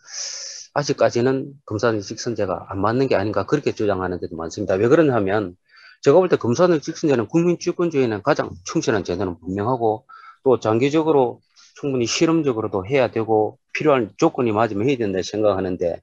아직까지는 0.74 1.52
검사장 1.66 2.00
직선제가 2.02 2.68
안 2.70 2.82
맞는 2.82 3.08
게 3.08 3.16
아닌가 3.16 3.46
그렇게 3.46 3.74
주장하는 3.74 4.20
데도 4.20 4.36
많습니다. 4.36 4.76
왜 4.76 4.88
그러냐면 4.88 5.56
제가 6.02 6.18
볼 6.20 6.30
때 6.30 6.38
검사장 6.38 6.80
직선제는 6.80 7.28
국민 7.28 7.60
주권주의는 7.60 8.24
가장 8.24 8.52
충실한 8.66 9.04
제도는 9.04 9.40
분명하고 9.40 10.06
또 10.44 10.60
장기적으로 10.60 11.42
충분히 11.76 12.06
실험적으로도 12.06 12.86
해야 12.88 13.12
되고 13.12 13.58
필요한 13.74 14.12
조건이 14.18 14.52
맞으면 14.52 14.88
해야 14.90 14.98
된다 14.98 15.20
생각하는데 15.24 16.02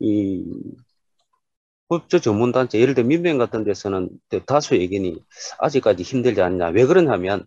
이 0.00 0.44
법조 1.88 2.18
전문단체, 2.20 2.78
예를 2.80 2.94
들어 2.94 3.06
민변 3.06 3.38
같은 3.38 3.62
데서는 3.64 4.10
다수 4.46 4.74
의견이 4.74 5.22
아직까지 5.58 6.02
힘들지 6.02 6.40
않냐. 6.40 6.68
왜 6.68 6.86
그러냐면 6.86 7.46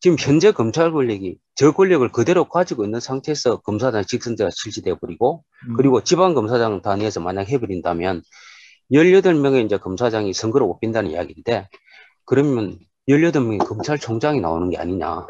지금 0.00 0.16
현재 0.18 0.52
검찰 0.52 0.92
권력이 0.92 1.38
저 1.54 1.72
권력을 1.72 2.08
그대로 2.12 2.48
가지고 2.48 2.84
있는 2.84 3.00
상태에서 3.00 3.60
검사장 3.60 4.04
직선제가 4.04 4.50
실시돼 4.52 4.94
버리고 4.98 5.44
음. 5.68 5.76
그리고 5.76 6.02
지방 6.04 6.34
검사장 6.34 6.82
단위에서 6.82 7.20
만약 7.20 7.48
해버린다면 7.48 8.22
18명의 8.92 9.66
이제 9.66 9.76
검사장이 9.76 10.32
선거로 10.32 10.68
뽑힌다는 10.68 11.10
이야기인데 11.10 11.68
그러면 12.24 12.78
18명의 13.08 13.66
검찰총장이 13.66 14.40
나오는 14.40 14.70
게 14.70 14.76
아니냐 14.78 15.26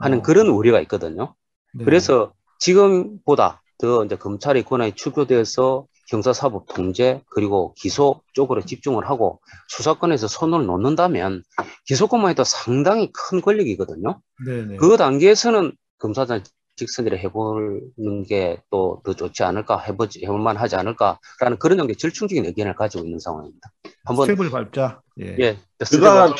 하는 0.00 0.18
어. 0.18 0.22
그런 0.22 0.48
우려가 0.48 0.80
있거든요. 0.82 1.34
네. 1.72 1.84
그래서 1.84 2.32
지금보다 2.58 3.62
더 3.78 4.04
이제 4.04 4.16
검찰의 4.16 4.64
권한이 4.64 4.92
축소되어서 4.92 5.86
형사사법 6.10 6.66
통제 6.74 7.22
그리고 7.30 7.72
기소 7.76 8.20
쪽으로 8.34 8.62
집중을 8.64 9.08
하고 9.08 9.40
수사권에서 9.68 10.26
손을 10.28 10.66
놓는다면 10.66 11.42
기소권만 11.86 12.30
해도 12.30 12.44
상당히 12.44 13.10
큰 13.12 13.40
권력이거든요. 13.40 14.20
네네. 14.44 14.76
그 14.76 14.96
단계에서는 14.96 15.72
검사장 15.98 16.42
직선제를 16.76 17.18
해보는 17.18 18.24
게 18.28 18.58
또 18.70 19.02
더 19.04 19.12
좋지 19.14 19.42
않을까 19.42 19.78
해보지 19.80 20.22
해볼만 20.24 20.56
하지 20.56 20.76
않을까라는 20.76 21.58
그런 21.58 21.78
정도의 21.78 21.96
절충적인 21.96 22.44
의견을 22.46 22.74
가지고 22.74 23.04
있는 23.04 23.18
상황입니다. 23.18 23.70
한번 24.04 24.26
스텝을 24.26 24.50
밟자. 24.50 25.00
예. 25.20 25.36
예 25.38 25.58
그가 25.90 26.34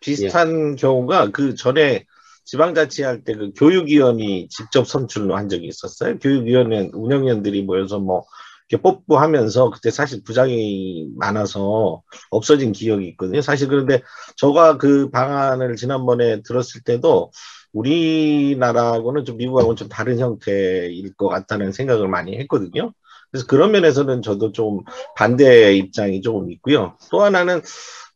비슷, 0.00 0.34
한 0.34 0.72
예. 0.72 0.74
경우가 0.76 1.30
그 1.30 1.54
전에 1.54 2.04
지방자치 2.44 3.02
할 3.02 3.24
때 3.24 3.34
그 3.34 3.52
교육위원이 3.56 4.48
직접 4.48 4.86
선출한 4.86 5.48
적이 5.48 5.66
있었어요. 5.68 6.18
교육위원회 6.18 6.90
운영위원들이 6.92 7.62
모여서 7.62 7.98
뭐 8.00 8.24
이렇게 8.68 8.82
뽑고 8.82 9.18
하면서 9.18 9.70
그때 9.70 9.90
사실 9.90 10.22
부작용이 10.24 11.10
많아서 11.16 12.02
없어진 12.30 12.72
기억이 12.72 13.06
있거든요. 13.10 13.40
사실 13.40 13.68
그런데 13.68 14.02
저가 14.36 14.78
그 14.78 15.10
방안을 15.10 15.76
지난번에 15.76 16.42
들었을 16.42 16.82
때도 16.82 17.30
우리나라하고는 17.72 19.24
좀 19.24 19.36
미국하고는 19.36 19.76
좀 19.76 19.88
다른 19.88 20.18
형태일 20.18 21.14
것 21.14 21.28
같다는 21.28 21.72
생각을 21.72 22.08
많이 22.08 22.36
했거든요. 22.38 22.92
그래서 23.30 23.46
그런 23.46 23.72
면에서는 23.72 24.22
저도 24.22 24.52
좀 24.52 24.80
반대 25.16 25.74
입장이 25.76 26.20
조금 26.22 26.50
있고요. 26.50 26.96
또 27.10 27.22
하나는 27.22 27.60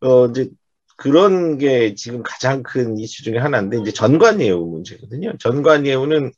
어 0.01 0.26
이제 0.26 0.48
그런 0.96 1.59
게 1.59 1.94
지금 1.94 2.22
가장 2.22 2.62
큰 2.62 2.98
이슈 2.98 3.22
중에 3.24 3.38
하나인데 3.38 3.78
이제 3.80 3.92
전관 3.92 4.40
예우 4.40 4.66
문제거든요. 4.66 5.32
전관 5.38 5.86
예우는 5.86 6.32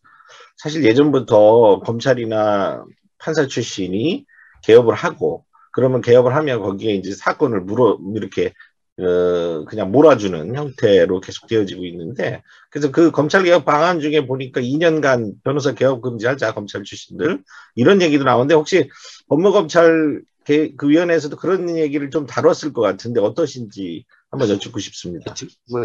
사실 0.57 0.85
예전부터 0.85 1.81
검찰이나 1.81 2.85
판사 3.23 3.47
출신이 3.47 4.27
개업을 4.65 4.95
하고 4.95 5.45
그러면 5.73 6.01
개업을 6.01 6.35
하면 6.37 6.61
거기에 6.61 6.95
이제 6.95 7.15
사건을 7.15 7.63
물어 7.63 7.99
이렇게 8.15 8.53
어, 8.99 9.65
그냥 9.65 9.91
몰아주는 9.91 10.55
형태로 10.55 11.21
계속 11.21 11.47
되어지고 11.47 11.87
있는데 11.87 12.43
그래서 12.71 12.91
그 12.91 13.11
검찰 13.11 13.43
개혁 13.43 13.65
방안 13.65 14.01
중에 14.01 14.27
보니까 14.27 14.61
2년간 14.61 15.43
변호사 15.43 15.73
개업 15.73 16.03
금지하자 16.03 16.53
검찰 16.53 16.85
출신들 16.85 17.43
이런 17.75 18.03
얘기도 18.03 18.25
나오는데 18.25 18.55
혹시 18.55 18.91
법무검찰 19.29 20.23
그 20.45 20.89
위원회에서도 20.89 21.37
그런 21.37 21.77
얘기를 21.79 22.11
좀 22.11 22.27
다뤘을 22.27 22.73
것 22.75 22.83
같은데 22.83 23.21
어떠신지 23.21 24.05
한번 24.31 24.51
여쭙고 24.51 24.79
싶습니다. 24.81 25.35
뭐 25.71 25.85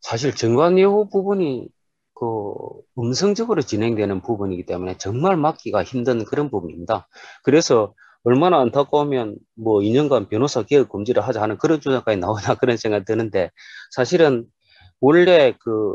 사실 0.00 0.34
정관예우 0.34 1.08
부분이 1.10 1.68
그 2.14 2.54
음성적으로 2.98 3.62
진행되는 3.62 4.22
부분이기 4.22 4.66
때문에 4.66 4.96
정말 4.98 5.36
막기가 5.36 5.82
힘든 5.84 6.24
그런 6.24 6.50
부분입니다. 6.50 7.08
그래서 7.42 7.94
얼마나 8.24 8.60
안타까우면 8.60 9.36
뭐 9.54 9.80
2년간 9.80 10.28
변호사 10.28 10.62
개혁 10.62 10.88
금지를 10.88 11.22
하자 11.22 11.42
하는 11.42 11.58
그런 11.58 11.80
주장까지 11.80 12.18
나오나 12.18 12.54
그런 12.60 12.76
생각이 12.76 13.04
드는데 13.04 13.50
사실은 13.90 14.46
원래 15.00 15.54
그 15.60 15.94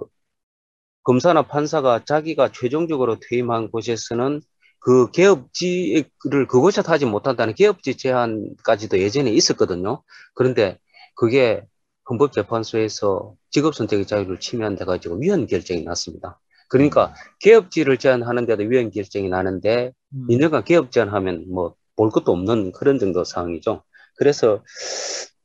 검사나 1.04 1.44
판사가 1.44 2.06
자기가 2.06 2.52
최종적으로 2.52 3.18
퇴임한 3.20 3.72
곳에서는 3.72 4.42
그 4.80 5.12
개업지를 5.12 6.48
그곳에 6.48 6.82
타지 6.84 7.06
못한다는 7.06 7.54
개업지 7.56 7.98
제한까지도 7.98 9.00
예전에 9.00 9.32
있었거든요. 9.32 10.04
그런데 10.36 10.78
그게 11.16 11.64
헌법재판소에서 12.10 13.36
직업선택의 13.52 14.06
자유를 14.06 14.40
침해한돼가지고 14.40 15.18
위헌 15.18 15.48
결정이 15.48 15.84
났습니다. 15.84 16.40
그러니까 16.68 17.08
음. 17.08 17.14
개업지를 17.40 17.98
제한하는 17.98 18.46
데도 18.46 18.64
위헌 18.64 18.92
결정이 18.92 19.30
나는데 19.30 19.94
음. 20.14 20.28
2년간 20.30 20.66
개업 20.66 20.92
제한하면 20.92 21.46
뭐 21.52 21.80
볼 22.00 22.12
것도 22.12 22.32
없는 22.32 22.72
그런 22.72 22.98
정도 22.98 23.26
상황이죠. 23.26 23.84
그래서 24.16 24.64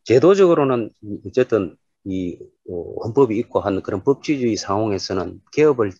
제도적으로는 0.04 0.90
어쨌든 1.26 1.76
이 2.04 2.38
어, 2.70 2.94
헌법이 3.04 3.36
있고 3.38 3.58
하는 3.58 3.82
그런 3.82 4.04
법치주의 4.04 4.56
상황에서는 4.56 5.40
개업을 5.52 5.90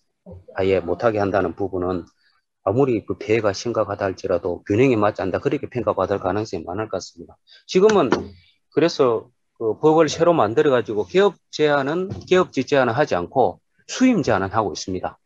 아예 0.54 0.78
못하게 0.78 1.18
한다는 1.18 1.56
부분은 1.56 2.04
아무리 2.62 3.04
그 3.04 3.18
폐해가 3.18 3.52
심각하다 3.52 4.04
할지라도 4.04 4.62
균형이 4.62 4.94
맞지 4.94 5.22
않다 5.22 5.40
그렇게 5.40 5.68
평가받을 5.68 6.20
가능성이 6.20 6.62
많을 6.62 6.88
것 6.88 6.98
같습니다. 6.98 7.36
지금은 7.66 8.10
그래서 8.70 9.28
그 9.58 9.78
법을 9.78 10.08
새로 10.08 10.32
만들어 10.32 10.70
가지고 10.70 11.06
개업 11.06 11.34
제한은 11.50 12.10
개업지 12.28 12.64
제한을 12.64 12.96
하지 12.96 13.14
않고 13.14 13.60
수임 13.86 14.22
제한을 14.22 14.54
하고 14.54 14.72
있습니다. 14.72 15.18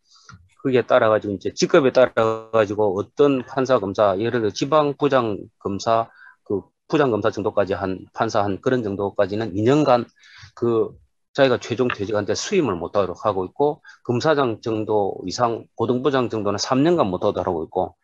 그게 0.62 0.82
따라 0.82 1.08
가지고 1.08 1.34
이제 1.34 1.52
직급에 1.54 1.92
따라 1.92 2.50
가지고 2.50 2.98
어떤 2.98 3.42
판사 3.44 3.78
검사 3.78 4.18
예를 4.18 4.40
들어 4.40 4.50
지방 4.50 4.94
부장 4.98 5.38
검사 5.58 6.10
그 6.44 6.62
부장 6.88 7.10
검사 7.10 7.30
정도까지 7.30 7.74
한 7.74 8.06
판사 8.12 8.42
한 8.42 8.60
그런 8.60 8.82
정도까지는 8.82 9.54
2년간 9.54 10.06
그 10.54 10.90
자기가 11.34 11.58
최종 11.58 11.88
퇴직한테 11.88 12.34
수임을 12.34 12.74
못하도록 12.74 13.24
하고 13.24 13.44
있고 13.44 13.82
검사장 14.02 14.60
정도 14.60 15.16
이상 15.26 15.66
고등부장 15.76 16.28
정도는 16.28 16.58
3년간 16.58 17.06
못하도록 17.06 17.46
하고 17.46 17.64
있고 17.64 17.96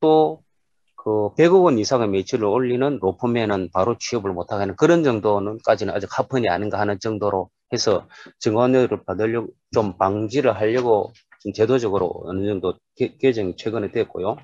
또 0.00 0.42
그 1.02 1.34
100억 1.34 1.64
원 1.64 1.78
이상의 1.78 2.08
매출을 2.08 2.44
올리는 2.44 2.98
로펌에는 3.00 3.70
바로 3.72 3.96
취업을 3.98 4.32
못하게 4.34 4.60
하는 4.60 4.76
그런 4.76 5.02
정도는까지는 5.02 5.94
아직 5.94 6.10
하편이 6.10 6.48
아닌가 6.50 6.78
하는 6.78 6.98
정도로 7.00 7.48
해서 7.72 8.06
증언료를 8.38 9.04
받으려고 9.04 9.48
좀 9.72 9.96
방지를 9.96 10.54
하려고 10.56 11.12
좀 11.40 11.54
제도적으로 11.54 12.22
어느 12.26 12.46
정도 12.46 12.74
개, 12.96 13.16
개정이 13.16 13.56
최근에 13.56 13.92
됐고요. 13.92 14.36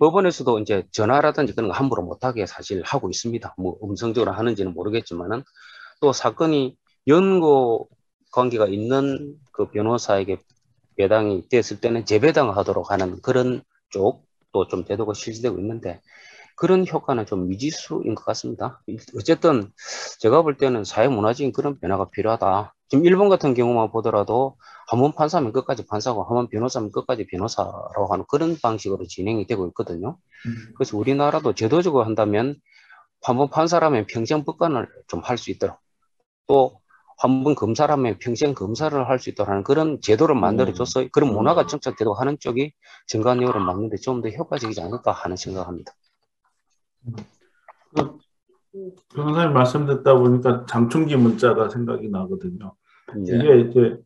법원에서도 0.00 0.58
이제 0.58 0.82
전화라든지 0.90 1.54
그런 1.54 1.68
거 1.68 1.74
함부로 1.76 2.02
못하게 2.02 2.46
사실 2.46 2.82
하고 2.84 3.08
있습니다. 3.08 3.54
뭐 3.58 3.78
음성적으로 3.84 4.32
하는지는 4.32 4.74
모르겠지만은 4.74 5.44
또 6.00 6.12
사건이 6.12 6.76
연고 7.06 7.88
관계가 8.32 8.66
있는 8.66 9.36
그 9.52 9.70
변호사에게 9.70 10.38
배당이 10.96 11.48
됐을 11.48 11.80
때는 11.80 12.06
재배당하도록 12.06 12.90
하는 12.90 13.22
그런 13.22 13.62
쪽 13.90 14.24
도좀 14.52 14.84
제도가 14.84 15.14
실시되고 15.14 15.58
있는데 15.58 16.00
그런 16.56 16.86
효과는 16.86 17.26
좀 17.26 17.48
미지수인 17.48 18.14
것 18.14 18.24
같습니다. 18.26 18.82
어쨌든 19.16 19.70
제가 20.20 20.42
볼 20.42 20.56
때는 20.56 20.84
사회문화적인 20.84 21.52
그런 21.52 21.78
변화가 21.80 22.10
필요하다. 22.10 22.74
지금 22.88 23.04
일본 23.06 23.28
같은 23.30 23.54
경우만 23.54 23.90
보더라도 23.90 24.56
한 24.88 25.00
번 25.00 25.12
판사면 25.12 25.52
끝까지 25.52 25.86
판사고 25.86 26.24
한 26.24 26.34
번 26.34 26.48
변호사면 26.48 26.92
끝까지 26.92 27.26
변호사라고 27.26 28.08
하는 28.12 28.24
그런 28.28 28.56
방식으로 28.62 29.06
진행이 29.06 29.46
되고 29.46 29.66
있거든요. 29.68 30.18
음. 30.46 30.54
그래서 30.76 30.96
우리나라도 30.98 31.54
제도적으로 31.54 32.04
한다면 32.04 32.56
한 33.22 33.36
번 33.38 33.48
판사라면 33.50 34.06
평생 34.08 34.44
법관을 34.44 34.88
좀 35.08 35.20
할 35.22 35.38
수 35.38 35.50
있도록 35.50 35.78
또 36.46 36.80
한 37.22 37.44
번 37.44 37.54
검사라면 37.54 38.18
평생 38.18 38.52
검사를 38.52 38.92
할 39.08 39.18
수 39.20 39.30
있도록 39.30 39.62
그런 39.64 40.00
제도를 40.00 40.34
만들어줘서 40.34 41.02
음. 41.02 41.08
그런 41.12 41.32
문화가 41.32 41.66
정착되도록 41.66 42.20
하는 42.20 42.36
쪽이 42.40 42.72
증관료를 43.06 43.60
막는데 43.60 43.96
좀 43.98 44.22
더 44.22 44.28
효과적이지 44.28 44.80
않을까 44.80 45.12
하는 45.12 45.36
생각합니다. 45.36 45.92
그 47.94 48.18
변호사님 49.14 49.52
말씀 49.52 49.86
듣다 49.86 50.14
보니까 50.14 50.66
장충기 50.66 51.16
문자가 51.16 51.68
생각이 51.68 52.08
나거든요. 52.08 52.74
네. 53.14 53.36
이게 53.36 53.60
이제 53.60 53.96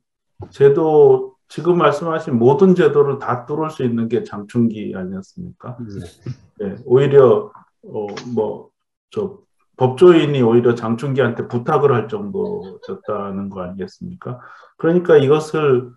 제도 0.51 1.37
지금 1.49 1.79
말씀하신 1.79 2.39
모든 2.39 2.75
제도를 2.75 3.19
다 3.19 3.47
뚫을 3.47 3.71
수 3.71 3.85
있는 3.85 4.09
게 4.09 4.25
장충기 4.25 4.93
아니었습니까? 4.95 5.79
네. 6.59 6.67
네 6.69 6.77
오히려 6.85 7.53
어, 7.83 8.07
뭐저 8.35 9.39
법조인이 9.77 10.41
오히려 10.43 10.75
장충기한테 10.75 11.49
부탁을 11.49 11.93
할 11.93 12.09
정도였다는 12.09 13.51
거 13.51 13.63
아니겠습니까? 13.63 14.41
그러니까 14.79 15.17
이것을 15.17 15.91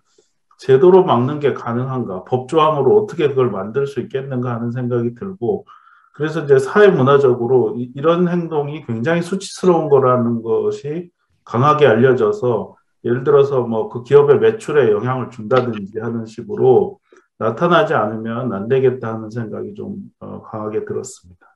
제도로 0.58 1.04
막는 1.04 1.40
게 1.40 1.54
가능한가? 1.54 2.24
법조항으로 2.24 3.02
어떻게 3.02 3.28
그걸 3.28 3.50
만들 3.50 3.86
수 3.86 4.00
있겠는가 4.00 4.54
하는 4.54 4.70
생각이 4.70 5.14
들고 5.14 5.66
그래서 6.12 6.44
이제 6.44 6.58
사회 6.58 6.88
문화적으로 6.88 7.76
이런 7.94 8.28
행동이 8.28 8.84
굉장히 8.84 9.22
수치스러운 9.22 9.88
거라는 9.88 10.42
것이 10.42 11.10
강하게 11.44 11.86
알려져서 11.86 12.76
예를 13.04 13.24
들어서 13.24 13.62
뭐 13.62 13.88
그 13.88 14.02
기업의 14.02 14.40
매출에 14.40 14.92
영향을 14.92 15.30
준다든지 15.30 15.98
하는 16.00 16.26
식으로 16.26 16.98
나타나지 17.38 17.94
않으면 17.94 18.52
안 18.52 18.68
되겠다 18.68 19.14
하는 19.14 19.30
생각이 19.30 19.72
좀 19.74 19.96
어, 20.18 20.42
강하게 20.42 20.84
들었습니다. 20.84 21.46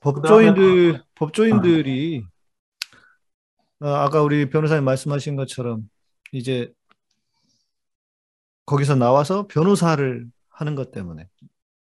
법조인들 0.00 1.02
법조인들이 1.14 2.24
어, 3.80 3.88
아까 3.88 4.22
우리 4.22 4.48
변호사님 4.50 4.84
말씀하신 4.84 5.36
것처럼 5.36 5.88
이제 6.32 6.72
거기서 8.66 8.96
나와서 8.96 9.46
변호사를 9.46 10.26
하는 10.50 10.74
것 10.74 10.90
때문에 10.90 11.26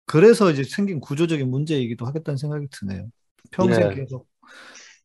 그래서 0.06 0.52
이제 0.52 0.64
생긴 0.64 1.00
구조적인 1.00 1.50
문제이기도 1.50 2.06
하겠다는 2.06 2.38
생각이 2.38 2.68
드네요. 2.72 3.08
평생 3.52 3.90
네. 3.90 3.96
계속 3.96 4.28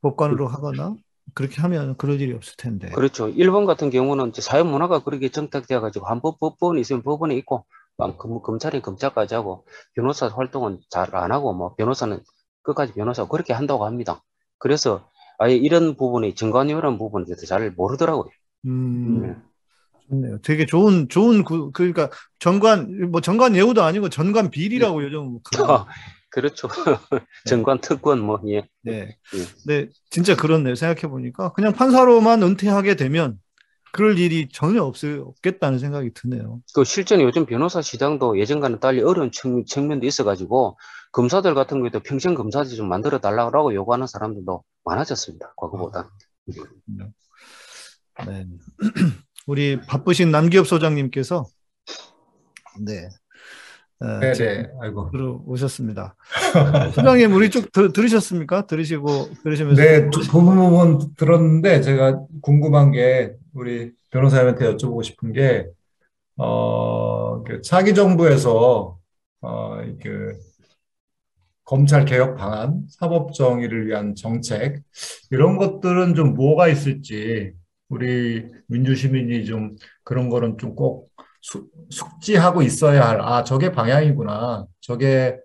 법관으로 0.03 0.49
하거나 0.49 0.97
그렇게 1.35 1.61
하면 1.63 1.97
그럴 1.97 2.21
일이 2.21 2.33
없을 2.33 2.55
텐데. 2.57 2.89
그렇죠. 2.91 3.29
일본 3.29 3.67
같은 3.67 3.91
경우는 3.91 4.33
사회 4.37 4.63
문화가 4.63 5.03
그렇게 5.05 5.31
정착되어 5.31 5.81
가지고 5.81 6.07
한 6.07 6.21
번 6.21 6.35
법원이 6.41 6.81
있으면 6.81 7.03
법원에 7.03 7.35
있고 7.37 7.67
검, 8.19 8.43
검찰이 8.43 8.83
검찰까지 8.83 9.35
하고 9.35 9.67
변호사 9.95 10.29
활동은 10.29 10.81
잘 10.91 11.15
안 11.15 11.33
하고 11.33 11.53
뭐 11.55 11.75
변호사는 11.77 12.21
끝까지 12.65 12.95
변호사 12.95 13.29
그렇게 13.29 13.53
한다고 13.53 13.87
합니다. 13.87 14.23
그래서 14.59 15.09
아예 15.39 15.55
이런 15.55 15.97
부분이 15.97 16.35
증관이라는 16.35 16.99
부분에 16.99 17.27
대해서 17.27 17.47
잘 17.47 17.71
모르더라고요. 17.71 18.31
음, 18.67 19.23
네. 19.23 19.37
좋네요. 20.09 20.39
되게 20.43 20.67
좋은 20.67 21.09
좋은 21.09 21.45
구, 21.45 21.71
그러니까 21.73 22.11
전관 22.39 23.11
뭐 23.11 23.21
전관 23.21 23.55
예우도 23.55 23.83
아니고 23.83 24.09
전관 24.09 24.51
비리라고 24.51 25.01
네. 25.01 25.07
요즘 25.07 25.39
아, 25.69 25.87
그렇죠. 26.31 26.69
전관 27.47 27.81
특권 27.81 28.21
뭐 28.21 28.41
예. 28.49 28.67
네. 28.83 29.17
예. 29.35 29.45
네, 29.67 29.89
진짜 30.11 30.35
그렇네요. 30.35 30.75
생각해 30.75 31.09
보니까 31.09 31.53
그냥 31.53 31.73
판사로만 31.73 32.43
은퇴하게 32.43 32.97
되면 32.97 33.39
그럴 33.93 34.19
일이 34.19 34.49
전혀 34.53 34.83
없을, 34.83 35.23
없겠다는 35.25 35.79
생각이 35.79 36.11
드네요. 36.15 36.61
그 36.75 36.83
실제로 36.83 37.23
요즘 37.23 37.47
변호사 37.47 37.81
시장도 37.81 38.41
예전과는 38.41 38.81
달리 38.81 39.01
어려운 39.01 39.31
측, 39.31 39.87
면도 39.87 40.05
있어가지고 40.05 40.77
검사들 41.15 41.55
같은 41.55 41.79
경우에도 41.79 42.01
평생 42.01 42.35
검사들 42.35 42.77
좀 42.77 42.89
만들어 42.89 43.21
달라고 43.21 43.73
요구하는 43.73 44.09
사람들도 44.09 44.65
많아졌습니다. 44.85 45.55
과거보다. 45.57 46.11
네. 46.87 47.05
네. 48.27 48.47
우리 49.47 49.81
바쁘신 49.81 50.33
남기업 50.33 50.67
소장님께서 50.67 51.47
네. 52.85 53.09
어, 54.01 54.19
네네. 54.19 54.33
네. 54.33 54.71
아이고. 54.83 55.11
들어오셨습니다. 55.13 56.17
소장님, 56.95 57.33
우리 57.33 57.49
쭉 57.49 57.71
들, 57.71 57.93
들으셨습니까? 57.93 58.67
들으시고, 58.67 59.07
들으시면서. 59.45 59.81
네, 59.81 60.11
부분 60.11 60.57
부분 60.57 61.15
들었는데, 61.17 61.81
제가 61.81 62.21
궁금한 62.43 62.91
게, 62.91 63.35
우리 63.55 63.93
변호사님한테 64.11 64.75
여쭤보고 64.75 65.05
싶은 65.05 65.33
게, 65.33 65.69
어, 66.39 67.45
그 67.45 67.63
차기 67.63 67.95
정부에서, 67.95 68.99
어, 69.43 69.77
그, 70.03 70.37
검찰 71.65 72.05
개혁 72.05 72.37
방안, 72.37 72.83
사법 72.91 73.33
정의를 73.35 73.87
위한 73.89 74.15
정책, 74.15 74.83
이런 75.31 75.57
것들은 75.59 76.15
좀 76.15 76.35
뭐가 76.35 76.69
있을지, 76.69 77.53
우리 77.89 78.45
민주 78.69 78.95
시민이 78.95 79.45
좀 79.47 79.77
그런 80.05 80.29
거는 80.29 80.59
좀 80.59 80.75
꼭 80.75 81.11
숙지하고 81.91 82.63
있어야 82.63 83.07
할, 83.09 83.21
아, 83.21 83.45
저게 83.45 83.71
방향이구나. 83.71 84.67
저게 84.81 85.37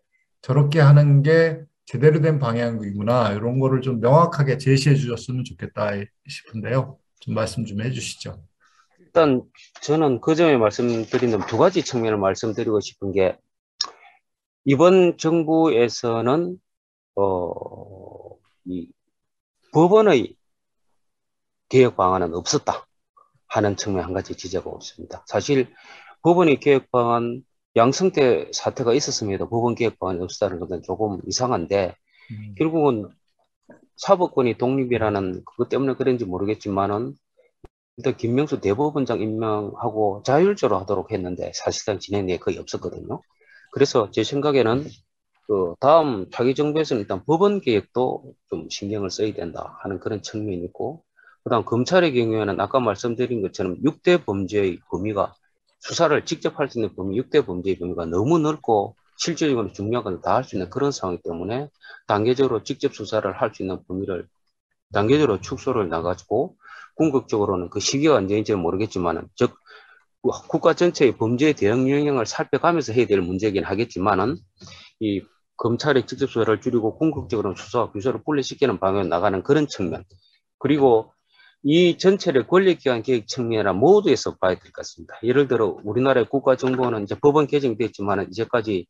저렇게 0.41 0.79
하는 0.79 1.21
게 1.23 1.59
제대로 1.85 2.21
된 2.21 2.39
방향이구나. 2.39 3.33
이런 3.33 3.59
거를 3.59 3.81
좀 3.81 3.99
명확하게 3.99 4.57
제시해 4.57 4.95
주셨으면 4.95 5.43
좋겠다 5.43 5.91
싶은데요. 6.27 6.97
좀 7.19 7.33
말씀 7.35 7.65
좀 7.65 7.81
해주시죠. 7.81 8.41
일단 8.99 9.41
저는 9.81 10.21
그 10.21 10.35
점에 10.35 10.55
말씀드리는 10.57 11.39
두 11.47 11.57
가지 11.57 11.83
측면을 11.83 12.17
말씀드리고 12.17 12.79
싶은 12.79 13.11
게 13.11 13.35
이번 14.71 15.17
정부에서는 15.17 16.59
어, 17.15 18.37
이 18.65 18.87
법원의 19.73 20.35
개혁 21.69 21.97
방안은 21.97 22.35
없었다 22.35 22.85
하는 23.47 23.75
측면 23.77 24.03
한 24.03 24.13
가지 24.13 24.35
지적가 24.37 24.69
없습니다. 24.69 25.23
사실 25.25 25.73
법원의 26.21 26.59
개혁 26.59 26.91
방안 26.91 27.41
양성 27.77 28.11
때 28.11 28.47
사태가 28.53 28.93
있었음에도 28.93 29.49
법원 29.49 29.73
개혁 29.73 29.97
방안이 29.97 30.21
없었다는 30.21 30.59
것은 30.59 30.83
조금 30.83 31.19
이상한데 31.25 31.95
음. 32.29 32.55
결국은 32.55 33.09
사법권이 33.95 34.59
독립이라는 34.59 35.45
그것 35.45 35.69
때문에 35.69 35.95
그런지 35.95 36.25
모르겠지만은 36.25 37.15
일단 37.97 38.15
김명수 38.15 38.61
대법원장 38.61 39.19
임명하고 39.19 40.21
자율적으로 40.23 40.77
하도록 40.81 41.11
했는데 41.11 41.51
사실상 41.55 41.97
진행에 41.97 42.37
거의 42.37 42.59
없었거든요. 42.59 43.23
그래서 43.71 44.09
제 44.11 44.23
생각에는 44.23 44.85
그 45.47 45.75
다음 45.79 46.29
차기 46.31 46.55
정부에서는 46.55 47.01
일단 47.01 47.23
법원 47.25 47.61
개혁도 47.61 48.33
좀 48.49 48.69
신경을 48.69 49.09
써야 49.09 49.33
된다 49.33 49.77
하는 49.81 49.99
그런 49.99 50.21
측면이 50.21 50.63
있고 50.65 51.03
그다음 51.43 51.65
검찰의 51.65 52.13
경우에는 52.13 52.59
아까 52.59 52.79
말씀드린 52.79 53.41
것처럼 53.41 53.77
6대 53.83 54.23
범죄의 54.25 54.79
범위가 54.91 55.33
수사를 55.79 56.25
직접 56.25 56.59
할 56.59 56.69
수 56.69 56.79
있는 56.79 56.95
범위 56.95 57.17
6대 57.17 57.45
범죄의 57.45 57.77
범위가 57.79 58.05
너무 58.07 58.39
넓고 58.39 58.95
실질적으로 59.17 59.71
중요한 59.73 60.03
건 60.03 60.21
다 60.21 60.35
할 60.37 60.43
수 60.43 60.55
있는 60.55 60.69
그런 60.69 60.91
상황이기 60.91 61.23
때문에 61.23 61.69
단계적으로 62.07 62.63
직접 62.63 62.93
수사를 62.95 63.29
할 63.41 63.51
수 63.53 63.63
있는 63.63 63.83
범위를 63.87 64.27
단계적으로 64.93 65.39
축소를 65.41 65.89
나가지고 65.89 66.55
궁극적으로는 66.95 67.69
그 67.69 67.79
시기가 67.79 68.15
언제인지 68.15 68.51
는 68.53 68.59
모르겠지만은 68.59 69.27
즉 69.35 69.55
국가 70.21 70.73
전체의 70.73 71.17
범죄에 71.17 71.53
대응 71.53 71.89
영향을 71.89 72.25
살펴가면서 72.25 72.93
해야 72.93 73.05
될 73.07 73.21
문제이긴 73.21 73.63
하겠지만은 73.63 74.37
이 74.99 75.21
검찰의 75.57 76.05
직접 76.07 76.27
수사를 76.29 76.59
줄이고 76.61 76.97
궁극적으로 76.97 77.55
수사와 77.55 77.91
규제를 77.91 78.23
분리시키는 78.23 78.79
방향으로 78.79 79.07
나가는 79.07 79.41
그런 79.43 79.67
측면 79.67 80.03
그리고 80.57 81.13
이 81.63 81.97
전체를 81.97 82.47
권력기관 82.47 83.03
계획 83.03 83.27
측면이나 83.27 83.73
모두에서 83.73 84.35
봐야 84.37 84.55
될 84.55 84.63
것 84.71 84.73
같습니다. 84.73 85.15
예를 85.23 85.47
들어 85.47 85.77
우리나라의 85.83 86.27
국가정보는 86.29 87.03
이제 87.03 87.15
법원 87.21 87.47
개정됐지만 87.47 88.27
이제까지 88.31 88.87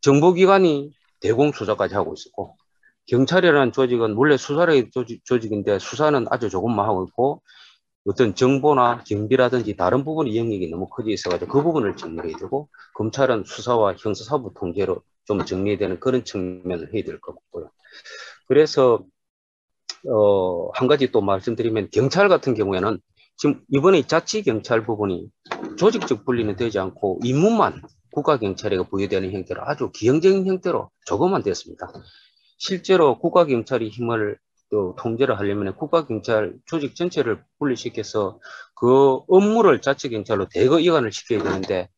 정보기관이 0.00 0.92
대공수사까지 1.20 1.94
하고 1.94 2.14
있었고 2.14 2.56
경찰이라는 3.08 3.72
조직은 3.72 4.14
원래 4.14 4.36
수사의 4.36 4.90
조직, 4.90 5.24
조직인데 5.24 5.78
수사는 5.78 6.26
아주 6.30 6.48
조금만 6.50 6.86
하고 6.86 7.04
있고 7.08 7.42
어떤 8.06 8.34
정보나 8.34 9.04
경비라든지 9.06 9.76
다른 9.76 10.04
부분의 10.04 10.36
영역이 10.36 10.68
너무 10.70 10.88
커져 10.88 11.10
있어가지고 11.10 11.50
그 11.52 11.62
부분을 11.62 11.96
정리해야 11.96 12.36
되고 12.38 12.68
검찰은 12.94 13.44
수사와 13.46 13.94
형사사부 13.98 14.54
통제로 14.58 15.02
좀 15.24 15.44
정리되는 15.44 16.00
그런 16.00 16.24
측면을 16.24 16.94
해야 16.94 17.02
될 17.04 17.20
것 17.20 17.34
같고요. 17.34 17.70
그래서 18.48 19.04
어, 20.08 20.70
한 20.74 20.86
가지 20.88 21.10
또 21.10 21.20
말씀드리면 21.20 21.88
경찰 21.92 22.28
같은 22.28 22.54
경우에는 22.54 22.98
지금 23.36 23.62
이번에 23.72 24.02
자치 24.06 24.42
경찰 24.42 24.84
부분이 24.84 25.28
조직적 25.76 26.24
분리는 26.24 26.54
되지 26.56 26.78
않고 26.78 27.20
임무만 27.24 27.82
국가 28.12 28.38
경찰에게 28.38 28.84
부여되는 28.88 29.32
형태로 29.32 29.62
아주 29.64 29.90
기형적인 29.92 30.46
형태로 30.46 30.90
조금만 31.04 31.42
됐습니다. 31.42 31.92
실제로 32.58 33.18
국가 33.18 33.44
경찰이 33.44 33.88
힘을 33.90 34.38
또 34.70 34.96
통제를 34.98 35.38
하려면 35.38 35.76
국가경찰 35.76 36.54
조직 36.66 36.96
전체를 36.96 37.42
분리시켜서 37.58 38.40
그 38.74 39.20
업무를 39.28 39.80
자치경찰로 39.80 40.48
대거 40.48 40.80
이관을 40.80 41.12
시켜야 41.12 41.42
되는데 41.42 41.88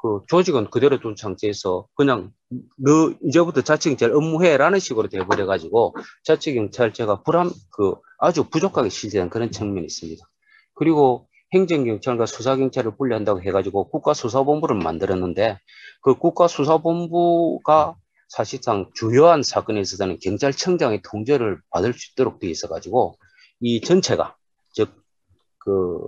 그 0.00 0.20
조직은 0.28 0.70
그대로 0.70 1.00
둔 1.00 1.16
상태에서 1.16 1.86
그냥 1.94 2.32
너 2.76 3.12
이제부터 3.22 3.62
자치경찰 3.62 4.12
업무해라는 4.12 4.78
식으로 4.78 5.08
돼버려가지고 5.08 5.96
자치경찰제가 6.24 7.22
불안 7.22 7.50
그 7.70 7.94
아주 8.18 8.44
부족하게 8.44 8.88
실제된 8.88 9.30
그런 9.30 9.50
측면이 9.50 9.86
있습니다. 9.86 10.24
그리고 10.74 11.28
행정경찰과 11.54 12.26
수사경찰을 12.26 12.96
분리한다고 12.96 13.40
해가지고 13.42 13.88
국가수사본부를 13.90 14.76
만들었는데 14.76 15.58
그 16.02 16.16
국가수사본부가 16.16 17.96
사실상 18.28 18.90
주요한 18.94 19.42
사건에 19.42 19.80
있어서는 19.80 20.18
경찰청장의 20.20 21.02
통제를 21.02 21.60
받을 21.70 21.92
수 21.92 22.12
있도록 22.12 22.38
되어 22.38 22.50
있어가지고 22.50 23.16
이 23.60 23.80
전체가 23.80 24.36
즉 24.72 25.06
그 25.66 25.98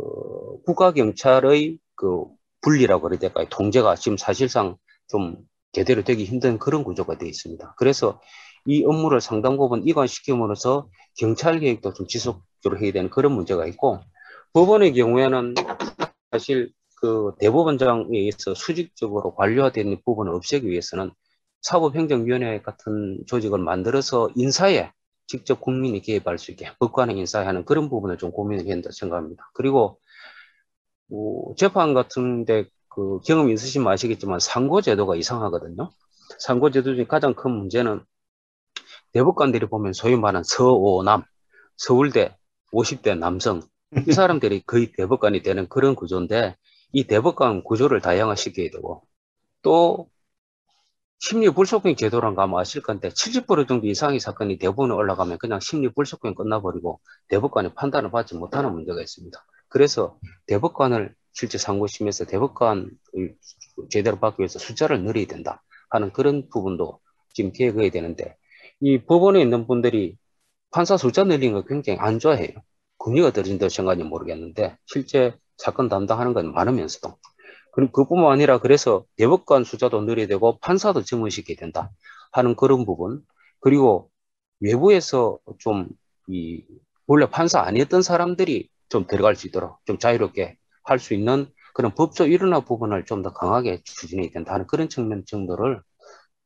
국가경찰의 0.66 1.78
그 1.96 2.26
분리라고 2.60 3.02
그럴 3.02 3.18
때까지 3.18 3.48
통제가 3.50 3.96
지금 3.96 4.16
사실상 4.16 4.76
좀 5.08 5.36
제대로 5.72 6.04
되기 6.04 6.24
힘든 6.24 6.60
그런 6.60 6.84
구조가 6.84 7.18
되어 7.18 7.28
있습니다. 7.28 7.74
그래서 7.76 8.20
이 8.66 8.84
업무를 8.84 9.20
상당 9.20 9.56
부분 9.56 9.84
이관시킴으로써 9.84 10.88
경찰 11.16 11.58
계획도 11.58 11.92
좀 11.94 12.06
지속적으로 12.06 12.80
해야 12.80 12.92
되는 12.92 13.10
그런 13.10 13.32
문제가 13.32 13.66
있고 13.66 13.98
법원의 14.52 14.94
경우에는 14.94 15.54
사실 16.30 16.70
그 17.00 17.32
대법원장에 17.40 18.06
의해서 18.12 18.54
수직적으로 18.54 19.34
관료화되는 19.34 20.02
부분을 20.04 20.34
없애기 20.34 20.68
위해서는 20.68 21.10
사법행정위원회 21.62 22.62
같은 22.62 23.24
조직을 23.26 23.58
만들어서 23.58 24.30
인사에 24.34 24.92
직접 25.26 25.60
국민이 25.60 26.00
개입할 26.00 26.38
수 26.38 26.50
있게 26.50 26.70
법관의 26.78 27.16
인사에 27.18 27.44
하는 27.44 27.64
그런 27.64 27.90
부분을 27.90 28.16
좀 28.18 28.32
고민을 28.32 28.64
해야 28.64 28.74
된다 28.74 28.90
생각합니다. 28.92 29.50
그리고 29.54 30.00
뭐 31.06 31.54
재판 31.56 31.94
같은데 31.94 32.66
그 32.88 33.20
경험 33.24 33.50
있으시면 33.50 33.92
아시겠지만 33.92 34.40
상고 34.40 34.80
제도가 34.80 35.16
이상하거든요. 35.16 35.90
상고 36.38 36.70
제도 36.70 36.94
중에 36.94 37.06
가장 37.06 37.34
큰 37.34 37.50
문제는 37.50 38.02
대법관들이 39.12 39.66
보면 39.66 39.92
소위 39.92 40.16
말하는 40.16 40.44
서오남, 40.44 41.24
서울대 41.76 42.36
50대 42.72 43.16
남성 43.18 43.62
이 44.06 44.12
사람들이 44.12 44.62
거의 44.66 44.92
대법관이 44.92 45.42
되는 45.42 45.68
그런 45.68 45.94
구조인데 45.94 46.56
이 46.92 47.04
대법관 47.04 47.64
구조를 47.64 48.00
다양화시켜야 48.00 48.70
되고 48.70 49.02
또 49.62 50.10
심리 51.20 51.50
불속행 51.50 51.96
제도란 51.96 52.34
거 52.34 52.42
아마 52.42 52.60
아실 52.60 52.80
건데 52.80 53.08
70% 53.08 53.66
정도 53.66 53.86
이상의 53.86 54.20
사건이 54.20 54.58
대법원에 54.58 54.94
올라가면 54.94 55.38
그냥 55.38 55.58
심리 55.60 55.92
불속행 55.92 56.34
끝나버리고 56.34 57.00
대법관이 57.28 57.74
판단을 57.74 58.10
받지 58.10 58.36
못하는 58.36 58.72
문제가 58.72 59.00
있습니다. 59.00 59.44
그래서 59.68 60.18
대법관을 60.46 61.14
실제 61.32 61.58
상고심에서 61.58 62.26
대법관 62.26 62.90
제대로 63.90 64.18
받기 64.18 64.40
위해서 64.40 64.58
숫자를 64.58 65.02
늘려야 65.02 65.26
된다 65.26 65.62
하는 65.90 66.12
그런 66.12 66.48
부분도 66.48 67.00
지금 67.32 67.52
계획해야 67.52 67.90
되는데 67.90 68.36
이 68.80 68.98
법원에 69.02 69.40
있는 69.40 69.66
분들이 69.66 70.16
판사 70.70 70.96
숫자 70.96 71.24
늘리는 71.24 71.52
거 71.52 71.64
굉장히 71.64 71.98
안 71.98 72.18
좋아해요. 72.18 72.50
금리가 72.98 73.32
떨어진다고 73.32 73.68
생각하는지 73.68 74.08
모르겠는데 74.08 74.76
실제 74.86 75.34
사건 75.56 75.88
담당하는 75.88 76.32
건 76.32 76.52
많으면서도 76.52 77.16
그럼 77.78 77.92
그뿐만 77.92 78.32
아니라 78.32 78.58
그래서 78.58 79.04
대법관 79.16 79.62
숫자도 79.62 80.00
늘려야 80.02 80.26
되고 80.26 80.58
판사도 80.58 81.02
증언시켜야 81.04 81.56
된다 81.56 81.92
하는 82.32 82.56
그런 82.56 82.84
부분 82.84 83.22
그리고 83.60 84.10
외부에서 84.60 85.38
좀 85.60 85.88
이 86.28 86.64
원래 87.06 87.26
판사 87.30 87.60
아니었던 87.62 88.02
사람들이 88.02 88.68
좀 88.90 89.06
들어갈 89.06 89.36
수 89.36 89.46
있도록 89.46 89.78
좀 89.86 89.98
자유롭게 89.98 90.58
할 90.84 90.98
수 90.98 91.14
있는 91.14 91.46
그런 91.74 91.94
법적 91.94 92.30
일어나 92.32 92.60
부분을 92.60 93.04
좀 93.06 93.22
더 93.22 93.32
강하게 93.32 93.80
추진해야 93.84 94.30
된다 94.30 94.54
하는 94.54 94.66
그런 94.66 94.88
측면 94.90 95.24
정도를 95.26 95.80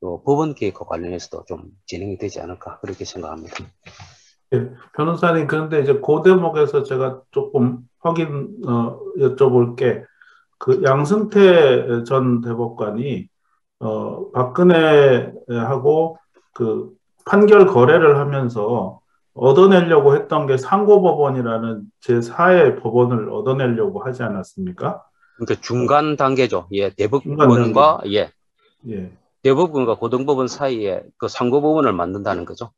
또 0.00 0.22
법원 0.24 0.54
계획과 0.54 0.84
관련해서도 0.86 1.46
좀 1.46 1.70
진행이 1.86 2.18
되지 2.18 2.40
않을까 2.40 2.78
그렇게 2.80 3.04
생각합니다. 3.04 3.56
예, 4.54 4.70
변호사님 4.96 5.46
그런데 5.48 5.80
이제 5.82 5.94
그 5.94 6.22
대목에서 6.24 6.82
제가 6.84 7.22
조금 7.32 7.78
확인 8.00 8.56
어, 8.68 9.00
여쭤볼 9.18 9.76
게 9.76 10.04
그 10.62 10.80
양승태 10.84 12.04
전 12.04 12.40
대법관이 12.40 13.26
어, 13.80 14.30
박근혜하고 14.30 16.18
그 16.54 16.92
판결 17.24 17.66
거래를 17.66 18.18
하면서 18.18 19.00
얻어내려고 19.34 20.14
했던 20.14 20.46
게 20.46 20.56
상고법원이라는 20.56 21.82
제4의 22.00 22.80
법원을 22.80 23.30
얻어내려고 23.30 24.04
하지 24.04 24.22
않았습니까? 24.22 25.02
그러니까 25.34 25.60
중간 25.60 26.16
단계죠. 26.16 26.68
예, 26.70 26.90
대법원과 26.90 28.02
예. 28.12 28.30
예. 28.88 29.12
대법원과 29.42 29.96
고등법원 29.96 30.46
사이에 30.46 31.02
그 31.18 31.26
상고법원을 31.26 31.92
만든다는 31.92 32.44
거죠. 32.44 32.70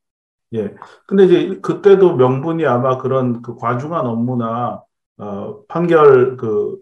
예. 0.54 0.74
근데 1.06 1.24
이제 1.24 1.60
그때도 1.60 2.16
명분이 2.16 2.64
아마 2.64 2.96
그런 2.96 3.42
그 3.42 3.56
과중한 3.56 4.06
업무나 4.06 4.82
어, 5.18 5.60
판결 5.68 6.36
그 6.36 6.76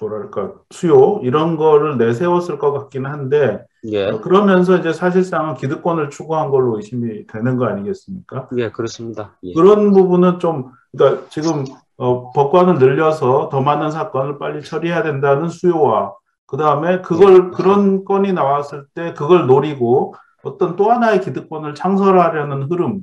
뭐랄까 0.00 0.54
수요 0.70 1.20
이런 1.22 1.56
거를 1.56 1.98
내세웠을 1.98 2.58
것 2.58 2.72
같긴 2.72 3.06
한데 3.06 3.64
예. 3.84 4.10
어, 4.10 4.20
그러면서 4.20 4.78
이제 4.78 4.92
사실상은 4.92 5.54
기득권을 5.54 6.10
추구한 6.10 6.50
걸로 6.50 6.76
의심이 6.76 7.26
되는 7.26 7.56
거 7.56 7.66
아니겠습니까? 7.66 8.48
예, 8.56 8.70
그렇습니다. 8.70 9.36
예. 9.42 9.52
그런 9.52 9.92
부분은 9.92 10.38
좀 10.38 10.70
그러니까 10.92 11.26
지금 11.28 11.64
어, 11.96 12.32
법관을 12.32 12.78
늘려서 12.78 13.50
더 13.50 13.60
많은 13.60 13.90
사건을 13.90 14.38
빨리 14.38 14.62
처리해야 14.62 15.02
된다는 15.02 15.48
수요와 15.48 16.14
그 16.46 16.56
다음에 16.56 17.02
그걸 17.02 17.34
예. 17.34 17.56
그런 17.56 18.04
건이 18.04 18.32
나왔을 18.32 18.86
때 18.94 19.12
그걸 19.12 19.46
노리고 19.46 20.14
어떤 20.42 20.76
또 20.76 20.90
하나의 20.90 21.20
기득권을 21.20 21.74
창설하려는 21.74 22.64
흐름 22.64 23.00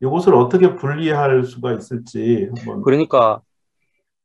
이것을 0.00 0.34
어떻게 0.34 0.74
분리할 0.74 1.44
수가 1.44 1.72
있을지 1.72 2.50
한번 2.56 2.82
그러니까 2.82 3.40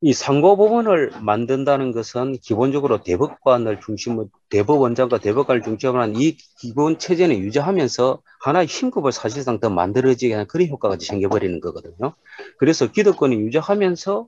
이 0.02 0.14
상고법원을 0.14 1.12
만든다는 1.22 1.92
것은 1.92 2.38
기본적으로 2.42 3.04
대법관을 3.04 3.82
중심으로 3.82 4.30
대법원장과 4.50 5.18
대법관을 5.18 5.62
중심으로 5.62 6.02
한 6.02 6.16
이 6.16 6.38
기본 6.60 6.98
체제는 6.98 7.38
유지하면서 7.40 8.22
하나의 8.42 8.68
힘급을 8.68 9.12
사실상 9.12 9.60
더 9.60 9.70
만들어지게 9.70 10.34
하는 10.34 10.48
그런 10.48 10.70
효과가 10.70 10.98
생겨버리는 11.02 11.60
거거든요. 11.60 12.14
그래서 12.58 12.90
기득권을 12.90 13.38
유지하면서 13.40 14.28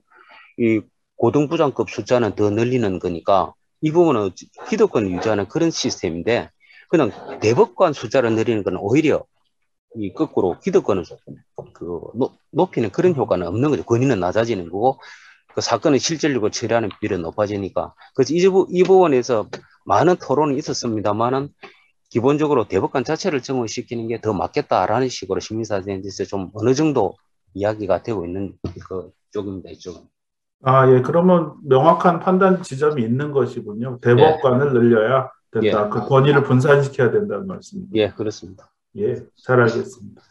이 0.58 0.82
고등부장급 1.16 1.88
숫자는 1.88 2.34
더 2.34 2.50
늘리는 2.50 2.98
거니까 2.98 3.54
이 3.80 3.90
부분은 3.92 4.32
기득권을 4.68 5.10
유지하는 5.10 5.48
그런 5.48 5.70
시스템인데 5.70 6.50
그냥 6.90 7.10
대법관 7.40 7.94
숫자를 7.94 8.34
늘리는 8.34 8.62
건 8.62 8.76
오히려 8.76 9.24
이 9.96 10.12
거꾸로 10.12 10.58
기득권을 10.60 11.04
그 11.72 12.00
높이는 12.50 12.90
그런 12.90 13.14
효과는 13.14 13.46
없는 13.46 13.70
거죠. 13.70 13.84
권위는 13.84 14.20
낮아지는 14.20 14.64
거고 14.70 14.98
그 15.54 15.60
사건을 15.60 15.98
실질적으로 15.98 16.50
처리하는 16.50 16.90
비율이 17.00 17.20
높아지니까 17.20 17.94
그래서 18.14 18.34
이, 18.34 18.38
이 18.70 18.82
부분에서 18.84 19.48
많은 19.84 20.16
토론이 20.16 20.56
있었습니다만은 20.58 21.48
기본적으로 22.10 22.68
대법관 22.68 23.04
자체를 23.04 23.42
정원시키는 23.42 24.08
게 24.08 24.18
더 24.20 24.32
맞겠다라는 24.34 25.08
식으로 25.08 25.40
시민사회에서 25.40 26.24
좀 26.24 26.50
어느 26.54 26.74
정도 26.74 27.14
이야기가 27.54 28.02
되고 28.02 28.24
있는 28.26 28.54
그 28.88 29.10
쪽입니다. 29.32 29.70
이쪽은. 29.70 30.02
아, 30.64 30.88
예. 30.92 31.02
그러면 31.02 31.54
명확한 31.64 32.20
판단 32.20 32.62
지점이 32.62 33.02
있는 33.02 33.32
것이군요. 33.32 33.98
대법관을 34.00 34.68
예. 34.68 34.72
늘려야 34.72 35.30
된다. 35.50 35.86
예. 35.86 35.90
그 35.90 36.06
권위를 36.06 36.44
분산시켜야 36.44 37.10
된다는 37.10 37.46
말씀입니다. 37.46 37.96
예, 37.96 38.10
그렇습니다. 38.10 38.70
예, 38.98 39.16
잘 39.42 39.60
알겠습니다. 39.60 40.22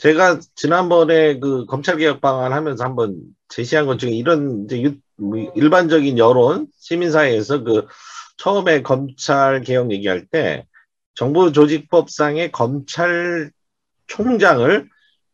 제가 0.00 0.40
지난번에 0.54 1.38
그 1.38 1.66
검찰개혁 1.66 2.22
방안 2.22 2.54
하면서 2.54 2.84
한번 2.84 3.20
제시한 3.48 3.84
것 3.84 3.98
중에 3.98 4.12
이런 4.12 4.64
이제 4.64 4.80
유, 4.82 4.94
뭐 5.16 5.38
일반적인 5.54 6.16
여론, 6.16 6.68
시민사회에서 6.78 7.62
그 7.62 7.86
처음에 8.38 8.80
검찰개혁 8.80 9.92
얘기할 9.92 10.24
때 10.26 10.64
정부조직법상의 11.16 12.50
검찰총장을 12.50 13.52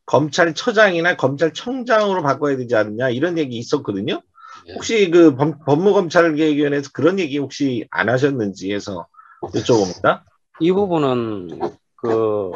검찰처장이나 0.05 1.17
검찰청장으로 1.17 2.25
바꿔야 2.25 2.57
되지 2.57 2.75
않느냐 2.75 3.11
이런 3.11 3.39
얘기 3.39 3.59
있었거든요. 3.59 4.21
예. 4.67 4.73
혹시 4.75 5.11
그 5.13 5.37
법, 5.37 5.65
법무검찰개혁위원회에서 5.65 6.91
그런 6.93 7.21
얘기 7.21 7.39
혹시 7.39 7.87
안 7.93 8.09
하셨는지 8.09 8.75
해서 8.75 9.07
여쭤봅니다. 9.43 10.23
이 10.59 10.73
부분은 10.73 11.61
그 11.95 12.51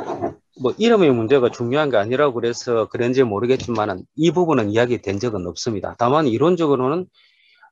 뭐 0.58 0.74
이름의 0.76 1.12
문제가 1.12 1.50
중요한 1.50 1.90
게 1.90 1.96
아니라고 1.96 2.34
그래서 2.34 2.88
그런지 2.88 3.22
모르겠지만은 3.22 4.04
이 4.16 4.30
부분은 4.30 4.70
이야기된 4.70 5.18
적은 5.18 5.46
없습니다. 5.46 5.94
다만 5.98 6.26
이론적으로는 6.26 7.06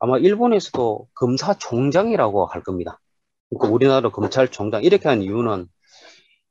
아마 0.01 0.19
일본에서도 0.19 1.09
검사총장이라고 1.15 2.47
할 2.47 2.63
겁니다. 2.63 3.01
그러니까 3.51 3.75
우리나라 3.75 4.11
검찰총장 4.11 4.85
이렇게 4.85 5.09
한 5.09 5.23
이유는 5.23 5.67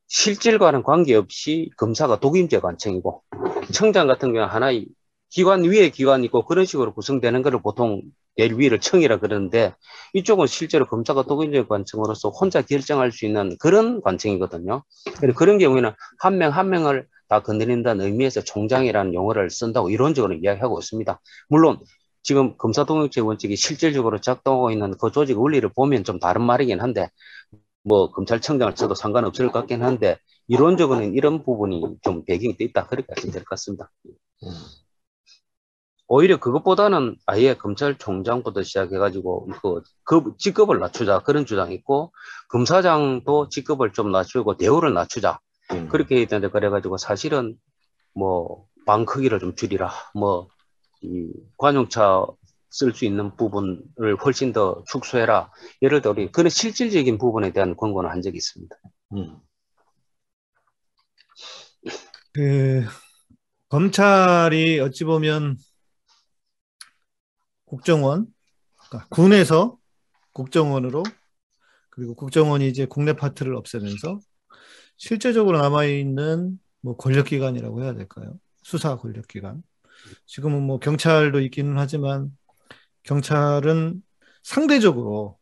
실질과는 0.07 0.83
관계없이 0.83 1.69
검사가 1.77 2.19
독임제 2.19 2.59
관청이고 2.59 3.23
청장 3.73 4.07
같은 4.07 4.33
경우는 4.33 4.47
하나의 4.53 4.87
기관 5.29 5.63
위에 5.63 5.89
기관이 5.89 6.25
있고 6.25 6.45
그런 6.45 6.65
식으로 6.65 6.93
구성되는 6.93 7.41
것을 7.41 7.61
보통 7.61 8.01
내일 8.37 8.57
위를 8.59 8.79
청이라 8.79 9.19
그러는데 9.19 9.73
이쪽은 10.13 10.47
실제로 10.47 10.85
검사가 10.87 11.23
독임제 11.23 11.65
관청으로서 11.65 12.29
혼자 12.29 12.61
결정할 12.61 13.11
수 13.11 13.25
있는 13.25 13.55
그런 13.59 14.01
관청이거든요. 14.01 14.83
그런 15.35 15.57
경우에는 15.57 15.91
한 16.19 16.37
명 16.37 16.51
한 16.53 16.69
명을 16.69 17.07
다 17.29 17.41
건드린다는 17.41 18.05
의미에서 18.05 18.41
총장이라는 18.41 19.13
용어를 19.13 19.49
쓴다고 19.49 19.89
이론적으로 19.89 20.35
이야기하고 20.35 20.79
있습니다. 20.79 21.19
물론 21.49 21.79
지금 22.23 22.57
검사 22.57 22.85
동역제 22.85 23.21
원칙이 23.21 23.55
실질적으로 23.55 24.19
작동하고 24.21 24.71
있는 24.71 24.93
그 24.97 25.11
조직 25.11 25.39
원리를 25.39 25.67
보면 25.75 26.03
좀 26.03 26.19
다른 26.19 26.43
말이긴 26.43 26.79
한데 26.81 27.09
뭐 27.83 28.11
검찰청장을 28.11 28.73
써도 28.77 28.95
상관없을 28.95 29.47
것 29.47 29.53
같긴 29.61 29.83
한데 29.83 30.17
이론적으로는 30.47 31.13
이런 31.15 31.43
부분이 31.43 31.97
좀 32.03 32.25
배경이 32.25 32.55
있다 32.59 32.87
그렇게 32.87 33.13
될것 33.15 33.45
같습니다. 33.45 33.89
오히려 36.07 36.37
그것보다는 36.37 37.17
아예 37.25 37.53
검찰총장부터 37.55 38.63
시작해가지고 38.63 39.47
그, 39.61 39.81
그 40.03 40.33
직급을 40.37 40.79
낮추자 40.79 41.19
그런 41.19 41.45
주장이 41.45 41.75
있고 41.75 42.13
검사장도 42.49 43.49
직급을 43.49 43.91
좀 43.93 44.11
낮추고 44.11 44.57
대우를 44.57 44.93
낮추자 44.93 45.39
음. 45.73 45.89
그렇게 45.89 46.17
해야 46.17 46.25
되는데 46.25 46.49
그래가지고 46.49 46.97
사실은 46.97 47.55
뭐 48.13 48.65
방 48.87 49.05
크기를 49.05 49.39
좀 49.39 49.53
줄이라 49.53 49.91
뭐 50.15 50.47
이 51.01 51.31
관용차 51.57 52.25
쓸 52.69 52.93
수 52.93 53.05
있는 53.05 53.35
부분을 53.35 54.15
훨씬 54.23 54.51
더 54.51 54.83
축소해라 54.87 55.51
예를 55.81 56.01
들어 56.01 56.11
우리 56.11 56.31
그런 56.31 56.49
실질적인 56.49 57.17
부분에 57.17 57.51
대한 57.51 57.75
권고는 57.75 58.09
한 58.09 58.21
적이 58.21 58.37
있습니다. 58.37 58.75
음. 59.13 59.37
그 62.33 62.83
검찰이 63.69 64.79
어찌 64.79 65.03
보면 65.03 65.57
국정원, 67.67 68.27
그러니까 68.89 69.07
군에서 69.09 69.77
국정원으로 70.33 71.03
그리고 71.89 72.15
국정원이 72.15 72.67
이제 72.67 72.85
국내 72.85 73.13
파트를 73.13 73.55
없애면서 73.55 74.19
실제적으로 74.97 75.61
남아 75.61 75.85
있는 75.85 76.59
뭐 76.81 76.95
권력기관이라고 76.97 77.83
해야 77.83 77.93
될까요? 77.93 78.39
수사 78.63 78.97
권력기관. 78.97 79.63
지금은 80.25 80.63
뭐 80.63 80.79
경찰도 80.79 81.41
있기는 81.41 81.77
하지만 81.77 82.31
경찰은 83.03 84.01
상대적으로 84.43 85.37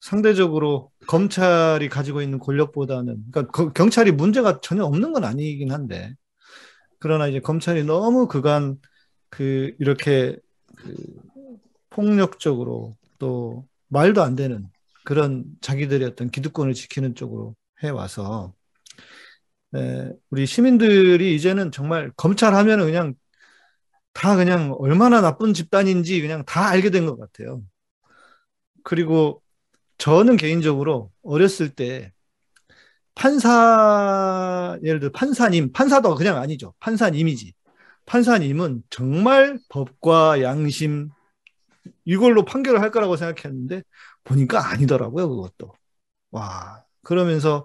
상대적으로 0.00 0.92
검찰이 1.08 1.88
가지고 1.88 2.22
있는 2.22 2.38
권력보다는 2.38 3.24
그러니까 3.32 3.50
거- 3.52 3.72
경찰이 3.72 4.12
문제가 4.12 4.60
전혀 4.60 4.84
없는 4.84 5.12
건 5.12 5.24
아니긴 5.24 5.72
한데 5.72 6.14
그러나 6.98 7.28
이제 7.28 7.40
검찰이 7.40 7.84
너무 7.84 8.28
그간 8.28 8.78
그 9.30 9.74
이렇게 9.80 10.38
그 10.86 10.94
폭력적으로 11.90 12.96
또 13.18 13.66
말도 13.88 14.22
안 14.22 14.36
되는 14.36 14.68
그런 15.04 15.44
자기들의 15.60 16.06
어떤 16.08 16.30
기득권을 16.30 16.74
지키는 16.74 17.14
쪽으로 17.14 17.54
해 17.82 17.88
와서 17.90 18.54
에, 19.74 20.10
우리 20.30 20.46
시민들이 20.46 21.34
이제는 21.34 21.72
정말 21.72 22.10
검찰 22.16 22.54
하면은 22.54 22.86
그냥 22.86 23.14
다 24.12 24.36
그냥 24.36 24.74
얼마나 24.78 25.20
나쁜 25.20 25.52
집단인지 25.54 26.20
그냥 26.22 26.44
다 26.46 26.68
알게 26.68 26.90
된 26.90 27.06
것 27.06 27.18
같아요. 27.18 27.62
그리고 28.82 29.42
저는 29.98 30.36
개인적으로 30.36 31.10
어렸을 31.22 31.70
때 31.70 32.12
판사, 33.14 34.78
예를 34.82 35.00
들어 35.00 35.10
판사님, 35.12 35.72
판사도 35.72 36.14
그냥 36.16 36.36
아니죠. 36.36 36.74
판사님이지. 36.80 37.54
판사님은 38.06 38.84
정말 38.90 39.58
법과 39.68 40.42
양심 40.42 41.10
이걸로 42.04 42.44
판결을 42.44 42.80
할 42.80 42.90
거라고 42.90 43.16
생각했는데 43.16 43.82
보니까 44.24 44.70
아니더라고요, 44.70 45.28
그것도. 45.28 45.72
와, 46.30 46.84
그러면서 47.02 47.64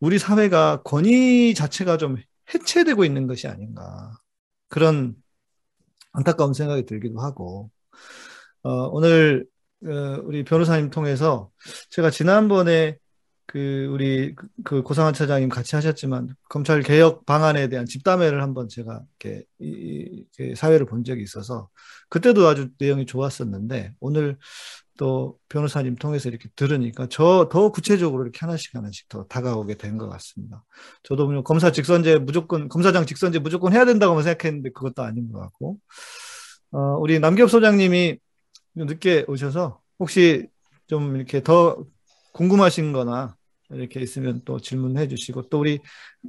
우리 0.00 0.18
사회가 0.18 0.82
권위 0.82 1.54
자체가 1.54 1.96
좀 1.96 2.16
해체되고 2.52 3.04
있는 3.04 3.26
것이 3.26 3.48
아닌가. 3.48 4.18
그런 4.68 5.14
안타까운 6.12 6.54
생각이 6.54 6.86
들기도 6.86 7.20
하고, 7.20 7.70
어, 8.62 8.70
오늘, 8.88 9.46
어, 9.84 10.20
우리 10.24 10.44
변호사님 10.44 10.90
통해서 10.90 11.50
제가 11.90 12.10
지난번에 12.10 12.98
그, 13.46 13.86
우리 13.92 14.34
그- 14.34 14.48
그 14.64 14.82
고상한 14.82 15.14
차장님 15.14 15.48
같이 15.48 15.76
하셨지만, 15.76 16.34
검찰 16.48 16.82
개혁 16.82 17.24
방안에 17.26 17.68
대한 17.68 17.86
집담회를 17.86 18.42
한번 18.42 18.68
제가 18.68 19.02
이렇게 19.20 19.44
이, 19.60 20.24
이 20.40 20.54
사회를 20.56 20.86
본 20.86 21.04
적이 21.04 21.22
있어서, 21.22 21.68
그때도 22.08 22.46
아주 22.48 22.68
내용이 22.78 23.06
좋았었는데, 23.06 23.94
오늘 24.00 24.36
또 24.98 25.38
변호사님 25.50 25.96
통해서 25.96 26.28
이렇게 26.30 26.48
들으니까 26.56 27.06
저 27.08 27.48
더 27.50 27.70
구체적으로 27.70 28.22
이렇게 28.24 28.38
하나씩 28.40 28.74
하나씩 28.74 29.08
더 29.08 29.24
다가오게 29.26 29.76
된 29.76 29.98
것 29.98 30.08
같습니다. 30.08 30.64
저도 31.04 31.28
뭐 31.30 31.42
검사 31.42 31.70
직선제 31.72 32.18
무조건, 32.20 32.68
검사장 32.68 33.06
직선제 33.06 33.38
무조건 33.40 33.72
해야 33.74 33.84
된다고만 33.84 34.24
생각했는데 34.24 34.70
그것도 34.72 35.02
아닌 35.02 35.30
것 35.32 35.40
같고, 35.40 35.78
어, 36.72 36.78
우리 36.98 37.18
남기업 37.20 37.50
소장님이 37.50 38.18
늦게 38.76 39.24
오셔서 39.28 39.80
혹시 39.98 40.48
좀 40.88 41.16
이렇게 41.16 41.42
더 41.42 41.84
궁금하신 42.32 42.92
거나 42.92 43.35
이렇게 43.70 44.00
있으면 44.00 44.42
또 44.44 44.60
질문해 44.60 45.08
주시고 45.08 45.48
또 45.48 45.60
우리 45.60 45.80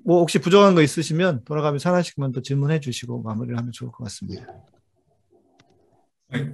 뭐 0.05 0.19
혹시 0.19 0.39
부족한 0.39 0.75
거 0.75 0.81
있으시면 0.81 1.43
돌아가면서 1.45 1.89
하나씩만 1.89 2.31
더 2.31 2.41
질문해 2.41 2.79
주시고 2.79 3.21
마무리를 3.21 3.57
하면 3.57 3.71
좋을 3.71 3.91
것 3.91 4.03
같습니다. 4.05 4.45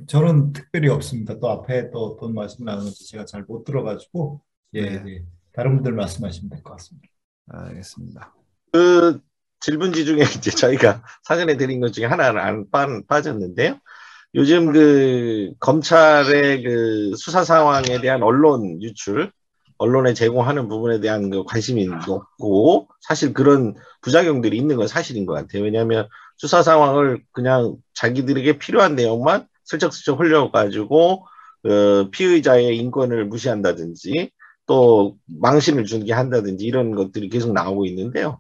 저는 0.07 0.53
특별히 0.53 0.89
없습니다. 0.89 1.39
또 1.39 1.49
앞에 1.49 1.89
또 1.91 2.05
어떤 2.05 2.33
말씀 2.35 2.63
나누는지 2.63 3.07
제가 3.07 3.25
잘 3.25 3.43
못 3.47 3.63
들어가지고 3.63 4.41
예, 4.75 4.81
네. 4.99 5.03
예. 5.15 5.23
다른 5.53 5.75
분들 5.75 5.93
말씀하시면 5.93 6.49
될 6.49 6.61
것 6.63 6.73
같습니다. 6.73 7.07
알겠습니다. 7.47 8.35
그 8.71 9.19
질문지 9.59 10.05
중에 10.05 10.21
이제 10.21 10.51
저희가 10.51 11.03
사전에 11.23 11.57
드린 11.57 11.79
것 11.79 11.91
중에 11.93 12.05
하나를 12.05 12.39
안 12.39 12.69
빠, 12.69 12.87
빠졌는데요. 13.07 13.79
요즘 14.35 14.71
그 14.71 15.53
검찰의 15.59 16.63
그 16.63 17.15
수사 17.15 17.43
상황에 17.43 18.01
대한 18.01 18.23
언론 18.23 18.81
유출, 18.81 19.31
언론에 19.83 20.13
제공하는 20.13 20.69
부분에 20.69 21.01
대한 21.01 21.29
그 21.29 21.43
관심이 21.43 21.85
높고 22.07 22.87
사실 23.01 23.33
그런 23.33 23.75
부작용들이 24.01 24.55
있는 24.55 24.77
건 24.77 24.87
사실인 24.87 25.25
것 25.25 25.33
같아요. 25.33 25.63
왜냐하면 25.63 26.07
수사 26.37 26.63
상황을 26.63 27.21
그냥 27.33 27.75
자기들에게 27.93 28.59
필요한 28.59 28.95
내용만 28.95 29.45
슬쩍슬쩍 29.65 30.21
흘려가지고 30.21 31.25
어, 31.65 32.09
피의자의 32.11 32.77
인권을 32.77 33.25
무시한다든지 33.25 34.31
또 34.67 35.17
망신을 35.25 35.83
주게 35.83 36.13
한다든지 36.13 36.63
이런 36.63 36.95
것들이 36.95 37.27
계속 37.27 37.51
나오고 37.51 37.85
있는데요. 37.87 38.39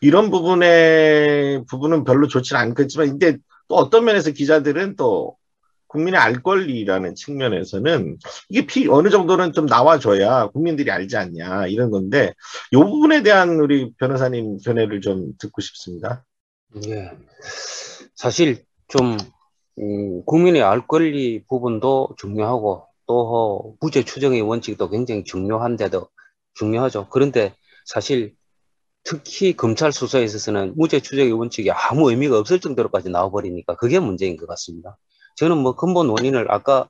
이런 0.00 0.30
부분에 0.30 1.64
부분은 1.68 2.04
별로 2.04 2.28
좋지는 2.28 2.60
않겠지만 2.60 3.18
근데 3.18 3.38
또 3.66 3.74
어떤 3.74 4.04
면에서 4.04 4.30
기자들은 4.30 4.94
또 4.94 5.36
국민의 5.94 6.18
알 6.20 6.42
권리라는 6.42 7.14
측면에서는 7.14 8.18
이게 8.48 8.66
피, 8.66 8.88
어느 8.88 9.10
정도는 9.10 9.52
좀 9.52 9.66
나와줘야 9.66 10.48
국민들이 10.48 10.90
알지 10.90 11.16
않냐 11.16 11.68
이런 11.68 11.90
건데 11.90 12.34
이 12.72 12.76
부분에 12.76 13.22
대한 13.22 13.60
우리 13.60 13.92
변호사님 13.94 14.58
견해를 14.58 15.00
좀 15.00 15.34
듣고 15.38 15.60
싶습니다. 15.60 16.24
예. 16.88 17.12
사실 18.16 18.64
좀 18.88 19.16
음, 19.78 20.24
국민의 20.24 20.62
알 20.62 20.84
권리 20.88 21.44
부분도 21.44 22.16
중요하고 22.18 22.86
또 23.06 23.76
무죄 23.80 24.04
추정의 24.04 24.40
원칙도 24.40 24.90
굉장히 24.90 25.22
중요한데도 25.22 26.08
중요하죠. 26.54 27.06
그런데 27.08 27.54
사실 27.84 28.34
특히 29.04 29.54
검찰 29.54 29.92
수사에 29.92 30.24
있어서는 30.24 30.74
무죄 30.76 30.98
추적의 30.98 31.32
원칙이 31.32 31.70
아무 31.70 32.10
의미가 32.10 32.36
없을 32.36 32.58
정도로까지 32.58 33.10
나와버리니까 33.10 33.76
그게 33.76 34.00
문제인 34.00 34.36
것 34.36 34.46
같습니다. 34.46 34.96
저는 35.36 35.58
뭐 35.58 35.74
근본 35.74 36.08
원인을 36.10 36.50
아까 36.52 36.88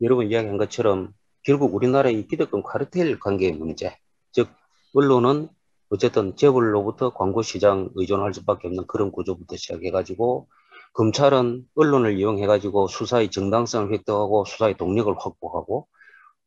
여러분 0.00 0.30
이야기한 0.30 0.58
것처럼 0.58 1.12
결국 1.42 1.74
우리나라의 1.74 2.26
기득권 2.26 2.62
카르텔 2.62 3.18
관계의 3.20 3.52
문제, 3.52 3.96
즉 4.32 4.48
언론은 4.94 5.48
어쨌든 5.90 6.34
재벌로부터 6.34 7.10
광고 7.10 7.42
시장 7.42 7.90
의존할 7.94 8.34
수밖에 8.34 8.66
없는 8.66 8.86
그런 8.86 9.12
구조부터 9.12 9.56
시작해가지고 9.56 10.48
검찰은 10.94 11.64
언론을 11.74 12.18
이용해가지고 12.18 12.88
수사의 12.88 13.30
정당성을 13.30 13.92
획득하고 13.92 14.44
수사의 14.44 14.76
동력을 14.76 15.14
확보하고 15.18 15.86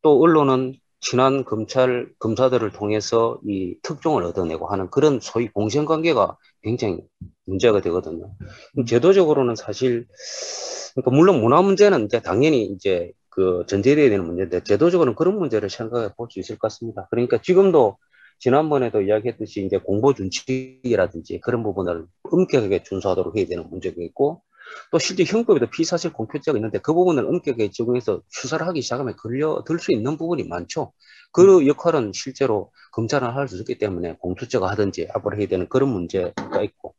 또 0.02 0.20
언론은 0.20 0.74
친한 1.00 1.44
검찰 1.44 2.10
검사들을 2.18 2.70
통해서 2.72 3.38
이 3.46 3.76
특종을 3.82 4.24
얻어내고 4.24 4.66
하는 4.68 4.90
그런 4.90 5.20
소위 5.20 5.48
공생 5.48 5.84
관계가 5.84 6.36
굉장히 6.62 6.98
문제가 7.46 7.80
되거든요. 7.82 8.32
제도적으로는 8.86 9.54
사실 9.56 10.06
그러니까 10.94 11.10
물론 11.12 11.40
문화 11.40 11.62
문제는 11.62 12.06
이제 12.06 12.20
당연히 12.20 12.64
이제 12.64 13.12
그 13.30 13.64
전제돼야 13.68 14.10
되는 14.10 14.26
문제인데 14.26 14.62
제도적으로는 14.64 15.14
그런 15.14 15.38
문제를 15.38 15.70
생각해 15.70 16.10
볼 16.16 16.28
수 16.30 16.40
있을 16.40 16.56
것 16.58 16.68
같습니다. 16.68 17.06
그러니까 17.10 17.40
지금도 17.40 17.96
지난번에도 18.40 19.02
이야기했듯이 19.02 19.64
이제 19.64 19.78
공보 19.78 20.14
준칙이라든지 20.14 21.40
그런 21.40 21.62
부분을 21.62 22.06
엄격하게 22.24 22.82
준수하도록 22.82 23.36
해야 23.36 23.46
되는 23.46 23.68
문제가 23.70 23.96
있고 24.02 24.42
또 24.90 24.98
실제 24.98 25.24
형법에도 25.24 25.68
피사실 25.70 26.12
공표죄가 26.12 26.56
있는데 26.58 26.78
그 26.78 26.94
부분을 26.94 27.26
엄격하게 27.26 27.70
적용해서 27.70 28.22
수사를 28.28 28.66
하기 28.66 28.82
시작하면 28.82 29.16
걸려들 29.16 29.78
수 29.78 29.92
있는 29.92 30.16
부분이 30.16 30.44
많죠. 30.44 30.92
그 31.32 31.66
역할은 31.66 32.12
실제로 32.14 32.72
검찰은 32.92 33.28
할수 33.28 33.58
없기 33.60 33.78
때문에 33.78 34.16
공수처가 34.16 34.68
하든지 34.70 35.08
앞으로 35.14 35.38
해야 35.38 35.46
되는 35.46 35.68
그런 35.68 35.90
문제가 35.90 36.62
있고 36.62 36.94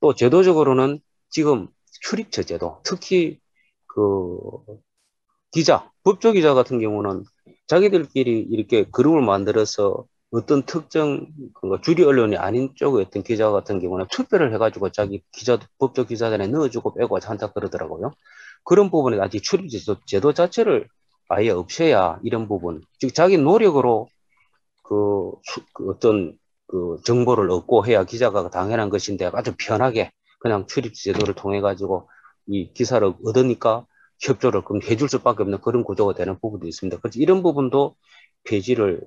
또 0.00 0.14
제도적으로는 0.14 1.00
지금 1.30 1.68
출입처 2.00 2.42
제도 2.42 2.80
특히 2.84 3.38
그 3.86 4.38
기자 5.50 5.90
법조 6.04 6.32
기자 6.32 6.54
같은 6.54 6.80
경우는 6.80 7.24
자기들끼리 7.66 8.46
이렇게 8.50 8.84
그룹을 8.90 9.22
만들어서 9.22 10.06
어떤 10.30 10.62
특정 10.62 11.26
그 11.54 11.80
주류 11.82 12.06
언론이 12.06 12.36
아닌 12.36 12.72
쪽의 12.76 13.06
어떤 13.06 13.22
기자 13.22 13.50
같은 13.50 13.80
경우는 13.80 14.06
투표를 14.10 14.52
해가지고 14.54 14.90
자기 14.90 15.22
기자 15.32 15.58
법적 15.78 16.08
기자단에 16.08 16.48
넣어주고 16.48 16.94
빼고 16.94 17.18
한다 17.22 17.50
그러더라고요. 17.52 18.12
그런 18.64 18.90
부분에 18.90 19.18
아직 19.20 19.42
출입 19.42 19.70
제도 20.06 20.34
자체를 20.34 20.86
아예 21.28 21.50
없애야 21.50 22.20
이런 22.24 22.48
부분, 22.48 22.82
즉 22.98 23.14
자기 23.14 23.38
노력으로 23.38 24.08
그, 24.82 25.32
그 25.74 25.90
어떤 25.90 26.38
그 26.66 26.98
정보를 27.04 27.50
얻고 27.50 27.86
해야 27.86 28.04
기자가 28.04 28.50
당연한 28.50 28.90
것인데 28.90 29.30
아주 29.32 29.54
편하게 29.58 30.10
그냥 30.38 30.66
출입 30.66 30.94
제도를 30.94 31.34
통해 31.34 31.60
가지고 31.60 32.08
이 32.46 32.72
기사를 32.72 33.06
얻으니까 33.24 33.86
협조를 34.20 34.64
그럼 34.64 34.82
해줄 34.82 35.08
수밖에 35.08 35.42
없는 35.42 35.60
그런 35.60 35.84
구조가 35.84 36.14
되는 36.14 36.38
부분도 36.40 36.66
있습니다. 36.66 36.98
그래서 37.00 37.18
이런 37.20 37.42
부분도 37.42 37.96
폐지를 38.44 39.02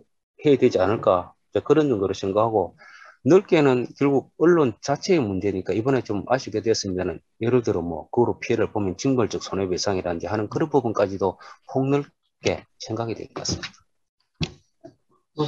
해야 0.46 0.58
되지 0.58 0.80
않을까 0.80 1.34
그런 1.64 1.90
정도로 1.90 2.14
생각하고 2.14 2.76
넓게는 3.24 3.88
결국 4.00 4.32
언론 4.38 4.74
자체의 4.82 5.20
문제니까 5.20 5.74
이번에 5.74 6.02
좀 6.02 6.24
아쉽게 6.28 6.62
되었습니다는 6.62 7.20
예를 7.42 7.62
들어 7.62 7.82
뭐 7.82 8.10
그로 8.10 8.40
피해를 8.40 8.72
보면 8.72 8.98
징벌적 8.98 9.44
손해배상이라든지 9.44 10.28
하는 10.28 10.50
그런 10.50 10.70
부분까지도 10.70 11.38
폭넓게 11.72 12.66
생각이 12.80 13.14
될 13.16 13.28
것 13.28 13.36
같습니다. 13.36 13.70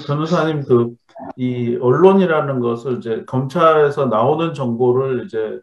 변호사님 0.08 0.64
그 0.66 0.96
이 1.38 1.78
언론이라는 1.80 2.60
것을 2.60 2.98
이제 2.98 3.24
검찰에서 3.26 4.08
나오는 4.08 4.54
정보를 4.54 5.26
이제 5.26 5.60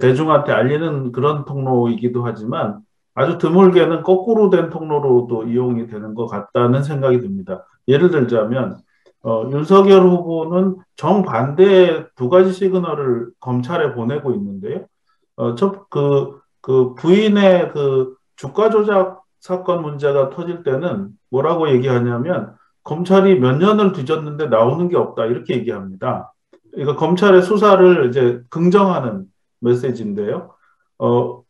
대중한테 0.00 0.52
알리는 0.52 1.12
그런 1.12 1.44
통로이기도 1.44 2.24
하지만 2.24 2.80
아주 3.18 3.36
드물게는 3.38 4.04
거꾸로 4.04 4.48
된 4.48 4.70
통로로도 4.70 5.48
이용이 5.48 5.88
되는 5.88 6.14
것 6.14 6.28
같다는 6.28 6.84
생각이 6.84 7.20
듭니다. 7.20 7.66
예를 7.88 8.10
들자면 8.10 8.78
어, 9.24 9.50
윤석열 9.50 10.02
후보는 10.02 10.76
정반대의 10.94 12.06
두 12.14 12.28
가지 12.28 12.52
시그널을 12.52 13.30
검찰에 13.40 13.92
보내고 13.92 14.32
있는데요. 14.34 14.86
어, 15.34 15.56
첫, 15.56 15.90
그, 15.90 16.38
그 16.60 16.94
부인의 16.94 17.72
그 17.72 18.14
주가 18.36 18.70
조작 18.70 19.24
사건 19.40 19.82
문제가 19.82 20.30
터질 20.30 20.62
때는 20.62 21.08
뭐라고 21.30 21.70
얘기하냐면 21.70 22.54
검찰이 22.84 23.40
몇 23.40 23.56
년을 23.56 23.94
뒤졌는데 23.94 24.46
나오는 24.46 24.88
게 24.88 24.96
없다 24.96 25.26
이렇게 25.26 25.56
얘기합니다. 25.56 26.32
그러니까 26.70 26.94
검찰의 26.94 27.42
수사를 27.42 28.08
이제 28.08 28.40
긍정하는 28.48 29.24
메시지인데요. 29.58 30.54
어, 31.00 31.42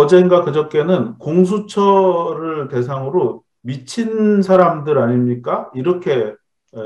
어젠가 0.00 0.42
그저께는 0.42 1.18
공수처를 1.18 2.68
대상으로 2.68 3.42
미친 3.62 4.42
사람들 4.42 4.98
아닙니까? 4.98 5.70
이렇게 5.74 6.34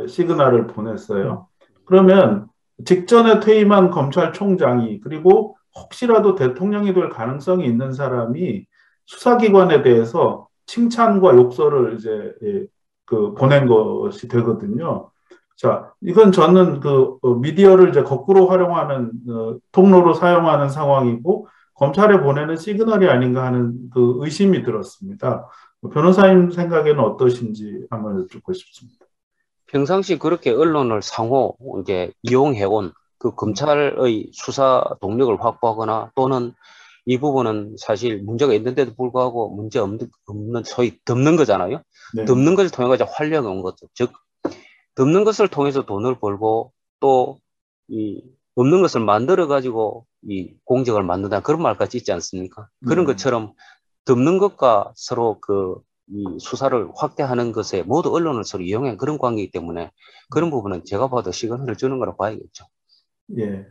시그널을 0.09 0.67
보냈어요. 0.67 1.49
그러면 1.85 2.49
직전에 2.85 3.41
퇴임한 3.41 3.91
검찰총장이 3.91 5.01
그리고 5.01 5.57
혹시라도 5.75 6.35
대통령이 6.35 6.95
될 6.95 7.09
가능성이 7.09 7.67
있는 7.67 7.93
사람이 7.93 8.67
수사기관에 9.07 9.83
대해서 9.83 10.49
칭찬과 10.67 11.37
욕설을 11.37 11.95
이제 11.95 12.33
예, 12.43 12.67
그 13.05 13.35
보낸 13.35 13.67
것이 13.67 14.29
되거든요. 14.29 15.11
자, 15.57 15.93
이건 16.03 16.33
저는 16.33 16.81
그 16.81 17.17
어, 17.23 17.35
미디어를 17.35 17.91
이제 17.91 18.03
거꾸로 18.03 18.49
활용하는 18.49 19.13
어, 19.31 19.57
통로로 19.73 20.13
사용하는 20.15 20.69
상황이고 20.69 21.49
검찰에 21.77 22.21
보내는 22.21 22.57
시그널이 22.57 23.09
아닌가 23.09 23.45
하는 23.45 23.91
그 23.91 24.17
의심이 24.19 24.63
들었습니다. 24.65 25.49
변호사님 25.93 26.51
생각에는 26.51 26.99
어떠신지 27.01 27.87
한번 27.91 28.21
여쭙고 28.21 28.53
싶습니다. 28.53 29.07
평상시 29.67 30.19
그렇게 30.19 30.51
언론을 30.51 31.03
상호 31.03 31.57
이제 31.81 32.13
이용해온 32.23 32.93
그 33.19 33.35
검찰의 33.35 34.31
수사 34.33 34.85
동력을 35.01 35.37
확보하거나 35.39 36.13
또는 36.15 36.53
이 37.05 37.19
부분은 37.19 37.77
사실 37.79 38.23
문제가 38.23 38.53
있는데도 38.55 38.95
불구하고 38.95 39.51
문제 39.51 39.79
없는, 39.79 40.09
없는 40.27 40.65
소위 40.65 40.99
덮는 41.05 41.37
거잖아요. 41.37 41.83
네. 42.15 42.25
덮는 42.25 42.55
것을 42.57 42.71
통해 42.71 42.89
가지고 42.89 43.11
활력이 43.13 43.47
온 43.47 43.63
거죠. 43.63 43.87
즉 43.95 44.13
덮는 44.95 45.25
것을 45.25 45.49
통해서 45.49 45.85
돈을 45.85 46.19
벌고 46.19 46.73
또 47.01 47.39
이 47.89 48.23
없는 48.57 48.83
것을 48.83 49.03
만들어 49.03 49.47
가지고 49.47 50.07
이 50.23 50.55
공적을 50.65 51.03
만든다 51.03 51.41
그런 51.41 51.63
말까지 51.63 51.99
있지 51.99 52.11
않습니까? 52.13 52.69
그런 52.87 53.05
네. 53.07 53.13
것처럼 53.13 53.53
덮는 54.07 54.39
것과 54.39 54.93
서로 54.97 55.41
그이 55.41 56.39
수사를 56.41 56.89
확대하는 56.97 57.53
것에 57.53 57.83
모두 57.83 58.15
언론을 58.15 58.45
서로 58.45 58.65
이용한 58.65 58.97
그런 58.97 59.19
관계이기 59.19 59.53
때문에 59.53 59.91
그런 60.31 60.51
부분은 60.51 60.85
제가 60.85 61.09
봐도 61.09 61.33
시간을 61.33 61.77
주는 61.77 61.99
거라 61.99 62.17
봐야겠죠. 62.17 62.65
예. 63.39 63.67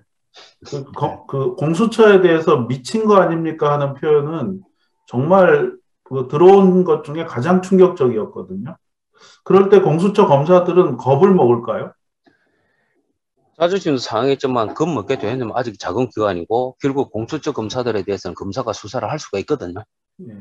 그, 0.67 0.83
거, 0.91 1.25
그 1.25 1.55
공수처에 1.55 2.21
대해서 2.21 2.67
미친 2.67 3.05
거 3.05 3.15
아닙니까 3.15 3.73
하는 3.73 3.95
표현은 3.95 4.61
정말 5.07 5.75
그 6.03 6.27
들어온 6.29 6.83
것 6.83 7.03
중에 7.03 7.25
가장 7.25 7.61
충격적이었거든요. 7.61 8.77
그럴 9.43 9.69
때 9.69 9.81
공수처 9.81 10.27
검사들은 10.27 10.97
겁을 10.97 11.33
먹을까요? 11.33 11.93
자주심도 13.57 13.97
상황했지만 13.99 14.73
겁먹게 14.73 15.17
되는 15.17 15.49
아직 15.53 15.79
작은 15.79 16.09
기관이고 16.09 16.77
결국 16.81 17.11
공수처 17.11 17.53
검사들에 17.53 18.03
대해서는 18.03 18.35
검사가 18.35 18.73
수사를 18.73 19.09
할 19.09 19.19
수가 19.19 19.39
있거든요. 19.39 19.83
네. 20.17 20.35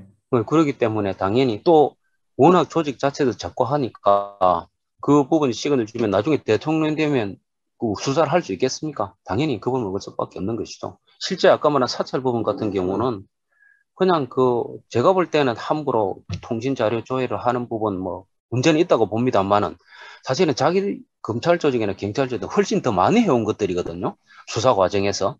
그렇기 0.46 0.78
때문에 0.78 1.16
당연히 1.16 1.62
또 1.64 1.96
워낙 2.36 2.68
조직 2.68 2.98
자체도 2.98 3.32
작고 3.32 3.64
하니까 3.64 4.66
그 5.00 5.28
부분에 5.28 5.52
시간을 5.52 5.86
주면 5.86 6.10
나중에 6.10 6.38
대통령 6.42 6.96
되면 6.96 7.36
그 7.78 7.92
수사를 8.00 8.30
할 8.32 8.42
수 8.42 8.52
있겠습니까? 8.52 9.14
당연히 9.24 9.60
그걸 9.60 9.82
먹을 9.82 10.00
수밖에 10.00 10.38
없는 10.38 10.56
것이죠. 10.56 10.98
실제 11.20 11.48
아까 11.48 11.70
말한 11.70 11.86
사찰 11.86 12.20
부분 12.20 12.42
같은 12.42 12.72
경우는 12.72 13.22
그냥 13.94 14.28
그 14.28 14.64
제가 14.88 15.12
볼 15.12 15.30
때는 15.30 15.56
함부로 15.56 16.18
통신 16.40 16.74
자료 16.74 17.04
조회를 17.04 17.36
하는 17.38 17.68
부분 17.68 17.98
뭐 17.98 18.26
문제는 18.50 18.80
있다고 18.80 19.06
봅니다만은 19.08 19.76
사실은 20.24 20.54
자기 20.54 21.00
검찰 21.24 21.59
조직이나 21.59 21.94
경찰 21.96 22.28
조직은 22.28 22.48
훨씬 22.48 22.82
더 22.82 22.92
많이 22.92 23.20
해온 23.20 23.44
것들이거든요. 23.44 24.14
수사 24.46 24.74
과정에서 24.74 25.38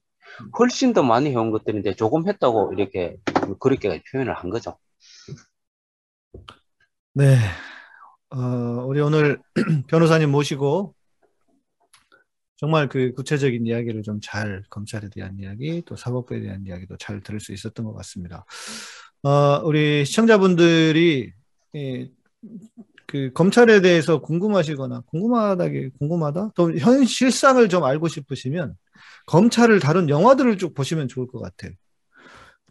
훨씬 0.59 0.95
더 0.95 1.03
많이 1.03 1.29
해온 1.29 1.51
것들인데 1.51 1.95
조금 1.95 2.27
했다고 2.27 2.73
이렇게 2.73 3.19
그렇게 3.61 4.03
표현을 4.11 4.33
한 4.35 4.49
거죠. 4.49 4.79
네. 7.13 7.37
어, 8.31 8.39
우리 8.87 9.01
오늘 9.01 9.39
변호사님 9.89 10.31
모시고 10.31 10.95
정말 12.57 12.89
그 12.89 13.13
구체적인 13.13 13.67
이야기를 13.67 14.03
좀 14.03 14.21
잘 14.23 14.63
검찰에 14.71 15.11
대한 15.11 15.37
이야기 15.39 15.83
또 15.85 15.97
사법부에 15.97 16.41
대한 16.41 16.65
이야기도 16.67 16.97
잘 16.97 17.21
들을 17.23 17.41
수 17.41 17.53
있었던 17.53 17.85
것 17.85 17.93
같습니다. 17.93 18.47
어, 19.23 19.61
우리 19.65 20.07
시청자분들이 20.07 21.31
이, 21.75 22.11
그 23.15 23.31
검찰에 23.33 23.81
대해서 23.81 24.21
궁금하시거나 24.21 25.03
궁금하다기 25.07 25.91
궁금하다 26.01 26.51
또 26.57 26.77
현실상을 26.77 27.69
좀 27.69 27.85
알고 27.85 28.09
싶으시면 28.09 28.75
검찰을 29.27 29.79
다룬 29.79 30.09
영화들을 30.09 30.59
쭉 30.59 30.75
보시면 30.75 31.07
좋을 31.07 31.29
것 31.29 31.41
같아요. 31.41 31.71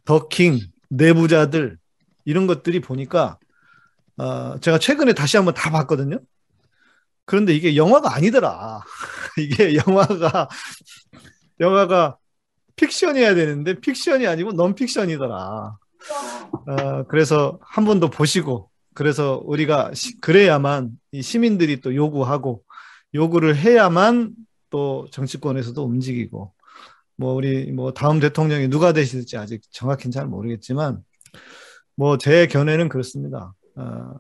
더킹, 0.04 0.60
내부자들 0.90 1.78
이런 2.26 2.46
것들이 2.46 2.82
보니까 2.82 3.38
어, 4.18 4.60
제가 4.60 4.80
최근에 4.80 5.14
다시 5.14 5.38
한번 5.38 5.54
다 5.54 5.72
봤거든요. 5.72 6.20
그런데 7.26 7.56
이게 7.56 7.76
영화가 7.78 8.14
아니더라. 8.14 8.82
이게 9.40 9.76
영화가 9.76 10.50
영화가 11.60 12.18
픽션이어야 12.76 13.36
되는데 13.36 13.80
픽션이 13.80 14.28
아니고 14.28 14.54
넌픽션이더라. 14.54 15.78
어, 16.68 17.04
그래서 17.08 17.60
한 17.62 17.86
번 17.86 18.00
더 18.00 18.10
보시고 18.10 18.70
그래서 18.94 19.42
우리가 19.46 19.94
시, 19.94 20.20
그래야만 20.20 20.92
이 21.12 21.22
시민들이 21.22 21.82
또 21.82 21.96
요구하고 21.96 22.64
요구를 23.14 23.56
해야만 23.56 24.34
또 24.70 25.08
정치권에서도 25.12 25.84
움직이고 25.84 26.54
뭐 27.18 27.34
우리 27.34 27.72
뭐 27.72 27.94
다음 27.94 28.20
대통령이 28.20 28.68
누가 28.70 28.94
되실지 28.94 29.38
아직 29.38 29.62
정확히는 29.72 30.12
잘 30.12 30.28
모르겠지만 30.28 31.04
뭐 31.96 32.18
제 32.18 32.48
견해는 32.48 32.90
그렇습니다. 32.90 33.54
어, 33.76 34.20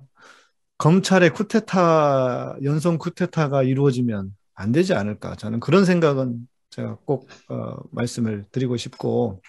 검찰의 0.77 1.31
쿠데타 1.31 2.57
연성 2.63 2.97
쿠데타가 2.97 3.63
이루어지면 3.63 4.35
안 4.55 4.71
되지 4.71 4.93
않을까 4.93 5.35
저는 5.35 5.59
그런 5.59 5.85
생각은 5.85 6.47
제가 6.69 6.97
꼭 7.05 7.29
어, 7.49 7.77
말씀을 7.91 8.45
드리고 8.51 8.77
싶고 8.77 9.41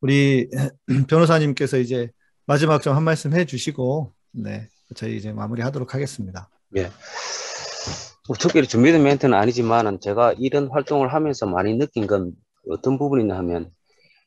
우리 0.00 0.48
변호사님께서 1.08 1.78
이제 1.78 2.10
마지막 2.50 2.82
좀 2.82 2.96
한 2.96 3.04
말씀 3.04 3.32
해주시고 3.32 4.12
네 4.32 4.68
저희 4.96 5.16
이제 5.16 5.32
마무리하도록 5.32 5.94
하겠습니다. 5.94 6.50
예. 6.76 6.90
뭐 8.26 8.36
특별히 8.36 8.66
준비된 8.66 9.04
멘트는 9.04 9.38
아니지만은 9.38 10.00
제가 10.00 10.32
이런 10.36 10.66
활동을 10.66 11.14
하면서 11.14 11.46
많이 11.46 11.78
느낀 11.78 12.08
건 12.08 12.32
어떤 12.68 12.98
부분이냐 12.98 13.36
하면 13.36 13.70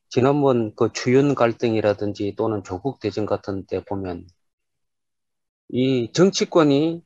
지난번 0.07 0.73
그 0.73 0.93
주연 0.93 1.35
갈등이라든지 1.35 2.35
또는 2.37 2.63
조국 2.63 3.01
대전 3.01 3.25
같은 3.25 3.65
때 3.65 3.83
보면 3.83 4.25
이 5.67 6.09
정치권이 6.13 7.03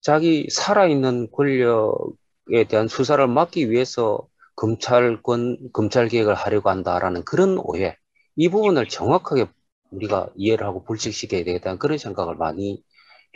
자기 0.00 0.48
살아있는 0.50 1.32
권력에 1.32 2.64
대한 2.66 2.88
수사를 2.88 3.26
막기 3.26 3.70
위해서 3.70 4.26
검찰권, 4.54 5.72
검찰 5.74 6.08
개혁을 6.08 6.34
하려고 6.34 6.70
한다라는 6.70 7.24
그런 7.24 7.58
오해. 7.58 7.98
이 8.36 8.48
부분을 8.48 8.88
정확하게 8.88 9.48
우리가 9.90 10.30
이해를 10.36 10.66
하고 10.66 10.84
불식시켜야 10.84 11.44
되겠다는 11.44 11.78
그런 11.78 11.98
생각을 11.98 12.36
많이 12.36 12.82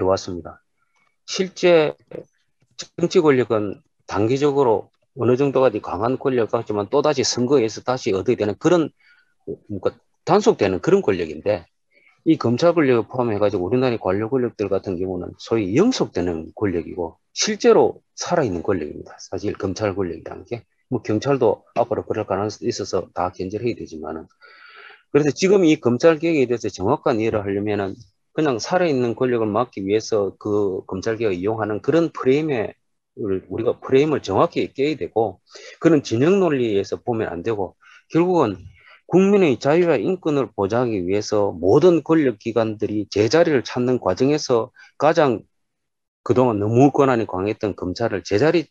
해왔습니다. 0.00 0.62
실제 1.26 1.94
정치 2.76 3.20
권력은 3.20 3.80
단기적으로 4.06 4.90
어느 5.18 5.36
정도까지 5.36 5.80
강한 5.80 6.18
권력 6.18 6.50
같지만 6.50 6.88
또다시 6.88 7.24
선거에서 7.24 7.82
다시 7.82 8.12
얻어야 8.12 8.36
되는 8.36 8.54
그런 8.58 8.90
뭔가 9.68 9.90
단속되는 10.24 10.80
그런 10.80 11.02
권력인데 11.02 11.66
이 12.24 12.36
검찰 12.36 12.74
권력을 12.74 13.08
포함해가지고 13.08 13.64
우리나라의 13.64 13.98
관료 14.00 14.28
권력들 14.30 14.68
같은 14.68 14.98
경우는 14.98 15.32
소위 15.38 15.76
영속되는 15.76 16.52
권력이고 16.54 17.18
실제로 17.32 18.02
살아있는 18.14 18.62
권력입니다. 18.62 19.16
사실 19.18 19.54
검찰 19.54 19.94
권력이라는 19.94 20.44
게 20.46 20.64
뭐 20.90 21.02
경찰도 21.02 21.64
앞으로 21.76 22.04
그럴 22.04 22.26
가능성이 22.26 22.68
있어서 22.68 23.08
다 23.14 23.30
견제해야 23.30 23.74
되지만은 23.76 24.26
그래서 25.12 25.30
지금 25.30 25.64
이 25.64 25.76
검찰 25.76 26.18
개혁에 26.18 26.46
대해서 26.46 26.68
정확한 26.68 27.20
이해를 27.20 27.42
하려면은 27.44 27.94
그냥 28.32 28.58
살아있는 28.58 29.16
권력을 29.16 29.46
막기 29.46 29.86
위해서 29.86 30.34
그 30.38 30.82
검찰 30.86 31.16
개혁을 31.16 31.36
이용하는 31.36 31.82
그런 31.82 32.10
프레임에 32.12 32.74
우리가 33.16 33.80
프레임을 33.80 34.22
정확히 34.22 34.72
깨야 34.72 34.96
되고 34.96 35.40
그런 35.80 36.02
진영 36.02 36.40
논리에서 36.40 37.02
보면 37.02 37.28
안 37.28 37.42
되고 37.42 37.76
결국은 38.10 38.56
국민의 39.06 39.58
자유와 39.58 39.96
인권을 39.96 40.52
보장하기 40.54 41.08
위해서 41.08 41.50
모든 41.52 42.02
권력기관들이 42.04 43.08
제자리를 43.10 43.62
찾는 43.64 43.98
과정에서 43.98 44.70
가장 44.96 45.42
그동안 46.22 46.60
너무 46.60 46.92
권한이 46.92 47.26
강했던 47.26 47.76
검찰을 47.76 48.22
제자리에 48.24 48.68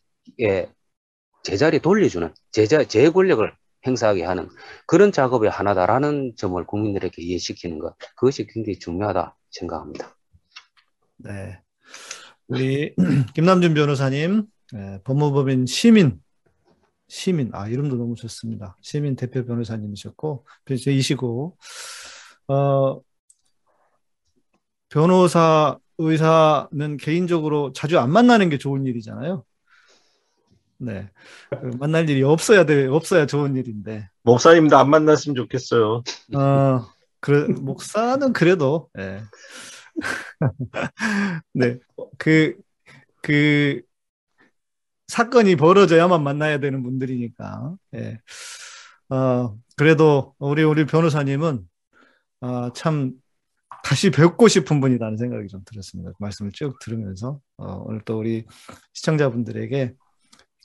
제자리 1.43 1.79
돌려주는 1.79 2.33
제자 2.51 2.83
제 2.85 3.09
권력을 3.09 3.53
행사하게 3.85 4.23
하는 4.23 4.49
그런 4.85 5.11
작업의 5.11 5.49
하나다라는 5.49 6.33
점을 6.35 6.63
국민들에게 6.65 7.21
이해시키는 7.21 7.79
것 7.79 7.95
그것이 8.15 8.47
굉장히 8.47 8.77
중요하다 8.79 9.35
생각합니다. 9.51 10.15
네, 11.17 11.59
우리 12.47 12.93
김남준 13.35 13.73
변호사님 13.73 14.45
네, 14.73 14.99
법무법인 15.03 15.65
시민 15.65 16.21
시민 17.07 17.49
아 17.53 17.67
이름도 17.67 17.95
너무 17.95 18.15
좋습니다. 18.15 18.77
시민 18.81 19.15
대표 19.15 19.45
변호사님이셨고 19.45 20.45
이시고 20.91 21.57
어, 22.47 23.01
변호사 24.89 25.77
의사는 25.97 26.97
개인적으로 26.97 27.73
자주 27.73 27.99
안 27.99 28.11
만나는 28.11 28.49
게 28.49 28.57
좋은 28.57 28.85
일이잖아요. 28.85 29.43
네. 30.79 31.09
그 31.49 31.75
만날 31.77 32.09
일이 32.09 32.23
없어야 32.23 32.65
돼, 32.65 32.87
없어야 32.87 33.25
좋은 33.25 33.55
일인데. 33.55 34.09
목사님도 34.23 34.77
안 34.77 34.89
만났으면 34.89 35.35
좋겠어요. 35.35 36.03
어, 36.35 36.87
그래, 37.19 37.47
목사는 37.47 38.31
그래도, 38.33 38.89
네. 38.93 39.21
네. 41.53 41.77
그, 42.17 42.55
그, 43.21 43.81
사건이 45.07 45.55
벌어져야만 45.57 46.23
만나야 46.23 46.59
되는 46.59 46.81
분들이니까, 46.83 47.75
예. 47.95 48.19
어, 49.09 49.57
그래도 49.75 50.35
우리, 50.39 50.63
우리 50.63 50.85
변호사님은, 50.85 51.67
어, 52.41 52.73
참, 52.73 53.13
다시 53.83 54.11
뵙고 54.11 54.47
싶은 54.47 54.79
분이라는 54.81 55.17
생각이 55.17 55.47
좀 55.47 55.61
들었습니다. 55.65 56.11
그 56.11 56.17
말씀을 56.19 56.51
쭉 56.53 56.77
들으면서, 56.79 57.39
어, 57.57 57.83
오늘 57.85 58.01
또 58.05 58.19
우리 58.19 58.45
시청자분들에게 58.93 59.95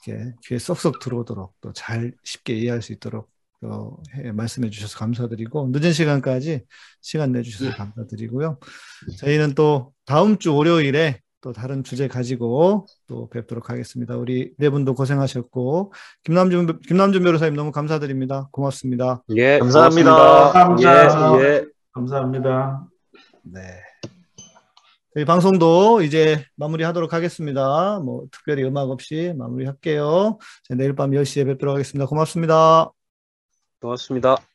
이렇게 0.05 0.33
귀에 0.45 0.57
쏙쏙 0.57 0.99
들어오도록 0.99 1.53
또 1.61 1.71
잘 1.73 2.13
쉽게 2.23 2.53
이해할 2.53 2.81
수 2.81 2.93
있도록 2.93 3.29
또 3.61 3.97
말씀해 4.33 4.69
주셔서 4.69 4.97
감사드리고 4.97 5.69
늦은 5.71 5.91
시간까지 5.93 6.63
시간 7.01 7.31
내주셔서 7.31 7.71
감사드리고요. 7.75 8.59
저희는 9.17 9.53
또 9.55 9.93
다음 10.05 10.37
주 10.37 10.53
월요일에 10.55 11.19
또 11.41 11.53
다른 11.53 11.83
주제 11.83 12.07
가지고 12.07 12.87
또 13.07 13.29
뵙도록 13.29 13.69
하겠습니다. 13.69 14.15
우리 14.17 14.53
네 14.57 14.69
분도 14.69 14.93
고생하셨고 14.93 15.93
김남준 16.23 16.79
김남준 16.87 17.23
변호사님 17.23 17.55
너무 17.55 17.71
감사드립니다. 17.71 18.49
고맙습니다. 18.51 19.23
예, 19.35 19.59
감사합니다. 19.59 20.51
감사합니다. 20.51 21.39
예, 21.39 21.43
예. 21.43 21.65
감사합니다. 21.93 22.87
네. 23.43 23.61
저희 25.15 25.23
방송도 25.23 26.01
이제 26.01 26.45
마무리하도록 26.55 27.13
하겠습니다. 27.13 28.01
뭐 28.01 28.25
특별히 28.31 28.65
음악 28.65 28.89
없이 28.89 29.33
마무리할게요. 29.37 30.37
내일 30.71 30.93
밤 30.93 31.11
10시에 31.11 31.45
뵙도록 31.45 31.73
하겠습니다. 31.73 32.05
고맙습니다. 32.05 32.91
고맙습니다. 33.79 34.54